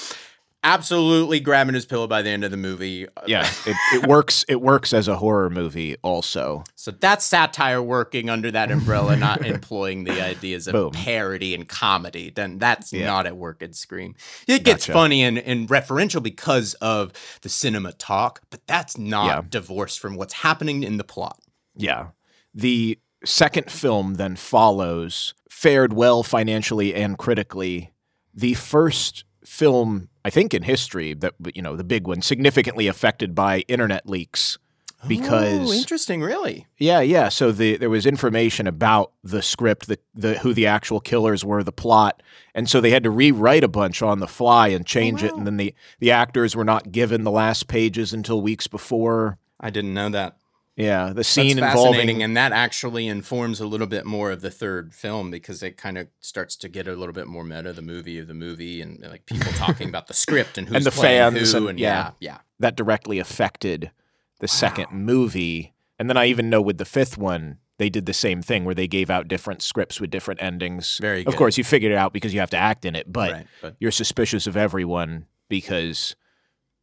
Absolutely 0.65 1.41
grabbing 1.41 1.75
his 1.75 1.85
pillow 1.85 2.07
by 2.07 2.21
the 2.21 2.29
end 2.29 2.43
of 2.45 2.51
the 2.51 2.57
movie. 2.57 3.05
yeah. 3.27 3.45
it, 3.65 3.75
it 3.93 4.07
works. 4.07 4.45
It 4.47 4.61
works 4.61 4.93
as 4.93 5.07
a 5.09 5.17
horror 5.17 5.49
movie 5.49 5.97
also. 6.03 6.63
So 6.75 6.91
that's 6.91 7.25
satire 7.25 7.81
working 7.81 8.29
under 8.29 8.49
that 8.51 8.71
umbrella, 8.71 9.17
not 9.17 9.45
employing 9.45 10.05
the 10.05 10.21
ideas 10.23 10.67
of 10.67 10.71
Boom. 10.73 10.91
parody 10.91 11.53
and 11.53 11.67
comedy. 11.67 12.29
Then 12.29 12.59
that's 12.59 12.93
Yeah. 12.93 13.07
not 13.07 13.25
at 13.27 13.35
work 13.35 13.61
at 13.61 13.75
Scream. 13.75 14.15
It 14.47 14.63
gets 14.63 14.85
Gotcha. 14.87 14.93
funny 14.93 15.23
and, 15.23 15.37
and 15.37 15.67
referential 15.67 16.23
because 16.23 16.75
of 16.75 17.11
the 17.41 17.49
cinema 17.49 17.91
talk, 17.91 18.41
but 18.49 18.65
that's 18.65 18.97
not 18.97 19.25
Yeah. 19.27 19.41
divorced 19.49 19.99
from 19.99 20.15
what's 20.15 20.33
happening 20.33 20.83
in 20.83 20.95
the 20.97 21.03
plot. 21.03 21.39
Yeah. 21.75 22.07
The 22.53 22.99
second 23.25 23.69
film 23.69 24.13
then 24.15 24.35
follows, 24.37 25.33
fared 25.49 25.91
well 25.91 26.23
financially 26.23 26.93
and 26.95 27.17
critically. 27.17 27.91
The 28.33 28.53
first 28.53 29.25
film, 29.45 30.09
I 30.25 30.29
think, 30.29 30.53
in 30.53 30.63
history 30.63 31.13
that 31.15 31.33
you 31.53 31.61
know 31.61 31.75
the 31.75 31.83
big 31.83 32.07
one, 32.07 32.21
significantly 32.21 32.87
affected 32.87 33.35
by 33.35 33.59
internet 33.67 34.07
leaks. 34.07 34.57
Because 35.05 35.69
oh, 35.69 35.73
interesting, 35.73 36.21
really. 36.21 36.65
Yeah, 36.77 37.01
yeah. 37.01 37.27
So 37.27 37.51
the 37.51 37.75
there 37.75 37.89
was 37.89 38.05
information 38.05 38.67
about 38.67 39.11
the 39.21 39.41
script, 39.41 39.87
the 39.87 39.99
the 40.15 40.39
who 40.39 40.53
the 40.53 40.65
actual 40.65 41.01
killers 41.01 41.43
were, 41.43 41.61
the 41.61 41.73
plot, 41.73 42.23
and 42.55 42.69
so 42.69 42.79
they 42.79 42.91
had 42.91 43.03
to 43.03 43.09
rewrite 43.09 43.65
a 43.65 43.67
bunch 43.67 44.01
on 44.01 44.19
the 44.19 44.27
fly 44.29 44.69
and 44.69 44.83
oh, 44.83 44.85
change 44.85 45.21
it. 45.21 45.33
wow. 45.33 45.39
And 45.39 45.47
then 45.47 45.57
the 45.57 45.75
the 45.99 46.11
actors 46.11 46.55
were 46.55 46.63
not 46.63 46.93
given 46.93 47.25
the 47.25 47.31
last 47.31 47.67
pages 47.67 48.13
until 48.13 48.41
weeks 48.41 48.67
before. 48.67 49.39
I 49.59 49.71
didn't 49.71 49.93
know 49.93 50.07
that. 50.09 50.37
Yeah, 50.75 51.09
the 51.09 51.13
That's 51.15 51.27
scene 51.29 51.57
fascinating, 51.57 51.87
involving 51.99 52.23
and 52.23 52.35
that 52.37 52.51
actually 52.51 53.07
informs 53.07 53.59
a 53.59 53.67
little 53.67 53.85
bit 53.85 54.05
more 54.07 54.31
of 54.31 54.41
the 54.41 54.49
third 54.49 54.93
film 54.95 55.29
because 55.29 55.61
it 55.61 55.77
kind 55.77 55.99
of 55.99 56.07
starts 56.19 56.55
to 56.57 56.69
get 56.69 56.87
a 56.87 56.95
little 56.95 57.13
bit 57.13 57.27
more 57.27 57.43
meta, 57.43 57.73
the 57.73 57.83
movie 57.83 58.17
of 58.17 58.27
the 58.27 58.33
movie, 58.33 58.81
and 58.81 58.99
like 59.01 59.25
people 59.27 59.51
talking 59.53 59.87
about 59.87 60.07
the 60.07 60.15
script 60.15 60.57
and 60.57 60.67
who's 60.69 60.77
And 60.77 60.85
the 60.85 60.91
playing 60.91 61.33
fans 61.35 61.51
who, 61.51 61.57
and- 61.59 61.69
and, 61.69 61.79
yeah. 61.79 62.11
yeah, 62.19 62.31
yeah. 62.31 62.37
that 62.59 62.75
directly 62.75 63.19
affected 63.19 63.91
the 64.39 64.47
second 64.47 64.87
movie. 64.91 65.73
And 65.99 66.09
then 66.09 66.17
I 66.17 66.25
even 66.25 66.49
know 66.49 66.61
with 66.61 66.79
the 66.79 66.85
fifth 66.85 67.19
one, 67.19 67.59
they 67.77 67.89
did 67.89 68.07
the 68.07 68.13
same 68.13 68.41
thing 68.41 68.65
where 68.65 68.75
they 68.75 68.87
gave 68.87 69.11
out 69.11 69.27
different 69.27 69.61
scripts 69.61 70.01
with 70.01 70.09
different 70.09 70.41
endings. 70.41 70.97
Very 70.99 71.23
Of 71.25 71.35
course, 71.35 71.55
you 71.57 71.63
figured 71.63 71.91
it 71.91 71.97
out 71.97 72.13
because 72.13 72.33
you 72.33 72.39
have 72.39 72.49
to 72.49 72.57
act 72.57 72.83
in 72.83 72.95
it, 72.95 73.11
but 73.13 73.31
right, 73.31 73.47
but 73.61 73.75
you're 73.79 73.91
suspicious 73.91 74.47
of 74.47 74.57
everyone 74.57 75.27
because 75.49 76.15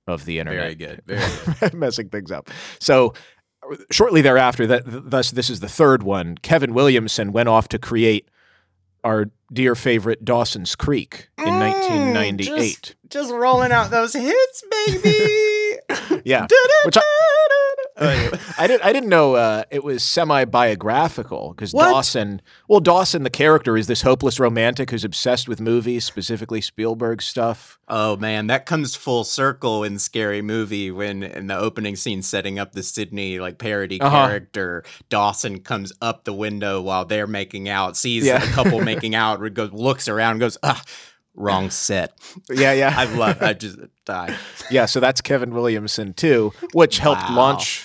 of 0.06 0.24
the 0.26 0.38
internet. 0.38 0.60
very 0.62 0.74
good, 0.76 1.02
very 1.06 1.30
good. 1.60 1.74
messing 1.78 2.08
things 2.08 2.30
up. 2.30 2.50
So 2.80 3.14
shortly 3.90 4.20
thereafter, 4.22 4.66
that 4.66 4.82
thus 4.86 5.30
this 5.30 5.50
is 5.50 5.60
the 5.60 5.68
third 5.68 6.02
one. 6.02 6.36
Kevin 6.38 6.74
Williamson 6.74 7.32
went 7.32 7.48
off 7.48 7.68
to 7.68 7.78
create 7.78 8.28
our 9.02 9.30
dear 9.52 9.74
favorite 9.74 10.24
Dawson's 10.24 10.74
Creek 10.76 11.28
in 11.38 11.44
Mm, 11.46 11.60
1998. 11.60 12.94
Just 13.08 13.32
rolling 13.32 13.72
out 13.72 13.90
those 13.90 14.12
hits, 14.12 14.64
baby. 14.70 16.22
yeah, 16.24 16.46
which 16.84 16.96
I, 16.96 17.02
I 18.00 18.66
didn't 18.66 18.84
I 18.84 18.92
didn't 18.92 19.08
know 19.10 19.34
uh, 19.34 19.64
it 19.70 19.84
was 19.84 20.02
semi 20.02 20.44
biographical 20.46 21.50
because 21.50 21.72
Dawson. 21.72 22.40
Well, 22.68 22.80
Dawson, 22.80 23.24
the 23.24 23.30
character, 23.30 23.76
is 23.76 23.86
this 23.86 24.02
hopeless 24.02 24.40
romantic 24.40 24.90
who's 24.90 25.04
obsessed 25.04 25.48
with 25.48 25.60
movies, 25.60 26.04
specifically 26.04 26.60
Spielberg 26.60 27.20
stuff. 27.20 27.78
Oh 27.88 28.16
man, 28.16 28.46
that 28.46 28.64
comes 28.66 28.94
full 28.94 29.24
circle 29.24 29.84
in 29.84 29.98
Scary 29.98 30.40
Movie 30.42 30.90
when 30.90 31.22
in 31.22 31.46
the 31.48 31.56
opening 31.58 31.94
scene 31.96 32.22
setting 32.22 32.58
up 32.58 32.72
the 32.72 32.82
Sidney 32.82 33.38
like 33.38 33.58
parody 33.58 34.00
Uh-huh. 34.00 34.28
character, 34.28 34.82
Dawson 35.10 35.60
comes 35.60 35.92
up 36.00 36.24
the 36.24 36.32
window 36.32 36.80
while 36.80 37.04
they're 37.04 37.26
making 37.26 37.68
out, 37.68 37.96
sees 37.96 38.24
Yeah. 38.24 38.38
the 38.38 38.46
couple 38.52 38.80
making 38.80 39.14
out, 39.14 39.40
goes 39.54 39.72
looks 39.72 40.08
around, 40.08 40.38
goes, 40.38 40.56
ah, 40.62 40.82
wrong 41.34 41.68
set. 41.70 42.12
Yeah, 42.50 42.72
yeah. 42.72 42.94
I 42.96 43.04
love 43.04 43.42
I 43.42 43.52
just 43.52 43.78
die. 44.06 44.36
Yeah, 44.70 44.86
so 44.86 45.00
that's 45.00 45.20
Kevin 45.20 45.52
Williamson 45.52 46.12
too, 46.14 46.52
which 46.72 46.98
helped 46.98 47.22
Wow. 47.28 47.36
launch. 47.36 47.84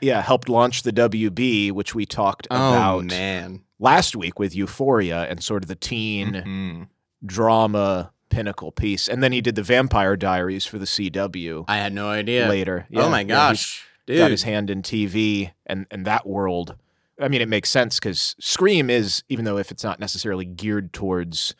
Yeah, 0.00 0.22
helped 0.22 0.48
launch 0.48 0.82
the 0.82 0.92
WB, 0.92 1.72
which 1.72 1.94
we 1.94 2.06
talked 2.06 2.46
Oh 2.50 2.56
about 2.56 3.04
man. 3.06 3.62
last 3.78 4.16
week 4.16 4.38
with 4.38 4.54
Euphoria 4.54 5.24
and 5.28 5.42
sort 5.42 5.62
of 5.64 5.68
the 5.68 5.74
teen 5.76 6.32
Mhm. 6.34 6.88
drama 7.24 8.12
pinnacle 8.28 8.72
piece, 8.72 9.08
and 9.08 9.22
then 9.22 9.32
he 9.32 9.40
did 9.40 9.54
the 9.54 9.62
Vampire 9.62 10.16
Diaries 10.16 10.66
for 10.66 10.78
the 10.78 10.86
CW 10.86 11.64
I 11.68 11.76
had 11.78 11.92
no 11.92 12.08
idea. 12.08 12.48
later. 12.48 12.86
oh 12.94 13.02
Yeah, 13.02 13.08
my 13.08 13.20
yeah, 13.20 13.26
gosh. 13.26 13.84
Dude. 14.06 14.18
got 14.18 14.30
his 14.30 14.44
hand 14.44 14.70
in 14.70 14.82
TV 14.82 15.50
and 15.66 15.86
and 15.90 16.04
that 16.06 16.26
world. 16.26 16.76
I 17.20 17.28
mean, 17.28 17.40
it 17.40 17.48
makes 17.48 17.70
sense 17.70 17.98
because 17.98 18.36
Scream 18.38 18.90
is, 18.90 19.22
even 19.28 19.44
though 19.46 19.56
if 19.58 19.70
it's 19.70 19.82
not 19.82 19.98
necessarily 19.98 20.44
geared 20.44 20.92
towards 20.92 21.54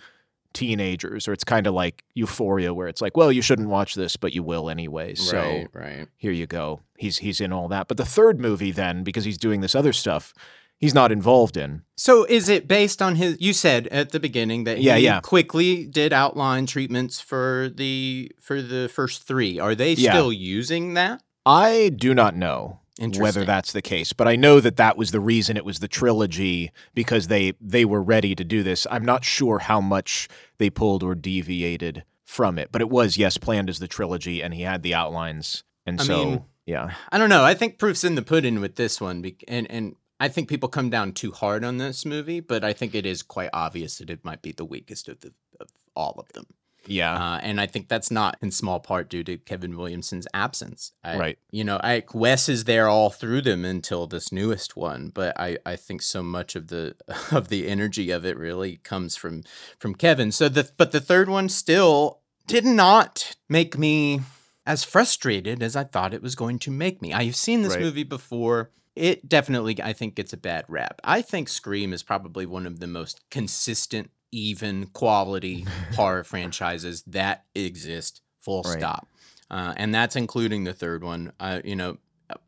teenagers, 0.53 1.27
or 1.29 1.33
it's 1.33 1.45
kind 1.45 1.67
of 1.67 1.75
like 1.75 2.05
Euphoria, 2.15 2.73
where 2.75 2.89
it's 2.89 3.01
like, 3.03 3.17
well, 3.17 3.31
you 3.33 3.43
shouldn't 3.43 3.69
watch 3.69 3.95
this, 3.95 4.17
but 4.17 4.33
you 4.33 4.43
will 4.43 4.71
anyway. 4.71 5.15
So 5.15 5.37
right, 5.39 5.69
right. 5.73 6.09
here 6.17 6.33
you 6.33 6.47
go. 6.47 6.81
He's 6.99 7.19
he's 7.19 7.41
in 7.41 7.53
all 7.53 7.69
that. 7.69 7.89
But 7.89 7.97
the 7.97 8.05
third 8.05 8.41
movie, 8.41 8.73
then, 8.73 9.03
because 9.05 9.25
he's 9.25 9.39
doing 9.39 9.61
this 9.61 9.75
other 9.75 9.93
stuff, 9.93 10.33
he's 10.79 10.95
not 10.95 11.13
involved 11.13 11.57
in. 11.57 11.83
So 11.97 12.25
is 12.25 12.49
it 12.49 12.67
based 12.69 13.01
on 13.03 13.17
his 13.17 13.37
you 13.41 13.53
said 13.53 13.87
at 13.89 14.11
the 14.11 14.21
beginning 14.21 14.65
that 14.65 14.81
Yeah, 14.81 14.97
he 14.97 15.05
yeah. 15.05 15.21
quickly 15.21 15.85
did 15.87 16.13
outline 16.13 16.67
treatments 16.67 17.21
for 17.21 17.71
the 17.75 18.31
for 18.41 18.61
the 18.63 18.89
first 18.89 19.23
3. 19.23 19.59
Are 19.59 19.75
they 19.75 19.95
Yeah. 19.95 20.13
still 20.13 20.33
using 20.33 20.95
that? 20.95 21.23
I 21.45 21.91
do 21.95 22.13
not 22.15 22.37
know 22.37 22.81
whether 23.19 23.45
that's 23.45 23.73
the 23.73 23.83
case, 23.83 24.13
but 24.15 24.27
I 24.27 24.37
know 24.37 24.59
that 24.59 24.77
that 24.77 24.97
was 24.97 25.11
the 25.11 25.21
reason 25.21 25.57
it 25.59 25.65
was 25.67 25.81
the 25.81 25.89
trilogy 25.89 26.73
because 26.95 27.29
they 27.29 27.53
they 27.61 27.85
were 27.85 28.03
ready 28.03 28.35
to 28.35 28.43
do 28.45 28.63
this. 28.63 28.87
I'm 28.91 29.05
not 29.05 29.25
sure 29.25 29.59
how 29.61 29.81
much 29.81 30.29
they 30.59 30.71
pulled 30.71 31.03
or 31.03 31.15
deviated 31.15 32.05
from 32.25 32.59
it, 32.59 32.71
but 32.73 32.81
it 32.81 32.89
was 32.91 33.17
yes 33.17 33.37
planned 33.39 33.69
as 33.71 33.79
the 33.79 33.87
trilogy, 33.87 34.43
and 34.43 34.53
he 34.55 34.63
had 34.63 34.83
the 34.83 34.95
outlines, 34.95 35.63
and 35.87 36.01
I 36.01 36.05
so 36.05 36.25
mean- 36.25 36.45
yeah, 36.67 36.95
I 37.11 37.19
don't 37.19 37.31
know. 37.31 37.45
I 37.45 37.55
think 37.55 37.79
proof's 37.79 38.05
in 38.05 38.17
the 38.17 38.23
pudding 38.23 38.61
with 38.61 38.75
this 38.77 39.01
one, 39.01 39.25
and 39.49 39.71
and 39.71 39.97
I 40.19 40.29
think 40.29 40.49
people 40.49 40.69
come 40.69 40.91
down 40.91 41.13
too 41.13 41.31
hard 41.31 41.65
on 41.65 41.79
this 41.79 42.05
movie, 42.05 42.41
but 42.41 42.65
I 42.65 42.73
think 42.73 42.95
it 42.95 43.07
is 43.07 43.23
quite 43.23 43.51
obvious 43.53 43.99
that 43.99 44.11
it 44.11 44.25
might 44.25 44.43
be 44.43 44.53
the 44.53 44.65
weakest 44.65 45.09
of 45.09 45.21
the 45.21 45.33
of 45.61 45.69
all 45.95 46.17
of 46.19 46.33
them. 46.33 46.47
yeah, 46.87 47.15
Uh, 47.15 47.39
and 47.43 47.61
I 47.61 47.67
think 47.67 47.89
that's 47.89 48.11
not 48.11 48.37
in 48.41 48.51
small 48.51 48.81
part 48.81 49.09
due 49.09 49.25
to 49.25 49.39
Kevin 49.39 49.77
Williamson's 49.77 50.27
absence. 50.33 50.93
I, 51.03 51.19
Right. 51.19 51.39
You 51.51 51.65
know, 51.65 51.81
I, 51.83 52.05
Wes 52.13 52.49
is 52.49 52.65
there 52.65 52.89
all 52.89 53.11
through 53.11 53.43
them 53.43 53.65
until 53.65 54.07
this 54.07 54.31
newest 54.33 54.77
one, 54.77 55.11
but 55.15 55.39
I, 55.39 55.59
I 55.67 55.77
think 55.77 56.03
so 56.03 56.23
much 56.23 56.57
of 56.57 56.69
the 56.69 56.95
of 57.31 57.49
the 57.49 57.69
energy 57.69 58.11
of 58.11 58.25
it 58.27 58.37
really 58.37 58.79
comes 58.79 59.17
from 59.17 59.45
from 59.79 59.95
Kevin. 59.95 60.33
So 60.33 60.49
the 60.49 60.71
but 60.77 60.93
the 60.93 61.01
third 61.01 61.29
one 61.29 61.49
still 61.49 62.21
did 62.47 62.65
not 62.65 63.37
make 63.49 63.77
me 63.77 64.21
as 64.67 64.83
frustrated 64.85 65.63
as 65.63 65.77
I 65.77 65.85
thought 65.85 66.13
it 66.13 66.23
was 66.23 66.35
going 66.35 66.59
to 66.61 66.71
make 66.71 67.01
me. 67.01 67.13
I've 67.13 67.37
seen 67.37 67.63
this 67.63 67.73
Right. 67.75 67.83
movie 67.83 68.03
before. 68.03 68.71
It 68.95 69.29
definitely, 69.29 69.81
I 69.83 69.93
think, 69.93 70.15
gets 70.15 70.33
a 70.33 70.37
bad 70.39 70.65
rap. 70.69 71.01
I 71.05 71.23
think 71.23 71.49
Scream 71.49 71.93
is 71.93 72.03
probably 72.03 72.47
one 72.47 72.67
of 72.67 72.81
the 72.81 72.87
most 72.87 73.21
consistent, 73.31 74.11
even 74.33 74.87
quality 74.87 75.67
horror 75.93 76.25
franchises 76.25 77.03
that 77.07 77.45
exist. 77.55 78.23
Full 78.41 78.63
Right. 78.63 78.79
stop. 78.79 79.09
Uh, 79.51 79.75
and 79.77 79.95
that's 79.95 80.17
including 80.17 80.65
the 80.65 80.73
third 80.73 81.05
one. 81.05 81.33
Uh, 81.39 81.61
you 81.65 81.77
know, 81.77 81.99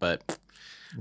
but 0.00 0.22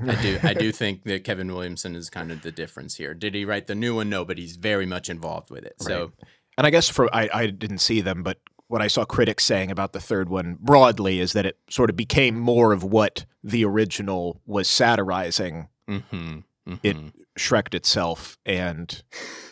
I 0.08 0.16
do, 0.16 0.38
I 0.44 0.54
do 0.54 0.72
think 0.74 1.04
that 1.06 1.24
Kevin 1.24 1.48
Williamson 1.52 1.96
is 1.96 2.10
kind 2.10 2.32
of 2.32 2.42
the 2.42 2.52
difference 2.52 2.96
here. 2.96 3.14
Did 3.14 3.34
he 3.34 3.46
write 3.46 3.68
the 3.68 3.76
new 3.76 3.96
one? 3.96 4.10
No, 4.10 4.26
but 4.26 4.38
he's 4.38 4.56
very 4.58 4.86
much 4.86 5.10
involved 5.10 5.50
with 5.50 5.64
it. 5.64 5.76
So 5.80 6.12
And 6.58 6.68
I 6.68 6.70
guess 6.72 6.90
for 6.90 7.14
I, 7.16 7.30
I 7.34 7.48
didn't 7.48 7.78
see 7.80 8.02
them, 8.02 8.22
but 8.22 8.38
what 8.68 8.82
I 8.82 8.88
saw 8.88 9.06
critics 9.06 9.44
saying 9.46 9.72
about 9.72 9.94
the 9.94 10.00
third 10.00 10.30
one 10.30 10.58
broadly 10.60 11.20
is 11.20 11.34
that 11.34 11.46
it 11.46 11.58
sort 11.70 11.90
of 11.90 11.96
became 11.96 12.38
more 12.40 12.74
of 12.74 12.84
what 12.84 13.26
the 13.44 13.64
original 13.66 14.42
was 14.46 14.68
satirizing. 14.68 15.70
mhm, 15.90 16.44
It 16.84 16.98
mhm. 16.98 17.12
Shreked 17.38 17.74
itself 17.74 18.38
and 18.46 19.04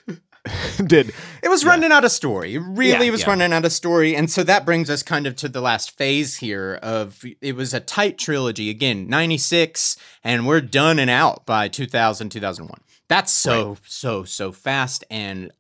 did 0.86 1.12
It 1.42 1.50
was 1.50 1.64
running 1.66 1.92
out 1.92 2.04
of 2.06 2.12
story. 2.12 2.56
It 2.56 2.60
really 2.60 3.06
Yeah, 3.06 3.12
was 3.12 3.22
yeah. 3.22 3.30
running 3.30 3.54
out 3.54 3.64
of 3.66 3.72
story. 3.72 4.16
And 4.16 4.30
so 4.30 4.44
that 4.44 4.66
brings 4.66 4.90
us 4.90 5.02
kind 5.02 5.26
of 5.26 5.36
to 5.38 5.48
the 5.50 5.62
last 5.62 5.98
phase 5.98 6.38
here 6.38 6.80
of 6.84 7.24
it 7.42 7.56
was 7.56 7.74
a 7.74 7.80
tight 7.80 8.18
trilogy. 8.18 8.70
Again, 8.70 9.08
96, 9.08 9.98
and 10.24 10.46
we're 10.46 10.62
done 10.62 11.00
and 11.00 11.10
out 11.10 11.46
by 11.46 11.68
2000, 11.68 12.30
2001. 12.30 12.80
That's 13.08 13.32
so, 13.32 13.78
so, 13.86 14.24
so 14.24 14.52
fast. 14.52 15.04
And 15.10 15.52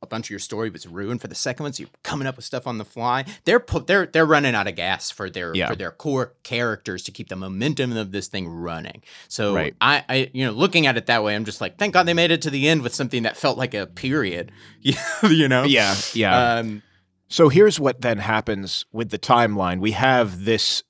a 0.00 0.06
bunch 0.06 0.26
of 0.26 0.30
your 0.30 0.38
story 0.38 0.70
was 0.70 0.86
ruined 0.86 1.20
for 1.20 1.26
the 1.28 1.34
second 1.34 1.64
one. 1.64 1.72
So 1.72 1.82
you're 1.82 1.90
coming 2.04 2.26
up 2.28 2.36
with 2.36 2.44
stuff 2.44 2.66
on 2.66 2.78
the 2.78 2.84
fly. 2.84 3.24
They're 3.44 3.58
pu- 3.60 3.84
they're 3.84 4.06
they're 4.06 4.24
running 4.26 4.54
out 4.54 4.68
of 4.68 4.76
gas 4.76 5.10
for 5.10 5.28
their 5.28 5.54
Yeah. 5.54 5.68
for 5.68 5.74
their 5.76 5.90
core 5.90 6.34
characters 6.44 7.02
to 7.04 7.10
keep 7.10 7.28
the 7.28 7.36
momentum 7.36 7.96
of 7.96 8.12
this 8.12 8.28
thing 8.28 8.46
running. 8.48 9.02
So 9.28 9.54
Right. 9.54 9.74
I, 9.80 10.04
I 10.08 10.30
you 10.32 10.44
know 10.46 10.52
looking 10.52 10.86
at 10.86 10.96
it 10.96 11.06
that 11.06 11.24
way, 11.24 11.34
I'm 11.34 11.44
just 11.44 11.60
like, 11.60 11.78
thank 11.78 11.94
God 11.94 12.04
they 12.04 12.14
made 12.14 12.30
it 12.30 12.42
to 12.42 12.50
the 12.50 12.68
end 12.68 12.82
with 12.82 12.94
something 12.94 13.24
that 13.24 13.36
felt 13.36 13.58
like 13.58 13.74
a 13.74 13.86
period. 13.86 14.52
you 14.82 15.48
know? 15.48 15.64
yeah 15.64 15.94
yeah. 16.14 16.54
Um, 16.58 16.82
So 17.28 17.48
here's 17.48 17.78
what 17.80 18.00
then 18.00 18.18
happens 18.18 18.86
with 18.92 19.10
the 19.10 19.18
timeline. 19.18 19.80
We 19.80 19.90
have 19.92 20.44
this 20.44 20.82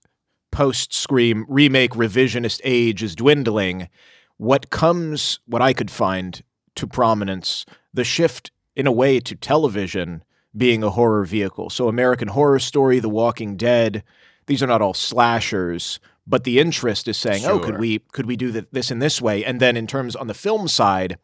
post 0.52 0.92
Scream 0.94 1.44
remake 1.48 1.92
revisionist 1.92 2.60
age 2.62 3.02
is 3.02 3.16
dwindling. 3.16 3.88
What 4.36 4.70
comes, 4.70 5.40
what 5.46 5.60
I 5.62 5.72
could 5.72 5.90
find 5.90 6.42
to 6.76 6.86
prominence, 6.86 7.66
the 7.92 8.04
shift 8.04 8.52
in 8.78 8.86
a 8.86 8.92
way 8.92 9.18
to 9.18 9.34
television 9.34 10.22
being 10.56 10.82
a 10.82 10.90
horror 10.90 11.24
vehicle. 11.24 11.68
So 11.68 11.88
American 11.88 12.28
Horror 12.28 12.60
Story, 12.60 13.00
The 13.00 13.08
Walking 13.08 13.56
Dead, 13.56 14.04
these 14.46 14.62
are 14.62 14.68
not 14.68 14.80
all 14.80 14.94
slashers, 14.94 15.98
but 16.26 16.44
the 16.44 16.60
interest 16.60 17.08
is 17.08 17.18
saying, 17.18 17.44
oh, 17.44 17.58
could 17.58 17.78
we 17.78 17.98
could 18.12 18.26
we 18.26 18.36
do 18.36 18.52
th- 18.52 18.68
this 18.70 18.90
in 18.90 19.00
this 19.00 19.20
way? 19.20 19.44
And 19.44 19.60
then 19.60 19.76
in 19.76 19.86
terms 19.86 20.14
on 20.14 20.28
the 20.28 20.34
film 20.34 20.68
side, 20.68 21.18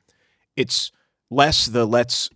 it's 0.56 0.90
less 1.30 1.66
the 1.66 1.86
let's 1.86 2.28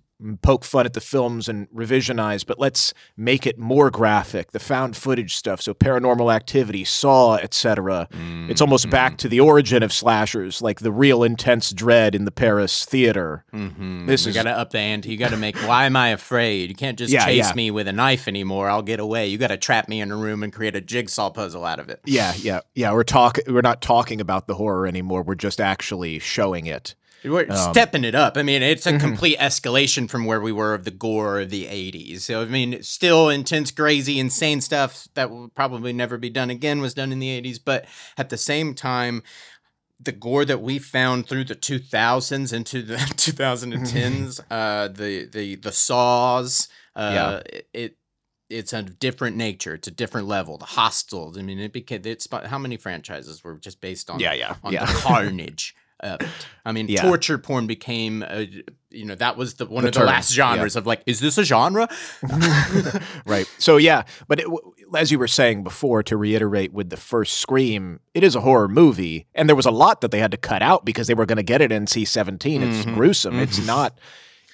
poke 0.42 0.64
fun 0.64 0.84
at 0.84 0.94
the 0.94 1.00
films 1.00 1.48
and 1.48 1.68
revisionize, 1.70 2.44
but 2.44 2.58
let's 2.58 2.92
make 3.16 3.46
it 3.46 3.58
more 3.58 3.90
graphic. 3.90 4.50
The 4.52 4.58
found 4.58 4.96
footage 4.96 5.36
stuff, 5.36 5.60
so 5.62 5.74
paranormal 5.74 6.34
activity, 6.34 6.84
Saw, 6.84 7.36
etc. 7.36 8.08
It's 8.48 8.60
almost 8.60 8.90
back 8.90 9.16
to 9.18 9.28
the 9.28 9.40
origin 9.40 9.82
of 9.82 9.92
slashers, 9.92 10.60
like 10.60 10.80
the 10.80 10.90
real 10.92 11.22
intense 11.22 11.72
dread 11.72 12.14
in 12.14 12.24
the 12.24 12.30
Paris 12.32 12.84
theater. 12.84 13.44
mhm. 13.54 14.06
This 14.06 14.24
you 14.24 14.30
is- 14.30 14.34
got 14.36 14.44
to 14.44 14.50
up 14.50 14.70
the 14.70 14.78
ante. 14.78 15.10
You 15.10 15.16
got 15.18 15.30
to 15.30 15.36
make. 15.36 15.56
Why 15.58 15.86
am 15.86 15.96
I 15.96 16.08
afraid? 16.08 16.68
You 16.70 16.74
can't 16.74 16.98
just 16.98 17.12
Yeah, 17.12 17.24
chase 17.24 17.48
yeah. 17.48 17.54
me 17.54 17.70
with 17.70 17.86
a 17.88 17.92
knife 17.92 18.26
anymore. 18.28 18.68
I'll 18.68 18.82
get 18.82 19.00
away. 19.00 19.28
You 19.28 19.38
got 19.38 19.48
to 19.48 19.56
trap 19.56 19.88
me 19.88 20.00
in 20.00 20.10
a 20.10 20.16
room 20.16 20.42
and 20.42 20.52
create 20.52 20.74
a 20.76 20.80
jigsaw 20.80 21.30
puzzle 21.30 21.64
out 21.64 21.78
of 21.78 21.88
it. 21.88 22.00
Yeah, 22.04 22.32
yeah, 22.38 22.60
yeah. 22.74 22.92
We're 22.92 23.04
talking. 23.04 23.44
We're 23.46 23.60
not 23.60 23.80
talking 23.80 24.20
about 24.20 24.46
the 24.46 24.54
horror 24.54 24.86
anymore. 24.86 25.22
We're 25.22 25.34
just 25.34 25.60
actually 25.60 26.18
showing 26.18 26.66
it. 26.66 26.94
We're 27.24 27.50
Um, 27.50 27.72
stepping 27.72 28.04
it 28.04 28.14
up. 28.14 28.36
I 28.36 28.42
mean, 28.42 28.62
it's 28.62 28.86
mm-hmm. 28.86 28.96
a 28.96 29.00
complete 29.00 29.38
escalation 29.38 30.08
from 30.08 30.24
where 30.24 30.40
we 30.40 30.52
were 30.52 30.74
of 30.74 30.84
the 30.84 30.90
gore 30.90 31.40
of 31.40 31.50
the 31.50 31.64
80s. 31.66 32.20
So, 32.20 32.42
I 32.42 32.44
mean, 32.46 32.82
still 32.82 33.28
intense, 33.28 33.70
crazy, 33.70 34.18
insane 34.18 34.60
stuff 34.60 35.08
that 35.14 35.30
will 35.30 35.48
probably 35.48 35.92
never 35.92 36.16
be 36.18 36.30
done 36.30 36.50
again 36.50 36.80
was 36.80 36.94
done 36.94 37.10
in 37.12 37.18
the 37.18 37.28
80s. 37.40 37.58
But 37.64 37.86
at 38.16 38.28
the 38.28 38.36
same 38.36 38.74
time, 38.74 39.22
the 40.00 40.12
gore 40.12 40.44
that 40.44 40.62
we 40.62 40.78
found 40.78 41.26
through 41.28 41.44
the 41.44 41.56
2000s 41.56 42.52
into 42.52 42.82
the 42.82 42.96
2010s, 43.52 44.40
uh, 44.50 44.88
the 44.88 45.24
the 45.26 45.56
the 45.56 45.72
saws, 45.72 46.68
uh, 46.94 47.40
Yeah. 47.44 47.58
it 47.72 47.96
it's 48.50 48.72
a 48.72 48.82
different 48.82 49.36
nature. 49.36 49.74
It's 49.74 49.88
a 49.88 49.90
different 49.90 50.26
level. 50.26 50.56
The 50.56 50.64
hostels. 50.64 51.36
I 51.36 51.42
mean, 51.42 51.58
it 51.58 51.72
became. 51.72 52.02
It's 52.04 52.26
how 52.46 52.58
many 52.58 52.76
franchises 52.78 53.44
were 53.44 53.56
just 53.58 53.80
based 53.80 54.08
on 54.08 54.20
Yeah, 54.20 54.32
yeah, 54.32 54.54
on 54.64 54.72
yeah. 54.72 54.86
the 54.86 54.92
carnage. 55.02 55.74
I 56.02 56.72
mean, 56.72 56.88
Yeah. 56.88 57.02
torture 57.02 57.38
porn 57.38 57.66
became, 57.66 58.22
a, 58.22 58.48
you 58.90 59.04
know, 59.04 59.14
that 59.16 59.36
was 59.36 59.54
the 59.54 59.66
one 59.66 59.82
The 59.82 59.88
of 59.88 59.94
the 59.94 60.04
last 60.04 60.32
genres 60.32 60.76
of 60.76 60.86
like, 60.86 61.02
is 61.06 61.20
this 61.20 61.38
a 61.38 61.44
genre? 61.44 61.88
right. 63.26 63.46
So 63.58 63.76
yeah, 63.76 64.02
but 64.26 64.40
it, 64.40 64.46
as 64.96 65.10
you 65.10 65.18
were 65.18 65.28
saying 65.28 65.62
before, 65.64 66.02
to 66.04 66.16
reiterate 66.16 66.72
with 66.72 66.90
the 66.90 66.96
first 66.96 67.38
Scream, 67.38 68.00
it 68.14 68.22
is 68.24 68.34
a 68.34 68.40
horror 68.40 68.68
movie, 68.68 69.26
and 69.34 69.48
there 69.48 69.56
was 69.56 69.66
a 69.66 69.70
lot 69.70 70.00
that 70.00 70.10
they 70.10 70.18
had 70.20 70.30
to 70.30 70.36
cut 70.36 70.62
out 70.62 70.84
because 70.84 71.06
they 71.06 71.14
were 71.14 71.26
going 71.26 71.36
to 71.36 71.42
get 71.42 71.60
it 71.60 71.70
NC 71.70 72.06
seventeen. 72.06 72.62
It's 72.62 72.84
Mhm. 72.86 72.94
gruesome. 72.94 73.38
It's 73.38 73.64
not, 73.66 73.98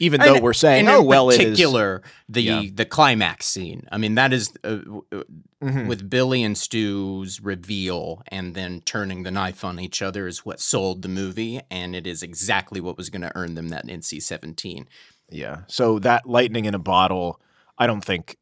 even 0.00 0.20
though 0.20 0.34
And- 0.34 0.42
we're 0.42 0.52
saying, 0.52 0.88
oh 0.88 1.00
in 1.00 1.06
well, 1.06 1.30
it 1.30 1.34
is. 1.34 1.38
particular, 1.50 2.02
the 2.28 2.42
Yeah. 2.42 2.62
the 2.72 2.84
climax 2.84 3.46
scene. 3.46 3.86
I 3.92 3.98
mean, 3.98 4.14
that 4.16 4.32
is 4.32 4.52
uh, 4.64 4.78
uh, 5.12 5.22
Mhm. 5.62 5.86
with 5.86 6.10
Billy 6.10 6.42
and 6.42 6.58
Stu's 6.58 7.40
reveal, 7.40 8.22
and 8.28 8.54
then 8.54 8.80
turning 8.84 9.22
the 9.22 9.30
knife 9.30 9.64
on 9.64 9.78
each 9.80 10.02
other 10.02 10.26
is 10.26 10.44
what 10.44 10.60
sold 10.60 11.02
the 11.02 11.08
movie, 11.08 11.60
and 11.70 11.94
it 11.96 12.06
is 12.06 12.22
exactly 12.22 12.80
what 12.80 12.96
was 12.96 13.08
going 13.08 13.22
to 13.22 13.32
earn 13.34 13.54
them 13.54 13.68
that 13.68 13.86
NC 13.88 14.20
seventeen. 14.20 14.88
Yeah. 15.30 15.58
So 15.68 15.98
that 16.00 16.26
lightning 16.28 16.64
in 16.66 16.74
a 16.74 16.78
bottle, 16.78 17.40
I 17.78 17.86
don't 17.86 18.04
think 18.04 18.36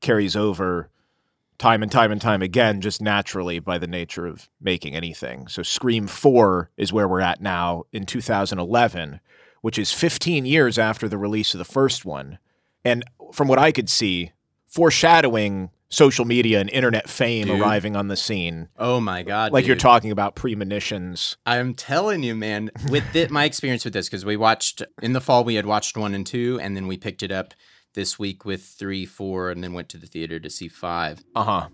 carries 0.00 0.36
over 0.36 0.90
time 1.58 1.82
and 1.82 1.90
time 1.92 2.10
and 2.12 2.20
time 2.20 2.40
again, 2.40 2.80
just 2.80 3.02
naturally 3.02 3.58
by 3.58 3.76
the 3.76 3.86
nature 3.86 4.26
of 4.26 4.48
making 4.60 4.94
anything. 4.94 5.46
So 5.48 5.62
Scream 5.62 6.06
4 6.06 6.70
is 6.78 6.90
where 6.92 7.06
we're 7.06 7.20
at 7.20 7.42
now 7.42 7.82
in 7.92 8.06
2011, 8.06 9.20
which 9.60 9.78
is 9.78 9.92
15 9.92 10.46
years 10.46 10.78
after 10.78 11.08
the 11.08 11.18
release 11.18 11.54
of 11.54 11.58
the 11.58 11.64
first 11.64 12.04
one. 12.04 12.38
And 12.84 13.04
from 13.32 13.48
what 13.48 13.58
I 13.58 13.72
could 13.72 13.88
see, 13.88 14.32
foreshadowing 14.66 15.70
social 15.90 16.24
media 16.24 16.60
and 16.60 16.70
internet 16.70 17.08
fame 17.08 17.48
Dude. 17.48 17.60
arriving 17.60 17.96
on 17.96 18.08
the 18.08 18.16
scene. 18.16 18.68
Oh 18.78 19.00
my 19.00 19.22
god! 19.22 19.52
Like 19.52 19.66
you're 19.66 19.76
talking 19.76 20.10
about 20.10 20.36
premonitions. 20.36 21.36
I'm 21.44 21.74
telling 21.74 22.22
you, 22.22 22.34
man, 22.34 22.70
with 22.88 23.14
it, 23.14 23.30
my 23.30 23.44
experience 23.44 23.84
with 23.84 23.92
this, 23.92 24.08
because 24.08 24.24
we 24.24 24.36
watched 24.36 24.82
in 25.02 25.12
the 25.12 25.20
fall, 25.20 25.44
we 25.44 25.56
had 25.56 25.66
watched 25.66 25.96
one 25.96 26.14
and 26.14 26.26
two, 26.26 26.58
and 26.62 26.76
then 26.76 26.86
we 26.86 26.96
picked 26.96 27.22
it 27.22 27.32
up 27.32 27.52
this 27.94 28.18
week 28.18 28.44
with 28.44 28.62
three, 28.62 29.04
four, 29.04 29.50
and 29.50 29.62
then 29.62 29.72
went 29.72 29.88
to 29.90 29.98
the 29.98 30.06
theater 30.06 30.38
to 30.38 30.48
see 30.48 30.68
five. 30.68 31.22
Uh 31.34 31.44
huh. 31.44 31.68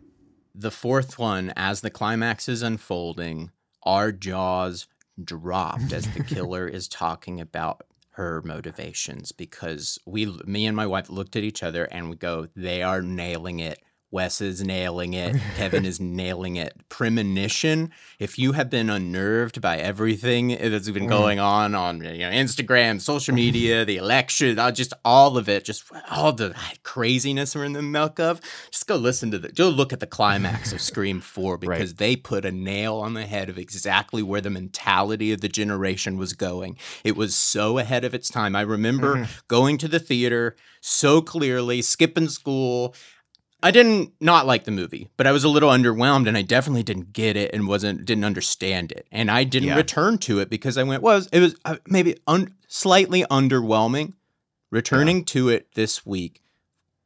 The 0.55 0.71
fourth 0.71 1.19
one, 1.19 1.53
as 1.55 1.83
the 1.83 1.91
climax 1.91 2.49
is 2.49 2.63
unfolding, 2.63 3.51
our 3.83 4.11
jaws 4.11 4.87
dropped 5.23 5.93
as 5.93 6.09
the 6.13 6.25
killer 6.35 6.67
is 6.67 6.89
talking 6.89 7.41
about 7.41 7.83
her 8.11 8.43
motivations 8.45 9.33
because 9.33 9.99
we, 10.07 10.27
me 10.47 10.67
and 10.67 10.77
my 10.77 10.87
wife, 10.87 11.11
looked 11.11 11.37
at 11.37 11.45
each 11.45 11.63
other 11.63 11.85
and 11.85 12.09
we 12.09 12.17
go, 12.17 12.49
they 12.57 12.83
are 12.83 13.03
nailing 13.03 13.61
it. 13.61 13.79
Wes 14.11 14.41
is 14.41 14.63
nailing 14.63 15.15
it. 15.15 15.37
Kevin 15.57 15.85
is 15.85 16.01
nailing 16.01 16.57
it. 16.57 16.75
Premonition. 16.89 17.91
If 18.19 18.39
you 18.39 18.53
have 18.53 18.71
been 18.71 18.89
unnerved 18.89 19.61
by 19.61 19.79
everything 19.79 20.49
that's 20.49 20.89
been 20.91 21.09
going 21.09 21.39
on 21.41 21.75
on 21.75 22.03
you 22.03 22.19
know 22.19 22.31
Instagram, 22.31 23.01
social 23.01 23.35
media, 23.35 23.85
the 23.85 23.97
election, 23.97 24.59
uh, 24.59 24.71
just 24.71 24.93
all 25.05 25.37
of 25.37 25.49
it, 25.49 25.65
just 25.65 25.85
all 26.11 26.33
the 26.33 26.55
craziness 26.85 27.55
we're 27.55 27.65
in 27.65 27.73
the 27.73 27.83
milk 27.83 28.21
of, 28.21 28.41
just 28.71 28.87
go 28.87 28.97
listen 28.97 29.31
to 29.33 29.39
the, 29.39 29.49
go 29.51 29.69
look 29.69 29.93
at 29.93 30.01
the 30.01 30.07
climax 30.07 30.73
of 30.73 30.81
Scream 30.91 31.21
Four 31.21 31.57
Right. 31.57 31.79
because 31.79 31.95
they 31.95 32.17
put 32.17 32.45
a 32.45 32.53
nail 32.53 32.97
on 32.97 33.15
the 33.15 33.27
head 33.27 33.49
of 33.49 33.59
exactly 33.59 34.23
where 34.23 34.41
the 34.41 34.51
mentality 34.51 35.33
of 35.33 35.41
the 35.41 35.49
generation 35.49 36.17
was 36.17 36.33
going. 36.33 36.77
It 37.05 37.17
was 37.17 37.35
so 37.35 37.79
ahead 37.79 38.05
of 38.05 38.15
its 38.15 38.29
time. 38.29 38.55
I 38.55 38.61
remember 38.63 39.29
going 39.49 39.79
to 39.79 39.89
the 39.89 39.99
theater 40.01 40.55
so 40.81 41.21
clearly, 41.21 41.83
skipping 41.83 42.29
school. 42.29 42.95
I 43.63 43.71
didn't 43.71 44.13
not 44.21 44.47
like 44.47 44.65
the 44.65 44.71
movie, 44.71 45.09
but 45.17 45.27
I 45.27 45.33
was 45.33 45.43
a 45.45 45.49
little 45.49 45.71
underwhelmed, 45.71 46.29
and 46.29 46.37
I 46.37 46.43
definitely 46.43 46.83
didn't 46.83 47.13
get 47.13 47.37
it 47.37 47.53
and 47.55 47.67
wasn't 47.67 48.05
didn't 48.05 48.25
understand 48.25 48.93
it, 48.93 49.07
and 49.11 49.31
I 49.31 49.45
didn't 49.45 49.69
Yeah. 49.71 49.77
return 49.77 50.19
to 50.19 50.41
it 50.41 50.51
because 50.51 50.77
I 50.79 50.83
went 50.83 51.03
was 51.03 51.29
it 51.33 51.41
was 51.41 51.57
uh, 51.65 51.77
maybe 51.89 52.17
un- 52.27 52.55
slightly 52.69 53.23
underwhelming. 53.25 54.13
Returning 54.71 55.25
to 55.27 55.49
it 55.49 55.73
this 55.75 56.05
week 56.05 56.43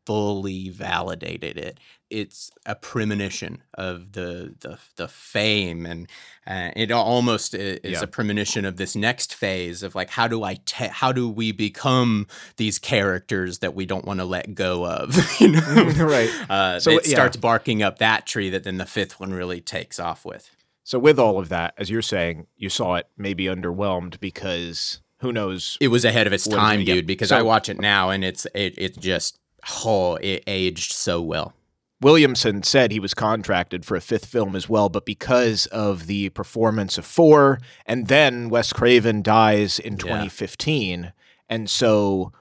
fully 0.06 0.70
validated 0.70 1.56
it. 1.58 1.78
It's 2.10 2.50
a 2.66 2.74
premonition 2.74 3.62
of 3.74 4.12
the 4.12 4.54
the, 4.60 4.78
the 4.96 5.08
fame, 5.08 5.86
and 5.86 6.08
uh, 6.46 6.70
it 6.76 6.90
almost 6.90 7.54
is 7.54 7.78
Yeah. 7.84 8.00
a 8.02 8.06
premonition 8.06 8.64
of 8.64 8.76
this 8.76 8.96
next 8.96 9.34
phase 9.34 9.82
of 9.82 9.94
like 9.94 10.10
how 10.10 10.26
do 10.28 10.42
I 10.42 10.54
te- 10.64 10.88
how 10.88 11.12
do 11.12 11.28
we 11.28 11.52
become 11.52 12.26
these 12.56 12.78
characters 12.78 13.60
that 13.60 13.74
we 13.74 13.86
don't 13.86 14.04
want 14.04 14.18
to 14.20 14.24
let 14.24 14.54
go 14.54 14.84
of, 14.86 15.16
you 15.40 15.48
know? 15.52 15.60
right. 15.98 16.30
Uh, 16.50 16.80
So, 16.80 16.92
it 16.98 17.06
yeah. 17.06 17.14
starts 17.14 17.36
barking 17.36 17.82
up 17.82 17.98
that 17.98 18.26
tree 18.26 18.50
that 18.50 18.64
then 18.64 18.78
the 18.78 18.86
fifth 18.86 19.20
one 19.20 19.32
really 19.32 19.60
takes 19.60 20.00
off 20.00 20.24
with. 20.24 20.50
So 20.82 20.98
with 20.98 21.18
all 21.20 21.38
of 21.38 21.48
that, 21.50 21.74
as 21.78 21.88
you're 21.90 22.02
saying, 22.02 22.48
you 22.56 22.68
saw 22.68 22.96
it 22.96 23.06
maybe 23.16 23.44
underwhelmed 23.44 24.18
because 24.18 25.00
who 25.20 25.32
knows 25.32 25.76
It 25.80 25.88
was 25.88 26.04
ahead 26.04 26.26
of 26.26 26.32
its 26.32 26.48
time, 26.48 26.84
dude. 26.84 27.06
Because 27.06 27.28
So- 27.28 27.36
I 27.38 27.42
watch 27.42 27.68
it 27.68 27.78
now 27.78 28.10
and 28.10 28.24
it's 28.24 28.46
it 28.54 28.74
it 28.76 28.98
just 28.98 29.38
oh 29.84 30.16
it 30.16 30.42
aged 30.48 30.90
so 30.92 31.20
well. 31.20 31.52
Williamson 32.00 32.62
said 32.62 32.92
he 32.92 33.00
was 33.00 33.12
contracted 33.14 33.84
for 33.84 33.96
a 33.96 34.00
fifth 34.00 34.26
film 34.26 34.56
as 34.56 34.68
well, 34.68 34.88
but 34.88 35.04
because 35.04 35.66
of 35.66 36.06
the 36.06 36.30
performance 36.30 36.96
of 36.98 37.04
four, 37.04 37.58
and 37.86 38.06
then 38.08 38.48
Wes 38.48 38.72
Craven 38.72 39.22
dies 39.22 39.78
in 39.78 39.94
Yeah. 39.94 39.98
2015, 39.98 41.12
and 41.48 41.68
so 41.68 42.32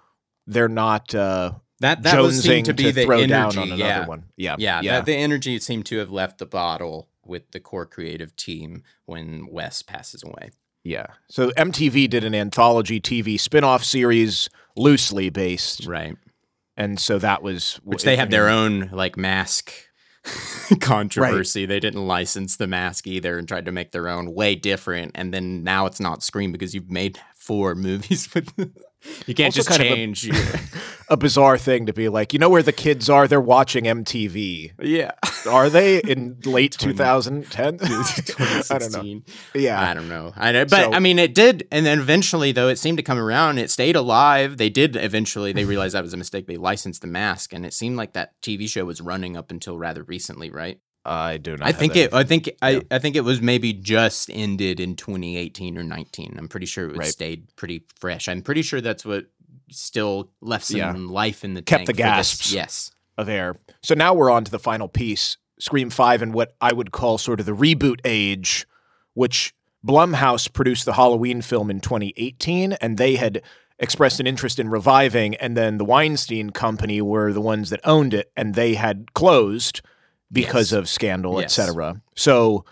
they're 0.47 0.69
not 0.69 1.13
uh, 1.13 1.53
That 1.81 2.03
that 2.03 2.21
was 2.21 2.39
jonesing 2.39 2.41
seemed 2.43 2.65
to 2.67 2.73
be 2.73 2.91
the 2.91 3.03
throw 3.05 3.17
energy. 3.19 3.29
down 3.29 3.57
on 3.57 3.63
another 3.71 3.75
yeah. 3.83 4.05
one. 4.07 4.23
Yeah, 4.37 4.55
Yeah, 4.57 4.81
yeah, 4.81 4.91
That, 4.97 5.05
the 5.05 5.15
energy 5.15 5.59
seemed 5.59 5.85
to 5.87 5.97
have 5.99 6.09
left 6.11 6.37
the 6.39 6.45
bottle 6.45 7.09
with 7.25 7.51
the 7.51 7.59
core 7.59 7.85
creative 7.85 8.35
team 8.35 8.83
when 9.05 9.47
Wes 9.51 9.81
passes 9.81 10.23
away. 10.23 10.49
yeah. 10.83 11.05
So 11.29 11.51
MTV 11.51 12.09
did 12.09 12.23
an 12.23 12.33
anthology 12.33 12.99
TV 13.01 13.37
spin-off 13.39 13.83
series, 13.83 14.49
loosely 14.77 15.29
based, 15.29 15.85
Right. 15.85 16.15
And 16.79 16.99
so 16.99 17.19
that 17.19 17.43
was 17.43 17.75
Which 17.83 18.03
they 18.03 18.15
have 18.15 18.31
their 18.31 18.47
own 18.47 18.89
like 18.93 19.17
mask 19.17 19.73
controversy. 20.79 21.65
They 21.65 21.79
didn't 21.79 22.07
license 22.07 22.55
the 22.55 22.67
mask 22.67 23.05
either 23.05 23.37
and 23.37 23.47
tried 23.47 23.65
to 23.65 23.71
make 23.71 23.91
their 23.91 24.07
own 24.07 24.33
way 24.33 24.55
different. 24.55 25.11
And 25.13 25.33
then 25.33 25.63
now 25.63 25.85
it's 25.85 25.99
not 25.99 26.23
Scream 26.23 26.53
because 26.53 26.73
you've 26.73 26.89
made 26.89 27.19
four 27.35 27.75
movies 27.75 28.33
with. 28.33 28.53
You 29.27 29.33
can't 29.33 29.47
Also 29.55 29.57
just 29.59 29.69
kind 29.69 29.81
of 29.81 29.87
a- 29.87 29.95
change. 29.95 30.29
a 31.09 31.17
bizarre 31.17 31.57
thing 31.57 31.85
to 31.87 31.93
be 31.93 32.07
like, 32.09 32.33
you 32.33 32.39
know 32.39 32.49
where 32.49 32.61
the 32.61 32.71
kids 32.71 33.09
are? 33.09 33.27
They're 33.27 33.41
watching 33.41 33.85
MTV. 33.85 34.73
yeah. 34.81 35.11
Are 35.49 35.69
they 35.69 35.99
in 36.01 36.37
late 36.45 36.73
2010? 36.73 37.79
I 37.81 38.77
don't 38.77 38.91
know. 38.91 39.21
Yeah. 39.55 39.81
I 39.81 39.93
don't 39.93 40.09
know. 40.09 40.33
I 40.35 40.51
know, 40.51 40.65
but 40.65 40.83
So- 40.83 40.93
I 40.93 40.99
mean, 40.99 41.17
it 41.19 41.33
did, 41.33 41.67
and 41.71 41.85
then 41.85 41.99
eventually, 41.99 42.51
though, 42.51 42.67
it 42.67 42.77
seemed 42.77 42.97
to 42.97 43.03
come 43.03 43.17
around. 43.17 43.57
It 43.57 43.71
stayed 43.71 43.95
alive. 43.95 44.57
They 44.57 44.69
did 44.69 44.95
eventually. 44.95 45.51
They 45.53 45.65
realized 45.65 45.95
that 45.95 46.03
was 46.03 46.13
a 46.13 46.17
mistake. 46.17 46.45
They 46.47 46.57
licensed 46.57 47.01
the 47.01 47.07
mask, 47.07 47.53
and 47.53 47.65
it 47.65 47.73
seemed 47.73 47.95
like 47.97 48.13
that 48.13 48.39
TV 48.41 48.67
show 48.69 48.85
was 48.85 49.01
running 49.01 49.35
up 49.37 49.49
until 49.51 49.77
rather 49.77 50.03
recently, 50.03 50.49
right? 50.51 50.79
I 51.11 51.37
do 51.37 51.57
not. 51.57 51.67
I 51.67 51.71
think 51.71 51.95
it. 51.95 52.13
I 52.13 52.23
think 52.23 52.47
Yeah. 52.47 52.53
I. 52.61 52.81
I 52.91 52.99
think 52.99 53.15
it 53.15 53.21
was 53.21 53.41
maybe 53.41 53.73
just 53.73 54.29
ended 54.31 54.79
in 54.79 54.95
2018 54.95 55.77
or 55.77 55.83
19. 55.83 56.35
I'm 56.37 56.47
pretty 56.47 56.67
sure 56.67 56.85
it 56.85 56.89
was 56.89 56.97
Right. 56.99 57.07
stayed 57.07 57.47
pretty 57.55 57.83
fresh. 57.99 58.27
I'm 58.29 58.41
pretty 58.43 58.61
sure 58.61 58.79
that's 58.79 59.03
what 59.05 59.25
still 59.71 60.29
left 60.41 60.65
some 60.65 60.77
Yeah. 60.77 60.93
life 60.95 61.43
in 61.43 61.53
the 61.55 61.61
Kept 61.61 61.87
the 61.87 61.93
gasps. 61.93 62.53
Yes. 62.53 62.91
of 63.17 63.27
air. 63.27 63.55
So 63.83 63.95
now 63.95 64.13
we're 64.13 64.29
on 64.31 64.45
to 64.45 64.51
the 64.51 64.59
final 64.59 64.87
piece, 64.87 65.35
Scream 65.59 65.89
5 65.89 66.21
and 66.21 66.33
what 66.33 66.55
I 66.61 66.71
would 66.73 66.91
call 66.91 67.17
sort 67.17 67.39
of 67.41 67.45
the 67.45 67.51
reboot 67.55 67.99
age, 68.05 68.65
which 69.13 69.53
Blumhouse 69.85 70.51
produced 70.51 70.85
the 70.85 70.93
Halloween 70.93 71.41
film 71.41 71.69
in 71.69 71.81
2018 71.81 72.73
and 72.73 72.97
they 72.97 73.15
had 73.17 73.41
expressed 73.77 74.19
an 74.21 74.27
interest 74.27 74.57
in 74.59 74.69
reviving 74.69 75.35
and 75.35 75.57
then 75.57 75.77
the 75.77 75.85
Weinstein 75.85 76.51
company 76.51 77.01
were 77.01 77.33
the 77.33 77.41
ones 77.41 77.69
that 77.71 77.79
owned 77.83 78.13
it 78.13 78.31
and 78.37 78.55
they 78.55 78.75
had 78.75 79.13
closed 79.13 79.81
because 80.31 80.71
Yes. 80.71 80.77
of 80.79 80.89
scandal, 80.89 81.41
Yes. 81.41 81.57
etc. 81.59 82.01
So 82.15 82.65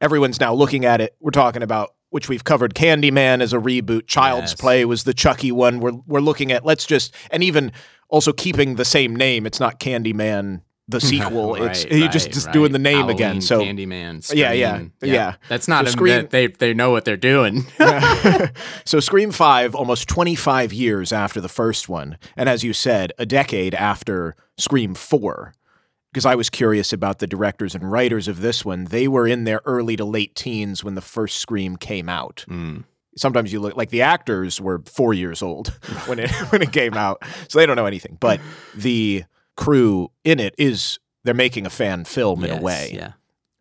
everyone's 0.00 0.40
now 0.40 0.54
looking 0.54 0.84
at 0.84 1.00
it. 1.00 1.14
We're 1.20 1.30
talking 1.30 1.62
about 1.62 1.94
which 2.10 2.28
we've 2.28 2.42
covered 2.44 2.74
Candyman 2.74 3.40
as 3.40 3.52
a 3.52 3.58
reboot. 3.58 4.06
Child's 4.08 4.52
Yes. 4.52 4.60
Play 4.60 4.84
was 4.84 5.04
the 5.04 5.14
Chucky 5.14 5.52
one. 5.52 5.80
We're 5.80 5.92
we're 6.06 6.20
looking 6.20 6.50
at 6.52 6.64
let's 6.64 6.84
just 6.84 7.14
and 7.30 7.42
even 7.44 7.72
also 8.08 8.32
keeping 8.32 8.74
the 8.76 8.84
same 8.84 9.14
name. 9.14 9.46
It's 9.46 9.60
not 9.60 9.78
Candyman 9.78 10.62
the 10.88 11.00
sequel. 11.12 11.54
it's 11.54 11.84
Right, 11.84 11.92
you 11.92 12.08
just 12.08 12.26
right, 12.26 12.34
just 12.34 12.50
doing 12.50 12.64
right. 12.64 12.72
the 12.72 12.78
name 12.80 13.08
again. 13.08 13.40
Halloween, 13.40 13.40
So 13.42 13.60
Candyman. 13.60 14.34
Yeah, 14.34 14.50
yeah, 14.52 14.74
Scream. 14.74 14.92
yeah. 15.02 15.34
That's 15.48 15.68
not 15.68 15.84
So 15.84 15.88
a, 15.90 15.92
Scream- 15.92 16.26
they 16.30 16.48
they 16.48 16.74
know 16.74 16.90
what 16.90 17.04
they're 17.04 17.16
doing. 17.16 17.64
so 18.84 18.98
Scream 19.00 19.30
5 19.30 19.74
almost 19.76 20.08
25 20.08 20.72
years 20.72 21.12
after 21.12 21.40
the 21.40 21.48
first 21.48 21.88
one 21.88 22.18
and 22.36 22.48
as 22.48 22.64
you 22.64 22.72
said 22.72 23.12
a 23.18 23.26
decade 23.26 23.74
after 23.74 24.34
Scream 24.58 24.94
4. 24.94 25.54
Because 26.12 26.26
I 26.26 26.34
was 26.34 26.50
curious 26.50 26.92
about 26.92 27.18
the 27.20 27.26
directors 27.26 27.74
and 27.74 27.90
writers 27.90 28.28
of 28.28 28.40
this 28.40 28.64
one. 28.64 28.84
They 28.86 29.06
were 29.08 29.26
in 29.26 29.44
their 29.44 29.60
early 29.64 29.96
to 29.96 30.04
late 30.04 30.34
teens 30.34 30.82
when 30.82 30.94
the 30.94 31.00
first 31.00 31.38
Scream 31.38 31.76
came 31.76 32.08
out. 32.08 32.44
Mm. 32.48 32.84
Sometimes 33.16 33.52
you 33.52 33.60
look 33.60 33.76
like 33.76 33.90
the 33.90 34.02
actors 34.02 34.60
were 34.60 34.82
four 34.86 35.12
years 35.14 35.42
old 35.42 35.68
when 36.06 36.18
it 36.18 36.30
when 36.52 36.62
it 36.62 36.72
came 36.72 36.94
out, 36.94 37.22
so 37.48 37.58
they 37.58 37.66
don't 37.66 37.76
know 37.76 37.86
anything. 37.86 38.16
But 38.20 38.40
the 38.74 39.24
crew 39.56 40.10
in 40.24 40.40
it 40.40 40.54
is 40.58 40.98
they're 41.24 41.34
making 41.34 41.66
a 41.66 41.70
fan 41.70 42.04
film 42.04 42.44
in 42.44 42.50
Yes, 42.50 42.60
a 42.60 42.62
way. 42.62 42.90
Yeah. 42.94 43.12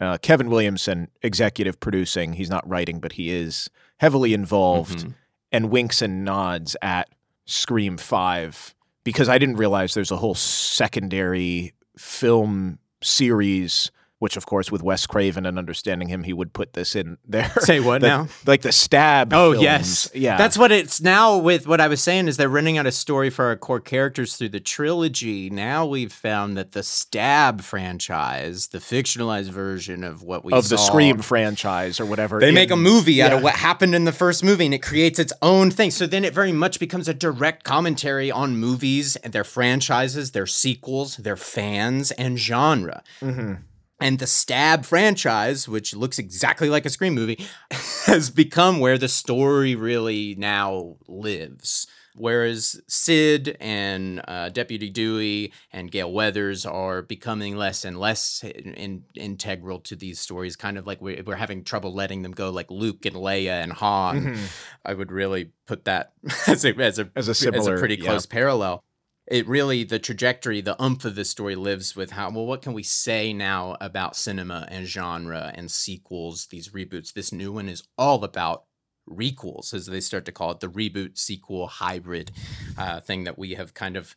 Uh, 0.02 0.18
Kevin 0.18 0.50
Williamson, 0.50 1.10
executive 1.24 1.78
producing, 1.82 2.34
he's 2.34 2.50
not 2.50 2.66
writing, 2.70 3.00
but 3.02 3.14
he 3.14 3.32
is 3.32 3.70
heavily 3.98 4.34
involved 4.34 5.00
Mhm. 5.00 5.14
and 5.52 5.70
winks 5.70 6.02
and 6.02 6.24
nods 6.24 6.78
at 6.82 7.10
Scream 7.46 7.98
5 7.98 8.74
because 9.04 9.28
I 9.28 9.38
didn't 9.38 9.58
realize 9.58 9.94
there's 9.94 10.12
a 10.12 10.16
whole 10.18 10.36
secondary 10.36 11.74
film 12.00 12.80
series, 13.02 13.92
which, 14.20 14.38
of 14.38 14.46
course, 14.46 14.72
with 14.72 14.84
Wes 14.84 15.08
Craven 15.08 15.46
and 15.46 15.58
understanding 15.58 16.10
him, 16.10 16.24
he 16.24 16.34
would 16.34 16.54
put 16.54 16.74
this 16.74 16.96
in 16.96 17.18
there. 17.26 17.50
Say 17.60 17.80
what 17.80 18.02
The- 18.02 18.08
now? 18.08 18.28
Like 18.46 18.62
the 18.62 18.72
stab. 18.72 19.34
Oh 19.34 19.52
films. 19.54 19.64
yes, 19.64 20.12
Yeah. 20.14 20.38
That's 20.38 20.58
what 20.58 20.72
it's 20.72 21.02
now. 21.02 21.38
With 21.38 21.66
what 21.68 21.80
I 21.82 21.88
was 21.88 22.02
saying 22.04 22.28
is 22.28 22.38
they're 22.38 22.50
running 22.50 22.78
out 22.78 22.86
a 22.86 22.92
story 22.92 23.30
for 23.30 23.46
our 23.46 23.56
core 23.56 23.80
characters 23.80 24.36
through 24.36 24.50
the 24.50 24.60
trilogy. 24.60 25.50
Now 25.50 25.86
we've 25.86 26.12
found 26.14 26.58
that 26.58 26.74
the 26.74 26.84
Stab 26.84 27.62
franchise, 27.62 28.68
the 28.68 28.80
fictionalized 28.80 29.50
version 29.50 30.04
of 30.04 30.22
what 30.24 30.44
we 30.44 30.54
of 30.54 30.70
the 30.70 30.78
Scream 30.78 31.20
franchise 31.20 32.00
or 32.00 32.06
whatever. 32.06 32.40
They 32.40 32.52
make 32.52 32.72
a 32.72 32.76
movie 32.76 33.22
out 33.22 33.34
of 33.34 33.42
what 33.44 33.56
happened 33.56 33.96
in 33.96 34.06
the 34.06 34.12
first 34.12 34.44
movie 34.44 34.66
and 34.66 34.74
it 34.74 34.82
creates 34.84 35.20
its 35.20 35.34
own 35.42 35.72
thing. 35.72 35.92
So 35.92 36.06
then 36.08 36.26
it 36.26 36.34
very 36.34 36.52
much 36.52 36.80
becomes 36.80 37.08
a 37.08 37.14
direct 37.14 37.64
commentary 37.64 38.32
on 38.32 38.58
movies 38.58 39.16
and 39.18 39.34
their 39.34 39.44
franchises, 39.44 40.32
their 40.32 40.46
sequels, 40.48 41.18
their 41.18 41.36
fans, 41.38 42.12
and 42.12 42.38
genre. 42.38 43.02
Mhm. 43.22 43.60
And 44.02 44.20
the 44.20 44.28
Stab 44.28 44.86
franchise, 44.86 45.68
which 45.68 45.94
looks 45.96 46.20
exactly 46.20 46.70
like 46.70 46.86
a 46.86 46.90
Scream 46.90 47.14
movie, 47.16 47.46
has 48.06 48.30
become 48.30 48.80
where 48.80 48.98
the 48.98 49.08
story 49.10 49.76
really 49.76 50.36
now 50.38 50.96
lives. 51.08 51.86
Whereas 52.16 52.82
Sid 52.88 53.56
and 53.62 54.22
uh, 54.28 54.50
Deputy 54.50 54.90
Dewey 54.90 55.54
and 55.72 55.90
Gale 55.92 56.12
Weathers 56.12 56.66
are 56.66 57.02
becoming 57.02 57.56
less 57.56 57.86
and 57.86 57.98
less 57.98 58.44
in, 58.44 58.74
in- 58.74 59.04
integral 59.16 59.80
to 59.82 59.96
these 59.96 60.20
stories, 60.20 60.56
kind 60.58 60.78
of 60.78 60.86
like 60.86 61.02
we're, 61.02 61.24
we're 61.24 61.36
having 61.36 61.64
trouble 61.64 61.94
letting 61.94 62.24
them 62.24 62.32
go, 62.34 62.50
like 62.50 62.70
Luke 62.72 63.06
and 63.06 63.16
Leia 63.16 63.64
and 63.64 63.72
Han. 63.74 64.22
Mhm. 64.36 64.40
I 64.86 64.94
would 64.96 65.12
really 65.14 65.52
put 65.66 65.86
that 65.86 66.12
as 66.48 66.66
a 66.66 66.74
as 66.78 67.00
a 67.00 67.10
As 67.16 67.28
a 67.30 67.36
similar- 67.36 67.80
pretty 67.80 67.96
yeah. 67.96 68.06
close 68.10 68.26
parallel. 68.26 68.84
It 69.30 69.48
really 69.48 69.84
the 69.84 70.00
trajectory, 70.00 70.60
the 70.60 70.82
umph 70.82 71.06
of 71.06 71.16
this 71.16 71.30
story 71.30 71.56
lives 71.56 71.96
with 71.96 72.12
how 72.12 72.32
well 72.32 72.48
what 72.48 72.64
can 72.64 72.74
we 72.74 72.84
say 72.84 73.32
now 73.32 73.78
about 73.80 74.16
cinema 74.16 74.68
and 74.70 74.88
genre 74.88 75.52
and 75.54 75.70
sequels, 75.70 76.48
these 76.48 76.70
reboots. 76.70 77.14
This 77.14 77.32
new 77.32 77.52
one 77.52 77.70
is 77.70 77.84
all 77.98 78.24
about 78.24 78.64
requels, 79.08 79.74
as 79.74 79.86
they 79.86 80.00
start 80.00 80.26
to 80.26 80.32
call 80.32 80.52
it, 80.52 80.60
the 80.60 80.68
reboot 80.68 81.18
sequel 81.18 81.68
hybrid 81.68 82.32
uh, 82.78 83.00
thing 83.02 83.24
that 83.24 83.38
we 83.38 83.54
have 83.54 83.74
kind 83.74 83.98
of 83.98 84.16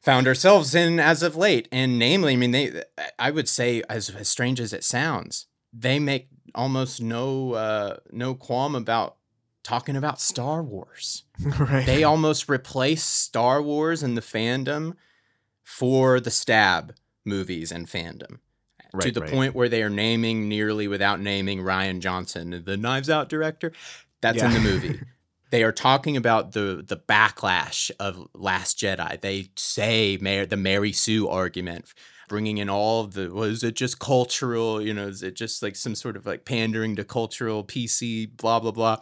found 0.00 0.26
ourselves 0.26 0.74
in 0.74 1.00
as 1.00 1.22
of 1.22 1.36
late. 1.36 1.68
And 1.72 1.98
namely, 1.98 2.34
I 2.34 2.36
mean, 2.36 2.50
they 2.52 2.82
I 3.18 3.30
would 3.30 3.48
say, 3.48 3.82
as, 3.88 4.10
as 4.10 4.28
strange 4.28 4.60
as 4.60 4.72
it 4.72 4.84
sounds, 4.84 5.46
they 5.72 5.98
make 5.98 6.28
almost 6.54 7.00
no 7.00 7.54
uh, 7.54 7.96
no 8.10 8.34
qualm 8.34 8.74
about 8.74 9.16
talking 9.62 9.96
about 9.96 10.20
Star 10.20 10.62
Wars 10.62 11.24
right. 11.58 11.86
they 11.86 12.02
almost 12.02 12.48
replace 12.48 13.04
Star 13.04 13.62
Wars 13.62 14.02
and 14.02 14.16
the 14.16 14.22
fandom 14.22 14.94
for 15.62 16.20
the 16.20 16.30
stab 16.30 16.94
movies 17.24 17.70
and 17.70 17.86
fandom 17.86 18.38
to 19.00 19.10
the 19.10 19.22
right. 19.22 19.30
point 19.30 19.54
where 19.54 19.68
they 19.68 19.82
are 19.82 19.90
naming 19.90 20.48
nearly 20.48 20.86
without 20.86 21.20
naming 21.20 21.60
Rian 21.60 22.00
Johnson, 22.00 22.62
the 22.64 22.76
Knives 22.76 23.08
Out 23.08 23.28
director. 23.28 23.72
That's 24.20 24.42
in 24.42 24.52
the 24.52 24.60
movie. 24.60 25.00
they 25.50 25.62
are 25.62 25.72
talking 25.72 26.16
about 26.16 26.52
the 26.52 26.84
the 26.86 26.96
backlash 26.96 27.90
of 27.98 28.28
Last 28.34 28.78
Jedi. 28.78 29.20
They 29.20 29.50
say 29.56 30.18
Mar- 30.20 30.46
the 30.46 30.56
Mary 30.56 30.92
Sue 30.92 31.28
argument, 31.28 31.92
bringing 32.28 32.58
in 32.58 32.68
all 32.68 33.04
the 33.04 33.30
was 33.30 33.64
it 33.64 33.74
just 33.74 33.98
cultural? 33.98 34.80
You 34.80 34.94
know, 34.94 35.08
is 35.08 35.22
it 35.22 35.34
just 35.34 35.62
like 35.62 35.76
some 35.76 35.94
sort 35.94 36.16
of 36.16 36.26
like 36.26 36.44
pandering 36.44 36.96
to 36.96 37.04
cultural 37.04 37.64
PC 37.64 38.36
blah 38.36 38.60
blah 38.60 38.72
blah? 38.72 38.98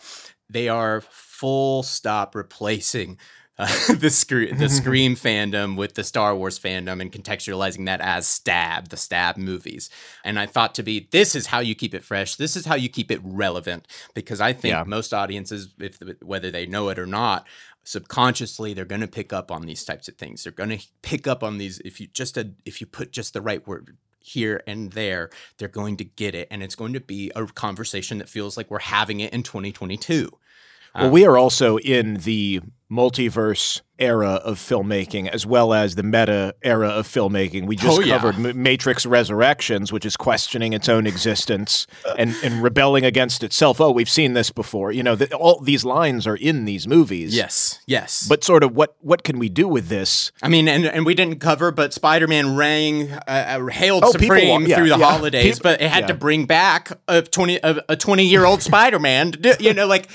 They 0.51 0.69
are 0.69 1.01
full 1.01 1.83
stop 1.83 2.35
replacing 2.35 3.19
uh, 3.59 3.67
the 3.95 4.09
scre- 4.11 4.55
the 4.57 4.69
Scream 4.81 5.15
fandom 5.17 5.77
with 5.77 5.95
the 5.95 6.03
Star 6.05 6.35
Wars 6.35 6.59
fandom 6.59 7.01
and 7.03 7.13
contextualizing 7.13 7.85
that 7.87 8.01
as 8.01 8.27
Stab, 8.27 8.89
the 8.89 8.97
Stab 8.97 9.37
movies. 9.37 9.91
And 10.25 10.39
I 10.39 10.47
thought 10.47 10.75
to 10.77 10.83
be 10.83 11.09
this 11.11 11.35
is 11.35 11.47
how 11.49 11.61
you 11.61 11.75
keep 11.75 11.95
it 11.95 12.03
fresh. 12.05 12.37
This 12.37 12.57
is 12.57 12.65
how 12.65 12.75
you 12.75 12.89
keep 12.89 13.11
it 13.11 13.21
relevant 13.23 13.87
because 14.15 14.41
I 14.41 14.53
think 14.55 14.73
Yeah. 14.73 14.85
most 14.87 15.13
audiences, 15.13 15.69
if 15.79 15.99
whether 16.23 16.51
they 16.51 16.65
know 16.67 16.89
it 16.89 16.99
or 16.99 17.07
not, 17.07 17.47
subconsciously 17.85 18.73
they're 18.73 18.85
going 18.85 19.01
to 19.01 19.07
pick 19.09 19.33
up 19.33 19.51
on 19.51 19.67
these 19.67 19.85
types 19.85 20.09
of 20.09 20.17
things. 20.17 20.43
They're 20.43 20.53
going 20.53 20.71
to 20.79 20.87
pick 21.03 21.27
up 21.27 21.43
on 21.43 21.59
these 21.59 21.79
if 21.81 22.01
you 22.01 22.07
just 22.09 22.37
a, 22.37 22.51
if 22.65 22.81
you 22.81 22.87
put 22.87 23.13
just 23.13 23.35
the 23.35 23.41
right 23.43 23.67
word 23.67 23.97
here 24.21 24.63
and 24.67 24.93
there, 24.93 25.31
they're 25.59 25.69
going 25.69 25.97
to 25.97 26.05
get 26.05 26.35
it, 26.35 26.47
and 26.51 26.63
it's 26.63 26.75
going 26.75 26.93
to 26.93 27.01
be 27.01 27.31
a 27.35 27.47
conversation 27.47 28.19
that 28.19 28.29
feels 28.29 28.57
like 28.57 28.71
we're 28.71 28.79
having 28.79 29.21
it 29.21 29.33
in 29.33 29.43
2022. 29.43 30.31
Well, 30.95 31.11
we 31.11 31.25
are 31.27 31.37
also 31.39 31.77
in 31.79 32.15
the 32.15 32.61
multiverse 32.91 33.81
era 34.01 34.31
of 34.45 34.59
filmmaking 34.59 35.29
as 35.29 35.47
well 35.47 35.73
as 35.73 35.95
the 35.95 36.03
meta 36.03 36.55
era 36.63 36.89
of 36.89 37.07
filmmaking. 37.07 37.67
We 37.67 37.77
just 37.77 37.99
Oh, 37.99 38.01
yeah. 38.03 38.19
covered 38.19 38.35
M- 38.45 38.63
Matrix 38.63 39.07
Resurrections, 39.07 39.93
which 39.93 40.05
is 40.05 40.17
questioning 40.17 40.73
its 40.73 40.89
own 40.89 41.07
existence 41.07 41.87
and, 42.19 42.35
and 42.43 42.63
rebelling 42.63 43.05
against 43.05 43.45
itself. 43.45 43.81
Oh, 43.81 43.91
we've 43.93 44.09
seen 44.09 44.33
this 44.33 44.51
before. 44.51 44.91
You 44.91 45.03
know, 45.03 45.15
the, 45.15 45.33
all 45.37 45.61
these 45.61 45.85
lines 45.85 46.27
are 46.27 46.35
in 46.35 46.65
these 46.65 46.89
movies. 46.89 47.35
Yes, 47.37 47.79
yes. 47.87 48.27
But 48.29 48.43
sort 48.43 48.65
of 48.65 48.75
what 48.75 48.97
what 49.01 49.23
can 49.23 49.39
we 49.39 49.49
do 49.49 49.69
with 49.69 49.89
this? 49.89 50.33
I 50.43 50.49
mean, 50.49 50.67
and, 50.67 50.87
and 50.87 51.05
we 51.07 51.15
didn't 51.15 51.39
cover, 51.39 51.71
but 51.71 51.93
Spider 51.93 52.27
Man 52.27 52.57
rang, 52.57 53.13
uh, 53.13 53.21
uh, 53.29 53.67
hailed 53.67 54.03
Oh, 54.05 54.13
supreme 54.13 54.67
yeah, 54.67 54.77
through 54.77 54.89
the 54.89 54.99
yeah. 54.99 55.05
holidays, 55.11 55.57
Peop- 55.59 55.63
but 55.63 55.81
it 55.83 55.91
had 55.91 56.09
to 56.09 56.15
bring 56.15 56.47
back 56.47 56.91
a 57.07 57.23
twenty 57.23 57.59
a, 57.63 57.83
a 57.91 57.97
twenty 57.97 58.25
year 58.27 58.45
old 58.47 58.63
Spider 58.63 58.99
Man. 58.99 59.35
You 59.61 59.75
know, 59.75 59.87
like 59.87 60.09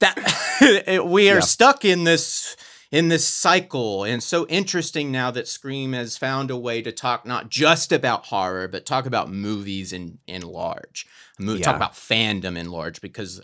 that. 0.00 1.02
we 1.06 1.30
are 1.30 1.34
Yeah. 1.36 1.40
stuck 1.40 1.84
in 1.84 2.04
this 2.04 2.56
in 2.90 3.08
this 3.08 3.26
cycle, 3.26 4.04
and 4.04 4.22
so 4.22 4.46
interesting 4.46 5.12
now 5.12 5.30
that 5.30 5.46
Scream 5.46 5.92
has 5.92 6.16
found 6.16 6.50
a 6.50 6.56
way 6.56 6.80
to 6.80 6.90
talk 6.90 7.26
not 7.26 7.50
just 7.50 7.92
about 7.92 8.26
horror, 8.26 8.66
but 8.68 8.86
talk 8.86 9.04
about 9.06 9.30
movies 9.30 9.92
in 9.92 10.18
in 10.26 10.42
large. 10.42 11.06
Mo- 11.38 11.58
Talk 11.58 11.76
about 11.76 11.94
fandom 11.94 12.56
in 12.58 12.70
large 12.70 13.00
because. 13.00 13.40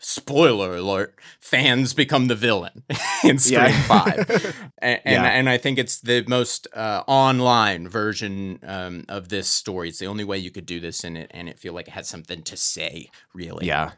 Spoiler 0.00 0.76
alert: 0.76 1.18
fans 1.40 1.92
become 1.92 2.28
the 2.28 2.36
villain 2.36 2.84
in 3.24 3.36
Scream 3.40 3.62
Yeah. 3.62 3.82
Five 3.82 4.30
and, 4.78 5.00
and, 5.04 5.12
Yeah. 5.14 5.24
and 5.24 5.48
I 5.48 5.58
think 5.58 5.76
it's 5.76 5.98
the 6.00 6.24
most 6.28 6.68
uh, 6.72 7.02
online 7.08 7.88
version 7.88 8.60
um, 8.62 9.04
of 9.08 9.28
this 9.28 9.48
story. 9.48 9.88
It's 9.88 9.98
the 9.98 10.06
only 10.06 10.22
way 10.22 10.38
you 10.38 10.52
could 10.52 10.66
do 10.66 10.78
this 10.78 11.02
in 11.02 11.16
it, 11.16 11.32
and 11.34 11.48
it 11.48 11.58
feel 11.58 11.72
like 11.72 11.88
it 11.88 11.94
had 11.94 12.06
something 12.06 12.42
to 12.44 12.56
say. 12.56 13.10
Really, 13.34 13.66
Yeah. 13.66 13.90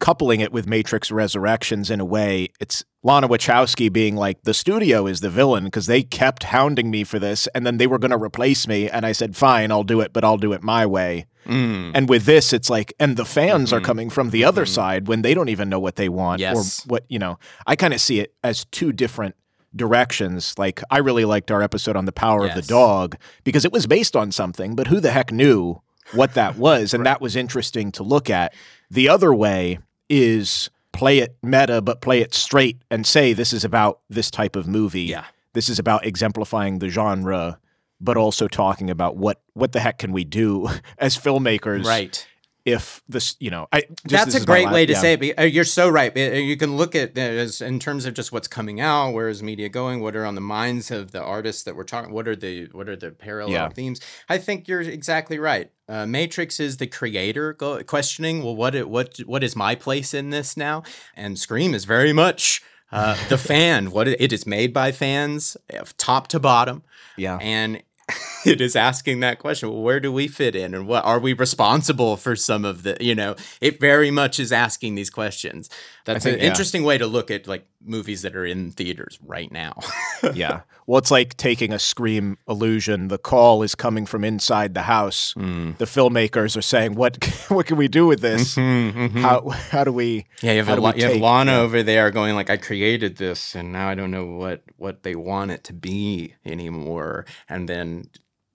Coupling 0.00 0.40
it 0.40 0.52
with 0.52 0.66
Matrix 0.68 1.10
Resurrections 1.10 1.90
in 1.90 1.98
a 1.98 2.04
way, 2.04 2.50
it's 2.60 2.84
Lana 3.02 3.28
Wachowski 3.28 3.92
being 3.92 4.14
like, 4.14 4.40
the 4.42 4.54
studio 4.54 5.06
is 5.08 5.20
the 5.20 5.28
villain 5.30 5.64
because 5.64 5.86
they 5.86 6.04
kept 6.04 6.44
hounding 6.44 6.88
me 6.88 7.02
for 7.02 7.18
this 7.18 7.48
and 7.48 7.66
then 7.66 7.78
they 7.78 7.86
were 7.88 7.98
going 7.98 8.12
to 8.12 8.16
replace 8.16 8.68
me. 8.68 8.88
And 8.88 9.04
I 9.04 9.10
said, 9.10 9.34
fine, 9.36 9.72
I'll 9.72 9.82
do 9.82 10.00
it, 10.00 10.12
but 10.12 10.22
I'll 10.22 10.36
do 10.36 10.52
it 10.52 10.62
my 10.62 10.86
way. 10.86 11.26
Mm. 11.46 11.92
And 11.94 12.08
with 12.08 12.26
this, 12.26 12.52
it's 12.52 12.70
like, 12.70 12.92
and 13.00 13.16
the 13.16 13.24
fans 13.24 13.72
are 13.72 13.80
Mhm. 13.80 13.84
coming 13.84 14.10
from 14.10 14.30
the 14.30 14.44
other 14.44 14.64
Mhm. 14.64 14.68
side 14.68 15.08
when 15.08 15.22
they 15.22 15.34
don't 15.34 15.48
even 15.48 15.68
know 15.68 15.80
what 15.80 15.96
they 15.96 16.08
want 16.08 16.40
Yes. 16.40 16.84
or 16.86 16.90
what, 16.90 17.04
you 17.08 17.18
know, 17.18 17.38
I 17.66 17.74
kind 17.74 17.92
of 17.92 18.00
see 18.00 18.20
it 18.20 18.34
as 18.44 18.66
two 18.66 18.92
different 18.92 19.34
directions. 19.74 20.54
Like, 20.56 20.80
I 20.90 20.98
really 20.98 21.24
liked 21.24 21.50
our 21.50 21.62
episode 21.62 21.96
on 21.96 22.04
the 22.04 22.12
power 22.12 22.44
of 22.46 22.54
the 22.54 22.62
dog 22.62 23.16
because 23.44 23.64
it 23.64 23.72
was 23.72 23.86
based 23.88 24.14
on 24.14 24.30
something, 24.30 24.76
but 24.76 24.86
who 24.86 25.00
the 25.00 25.10
heck 25.10 25.32
knew 25.32 25.80
what 26.12 26.34
that 26.34 26.56
was? 26.56 26.94
And 26.94 27.04
that 27.04 27.20
was 27.20 27.34
interesting 27.36 27.90
to 27.92 28.02
look 28.02 28.30
at. 28.30 28.54
The 28.90 29.08
other 29.08 29.34
way 29.34 29.78
is 30.08 30.70
play 30.92 31.18
it 31.18 31.36
meta, 31.42 31.80
but 31.80 32.00
play 32.00 32.20
it 32.20 32.34
straight 32.34 32.78
and 32.90 33.06
say, 33.06 33.32
this 33.32 33.52
is 33.52 33.64
about 33.64 34.00
this 34.08 34.30
type 34.30 34.56
of 34.56 34.66
movie. 34.66 35.02
Yeah. 35.02 35.24
This 35.52 35.68
is 35.68 35.78
about 35.78 36.04
exemplifying 36.04 36.78
the 36.78 36.88
genre. 36.88 37.58
But 38.00 38.16
also 38.16 38.46
talking 38.46 38.90
about 38.90 39.16
what 39.16 39.40
what 39.54 39.72
the 39.72 39.80
heck 39.80 39.98
can 39.98 40.12
we 40.12 40.22
do 40.22 40.68
as 40.98 41.18
filmmakers 41.18 41.84
right. 41.84 42.24
If 42.72 43.02
this, 43.08 43.36
you 43.40 43.50
know, 43.50 43.68
I 43.72 43.80
just, 44.06 44.32
That's 44.32 44.34
a 44.34 44.44
great 44.46 44.70
way 44.70 44.86
to 44.86 44.92
yeah. 44.92 45.00
say 45.00 45.12
it. 45.14 45.20
but, 45.20 45.38
uh, 45.38 45.42
You're 45.46 45.64
so 45.64 45.88
right. 45.88 46.16
Uh, 46.16 46.20
You 46.36 46.56
can 46.56 46.76
look 46.76 46.94
at 46.94 47.16
as 47.18 47.60
in 47.60 47.78
terms 47.78 48.04
of 48.06 48.14
just 48.14 48.32
what's 48.32 48.48
coming 48.48 48.80
out. 48.80 49.12
Where 49.12 49.28
is 49.28 49.42
media 49.42 49.68
going? 49.68 50.00
What 50.00 50.14
are 50.16 50.24
on 50.24 50.34
the 50.34 50.40
minds 50.40 50.90
of 50.90 51.12
the 51.12 51.22
artists 51.22 51.62
that 51.64 51.76
we're 51.76 51.84
talking? 51.84 52.12
What 52.12 52.28
are 52.28 52.36
the 52.36 52.66
what 52.72 52.88
are 52.88 52.96
the 52.96 53.10
parallel 53.10 53.52
Yeah. 53.52 53.68
themes? 53.70 54.00
I 54.28 54.38
think 54.38 54.68
you're 54.68 54.80
exactly 54.82 55.38
right. 55.38 55.70
Uh, 55.88 56.04
Matrix 56.06 56.60
is 56.60 56.76
the 56.76 56.86
creator 56.86 57.54
go, 57.54 57.82
questioning, 57.82 58.42
well, 58.44 58.54
what 58.56 58.74
it, 58.74 58.88
what 58.90 59.18
what 59.26 59.42
is 59.42 59.56
my 59.56 59.74
place 59.74 60.12
in 60.14 60.30
this 60.30 60.56
now? 60.56 60.82
And 61.16 61.38
Scream 61.38 61.74
is 61.74 61.84
very 61.86 62.12
much 62.12 62.62
uh, 62.92 63.16
the 63.28 63.38
fan. 63.50 63.90
What 63.90 64.06
it, 64.08 64.20
it 64.20 64.32
is 64.32 64.46
made 64.46 64.72
by 64.74 64.92
fans, 64.92 65.56
uh, 65.72 65.84
top 65.96 66.28
to 66.28 66.38
bottom 66.40 66.82
Yeah. 67.16 67.38
and 67.40 67.82
it 68.46 68.60
is 68.60 68.76
asking 68.76 69.20
that 69.20 69.38
question. 69.38 69.68
Well, 69.70 69.82
where 69.82 70.00
do 70.00 70.12
we 70.12 70.28
fit 70.28 70.56
in, 70.56 70.74
and 70.74 70.86
what 70.86 71.04
are 71.04 71.18
we 71.18 71.32
responsible 71.32 72.16
for? 72.16 72.36
Some 72.36 72.64
of 72.64 72.82
the, 72.82 72.96
you 73.00 73.14
know, 73.14 73.36
it 73.60 73.80
very 73.80 74.10
much 74.10 74.38
is 74.38 74.52
asking 74.52 74.94
these 74.94 75.10
questions. 75.10 75.68
That's 76.04 76.24
think- 76.24 76.38
an 76.38 76.42
yeah. 76.42 76.48
interesting 76.48 76.84
way 76.84 76.98
to 76.98 77.06
look 77.06 77.30
at 77.30 77.46
like 77.46 77.66
movies 77.80 78.22
that 78.22 78.34
are 78.34 78.44
in 78.44 78.70
theaters 78.72 79.18
right 79.24 79.50
now. 79.52 79.74
yeah. 80.34 80.62
Well, 80.86 80.98
it's 80.98 81.10
like 81.10 81.36
taking 81.36 81.72
a 81.72 81.78
scream 81.78 82.38
illusion. 82.48 83.08
The 83.08 83.18
call 83.18 83.62
is 83.62 83.74
coming 83.74 84.06
from 84.06 84.24
inside 84.24 84.74
the 84.74 84.82
house. 84.82 85.32
Hmm. 85.32 85.72
The 85.78 85.84
filmmakers 85.84 86.56
are 86.56 86.62
saying, 86.62 86.94
"What 86.94 87.22
what 87.48 87.66
can 87.66 87.76
we 87.76 87.88
do 87.88 88.06
with 88.06 88.20
this? 88.20 88.56
How 88.56 89.48
how 89.50 89.84
do 89.84 89.92
we? 89.92 90.20
Mm-hmm, 90.20 90.46
Yeah, 90.46 90.52
you 90.52 90.58
have, 90.58 90.68
how 90.68 90.74
do 90.76 90.80
La- 90.80 90.94
you 90.94 91.04
have 91.04 91.16
Lana 91.16 91.58
over 91.58 91.82
there 91.82 92.10
going 92.10 92.34
like, 92.34 92.50
"I 92.50 92.56
created 92.56 93.16
this, 93.16 93.54
and 93.54 93.72
now 93.72 93.88
I 93.88 93.94
don't 93.94 94.10
know 94.10 94.26
what 94.26 94.62
what 94.76 95.02
they 95.02 95.14
want 95.14 95.50
it 95.50 95.64
to 95.64 95.72
be 95.72 96.34
anymore." 96.44 97.26
And 97.48 97.68
then 97.68 98.10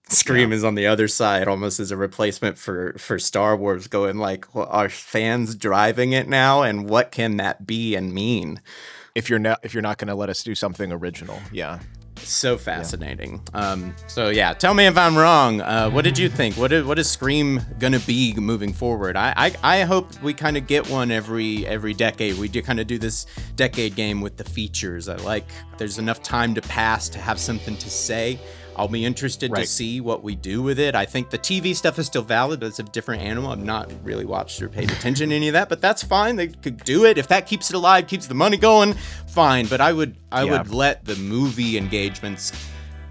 Scream 0.10 0.52
is 0.52 0.64
on 0.64 0.76
the 0.76 0.86
other 0.86 1.08
side, 1.08 1.48
almost 1.48 1.80
as 1.80 1.92
a 1.92 1.98
replacement 1.98 2.58
for 2.58 2.96
for 2.98 3.18
Star 3.20 3.56
Wars, 3.56 3.88
going 3.88 4.18
like, 4.18 4.54
well, 4.54 4.68
"Are 4.70 4.90
fans 4.90 5.56
driving 5.56 6.12
it 6.14 6.28
now, 6.28 6.62
and 6.64 6.90
what 6.90 7.12
can 7.12 7.38
that 7.38 7.66
be 7.66 7.96
and 7.96 8.14
mean?" 8.14 8.60
If 9.16 9.30
you're 9.30 9.40
not 9.40 9.60
if 9.64 9.74
you're 9.74 9.84
not 9.84 9.98
going 9.98 10.08
to 10.08 10.16
let 10.16 10.30
us 10.30 10.44
do 10.44 10.56
something 10.56 10.92
original, 10.92 11.40
yeah. 11.52 11.80
So 12.18 12.58
fascinating. 12.58 13.42
Um, 13.54 13.94
so 14.08 14.30
yeah, 14.30 14.54
tell 14.54 14.74
me 14.74 14.86
if 14.86 14.98
I'm 14.98 15.18
wrong. 15.18 15.62
Uh, 15.62 15.90
what 15.90 16.04
did 16.04 16.18
you 16.18 16.30
think? 16.30 16.56
What 16.56 16.72
is, 16.72 16.86
what 16.86 16.98
is 16.98 17.10
Scream 17.10 17.62
gonna 17.80 18.00
be 18.00 18.34
moving 18.36 18.72
forward? 18.72 19.18
I 19.18 19.34
I, 19.36 19.56
I 19.64 19.82
hope 19.82 20.22
we 20.22 20.34
kind 20.34 20.56
of 20.56 20.66
get 20.68 20.90
one 20.90 21.12
every 21.12 21.66
every 21.68 21.94
decade. 21.94 22.38
We 22.38 22.48
do 22.48 22.62
kind 22.62 22.80
of 22.80 22.88
do 22.88 22.98
this 22.98 23.26
decade 23.56 23.96
game 23.96 24.22
with 24.22 24.38
the 24.38 24.44
features. 24.44 25.10
I 25.10 25.16
like 25.18 25.50
there's 25.78 25.98
enough 26.00 26.24
time 26.24 26.54
to 26.56 26.62
pass 26.62 27.10
to 27.10 27.20
have 27.20 27.40
something 27.40 27.76
to 27.78 27.90
say. 27.90 28.40
I'll 28.76 28.88
be 28.88 29.06
interested 29.06 29.54
to 29.54 29.66
see 29.68 30.02
what 30.02 30.24
we 30.24 30.36
do 30.36 30.62
with 30.64 30.80
it. 30.80 30.96
I 30.96 31.06
think 31.06 31.30
the 31.30 31.38
TV 31.38 31.76
stuff 31.76 32.00
is 32.00 32.08
still 32.08 32.24
valid, 32.24 32.60
but 32.60 32.68
it's 32.68 32.80
a 32.80 32.84
different 32.84 33.22
animal. 33.22 33.52
I've 33.52 33.60
not 33.60 33.92
really 34.04 34.26
watched 34.26 34.62
or 34.62 34.70
paid 34.70 34.92
attention 34.92 35.30
to 35.30 35.36
any 35.36 35.48
of 35.48 35.54
that, 35.54 35.70
but 35.70 35.80
that's 35.82 36.04
fine. 36.04 36.36
They 36.36 36.48
could 36.48 36.84
do 36.84 37.06
it 37.06 37.18
if 37.18 37.28
that 37.28 37.46
keeps 37.46 37.70
it 37.70 37.76
alive, 37.76 38.08
keeps 38.08 38.26
the 38.28 38.34
money 38.34 38.58
going. 38.58 38.94
Fine, 39.28 39.68
but 39.68 39.80
I 39.82 39.94
would 39.94 40.18
I 40.32 40.44
Yeah. 40.44 40.58
would 40.58 40.72
let 40.72 41.06
the 41.06 41.16
movie 41.18 41.78
engagements 41.78 42.52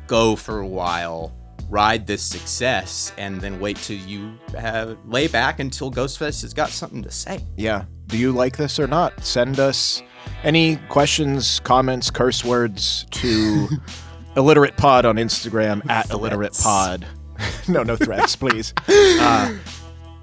go 0.09 0.35
for 0.37 0.59
a 0.61 0.67
while, 0.67 1.33
ride 1.71 2.07
this 2.07 2.23
success, 2.23 3.13
and 3.17 3.41
then 3.41 3.61
wait 3.61 3.77
till 3.79 3.97
you 3.99 4.33
have, 4.59 4.99
lay 5.07 5.29
back 5.29 5.61
until 5.61 5.91
Ghostface 5.93 6.43
has 6.43 6.53
got 6.53 6.71
something 6.71 7.03
to 7.03 7.11
say. 7.11 7.41
Yeah. 7.57 7.85
Do 8.09 8.19
you 8.19 8.33
like 8.33 8.57
this 8.57 8.79
or 8.81 8.87
not? 8.89 9.25
Send 9.25 9.59
us 9.61 10.03
any 10.43 10.77
questions, 10.89 11.61
comments, 11.61 12.11
curse 12.11 12.45
words 12.45 13.07
to 13.13 13.69
illiterate 14.37 14.77
pod 14.77 15.05
on 15.05 15.17
Instagram 15.17 15.89
at 15.89 16.11
illiterate 16.11 16.55
pod. 16.55 17.07
no, 17.69 17.83
no 17.83 17.97
threats, 17.97 18.37
please. 18.37 18.75
Uh, 18.89 19.57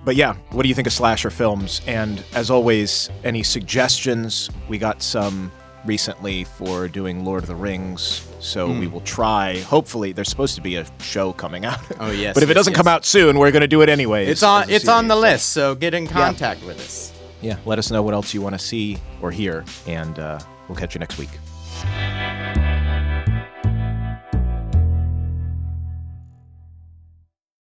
but 0.06 0.16
yeah, 0.16 0.36
what 0.52 0.64
do 0.64 0.70
you 0.70 0.76
think 0.76 0.88
of 0.88 0.94
slasher 0.94 1.30
films? 1.30 1.82
And 1.88 2.24
as 2.34 2.50
always, 2.50 3.10
any 3.24 3.44
suggestions? 3.44 4.50
We 4.68 4.78
got 4.78 5.02
some 5.02 5.52
recently 5.86 6.44
for 6.44 6.88
doing 6.88 7.24
Lord 7.26 7.44
of 7.44 7.48
the 7.48 7.56
Rings, 7.56 8.28
so 8.40 8.70
we 8.70 8.88
will 8.88 9.02
try. 9.02 9.60
Hopefully, 9.60 10.12
there's 10.12 10.30
supposed 10.30 10.56
to 10.56 10.62
be 10.62 10.76
a 10.78 10.86
show 11.02 11.34
coming 11.34 11.66
out. 11.66 11.80
Oh, 12.00 12.12
yes, 12.12 12.34
but 12.36 12.44
if 12.44 12.50
it 12.50 12.54
doesn't 12.54 12.74
come 12.74 12.88
out 12.88 13.06
soon, 13.06 13.38
we're 13.40 13.52
going 13.52 13.62
to 13.62 13.68
do 13.68 13.82
it 13.82 13.90
anyway. 13.90 14.26
It's 14.26 14.44
on 14.44 14.70
it's 14.70 14.88
on 14.88 15.08
the 15.08 15.16
list, 15.16 15.50
so 15.50 15.76
get 15.76 15.94
in 15.94 16.08
contact 16.08 16.64
with 16.64 16.80
us. 16.80 17.14
yeah, 17.42 17.58
let 17.66 17.80
us 17.80 17.92
know 17.92 18.02
what 18.02 18.14
else 18.14 18.34
you 18.34 18.42
want 18.42 18.56
to 18.56 18.60
see 18.60 18.98
or 19.22 19.32
hear, 19.32 19.66
and 19.88 20.18
uh, 20.20 20.40
we'll 20.68 20.78
catch 20.78 20.96
you 20.96 21.00
next 21.00 21.18
week. 21.18 21.30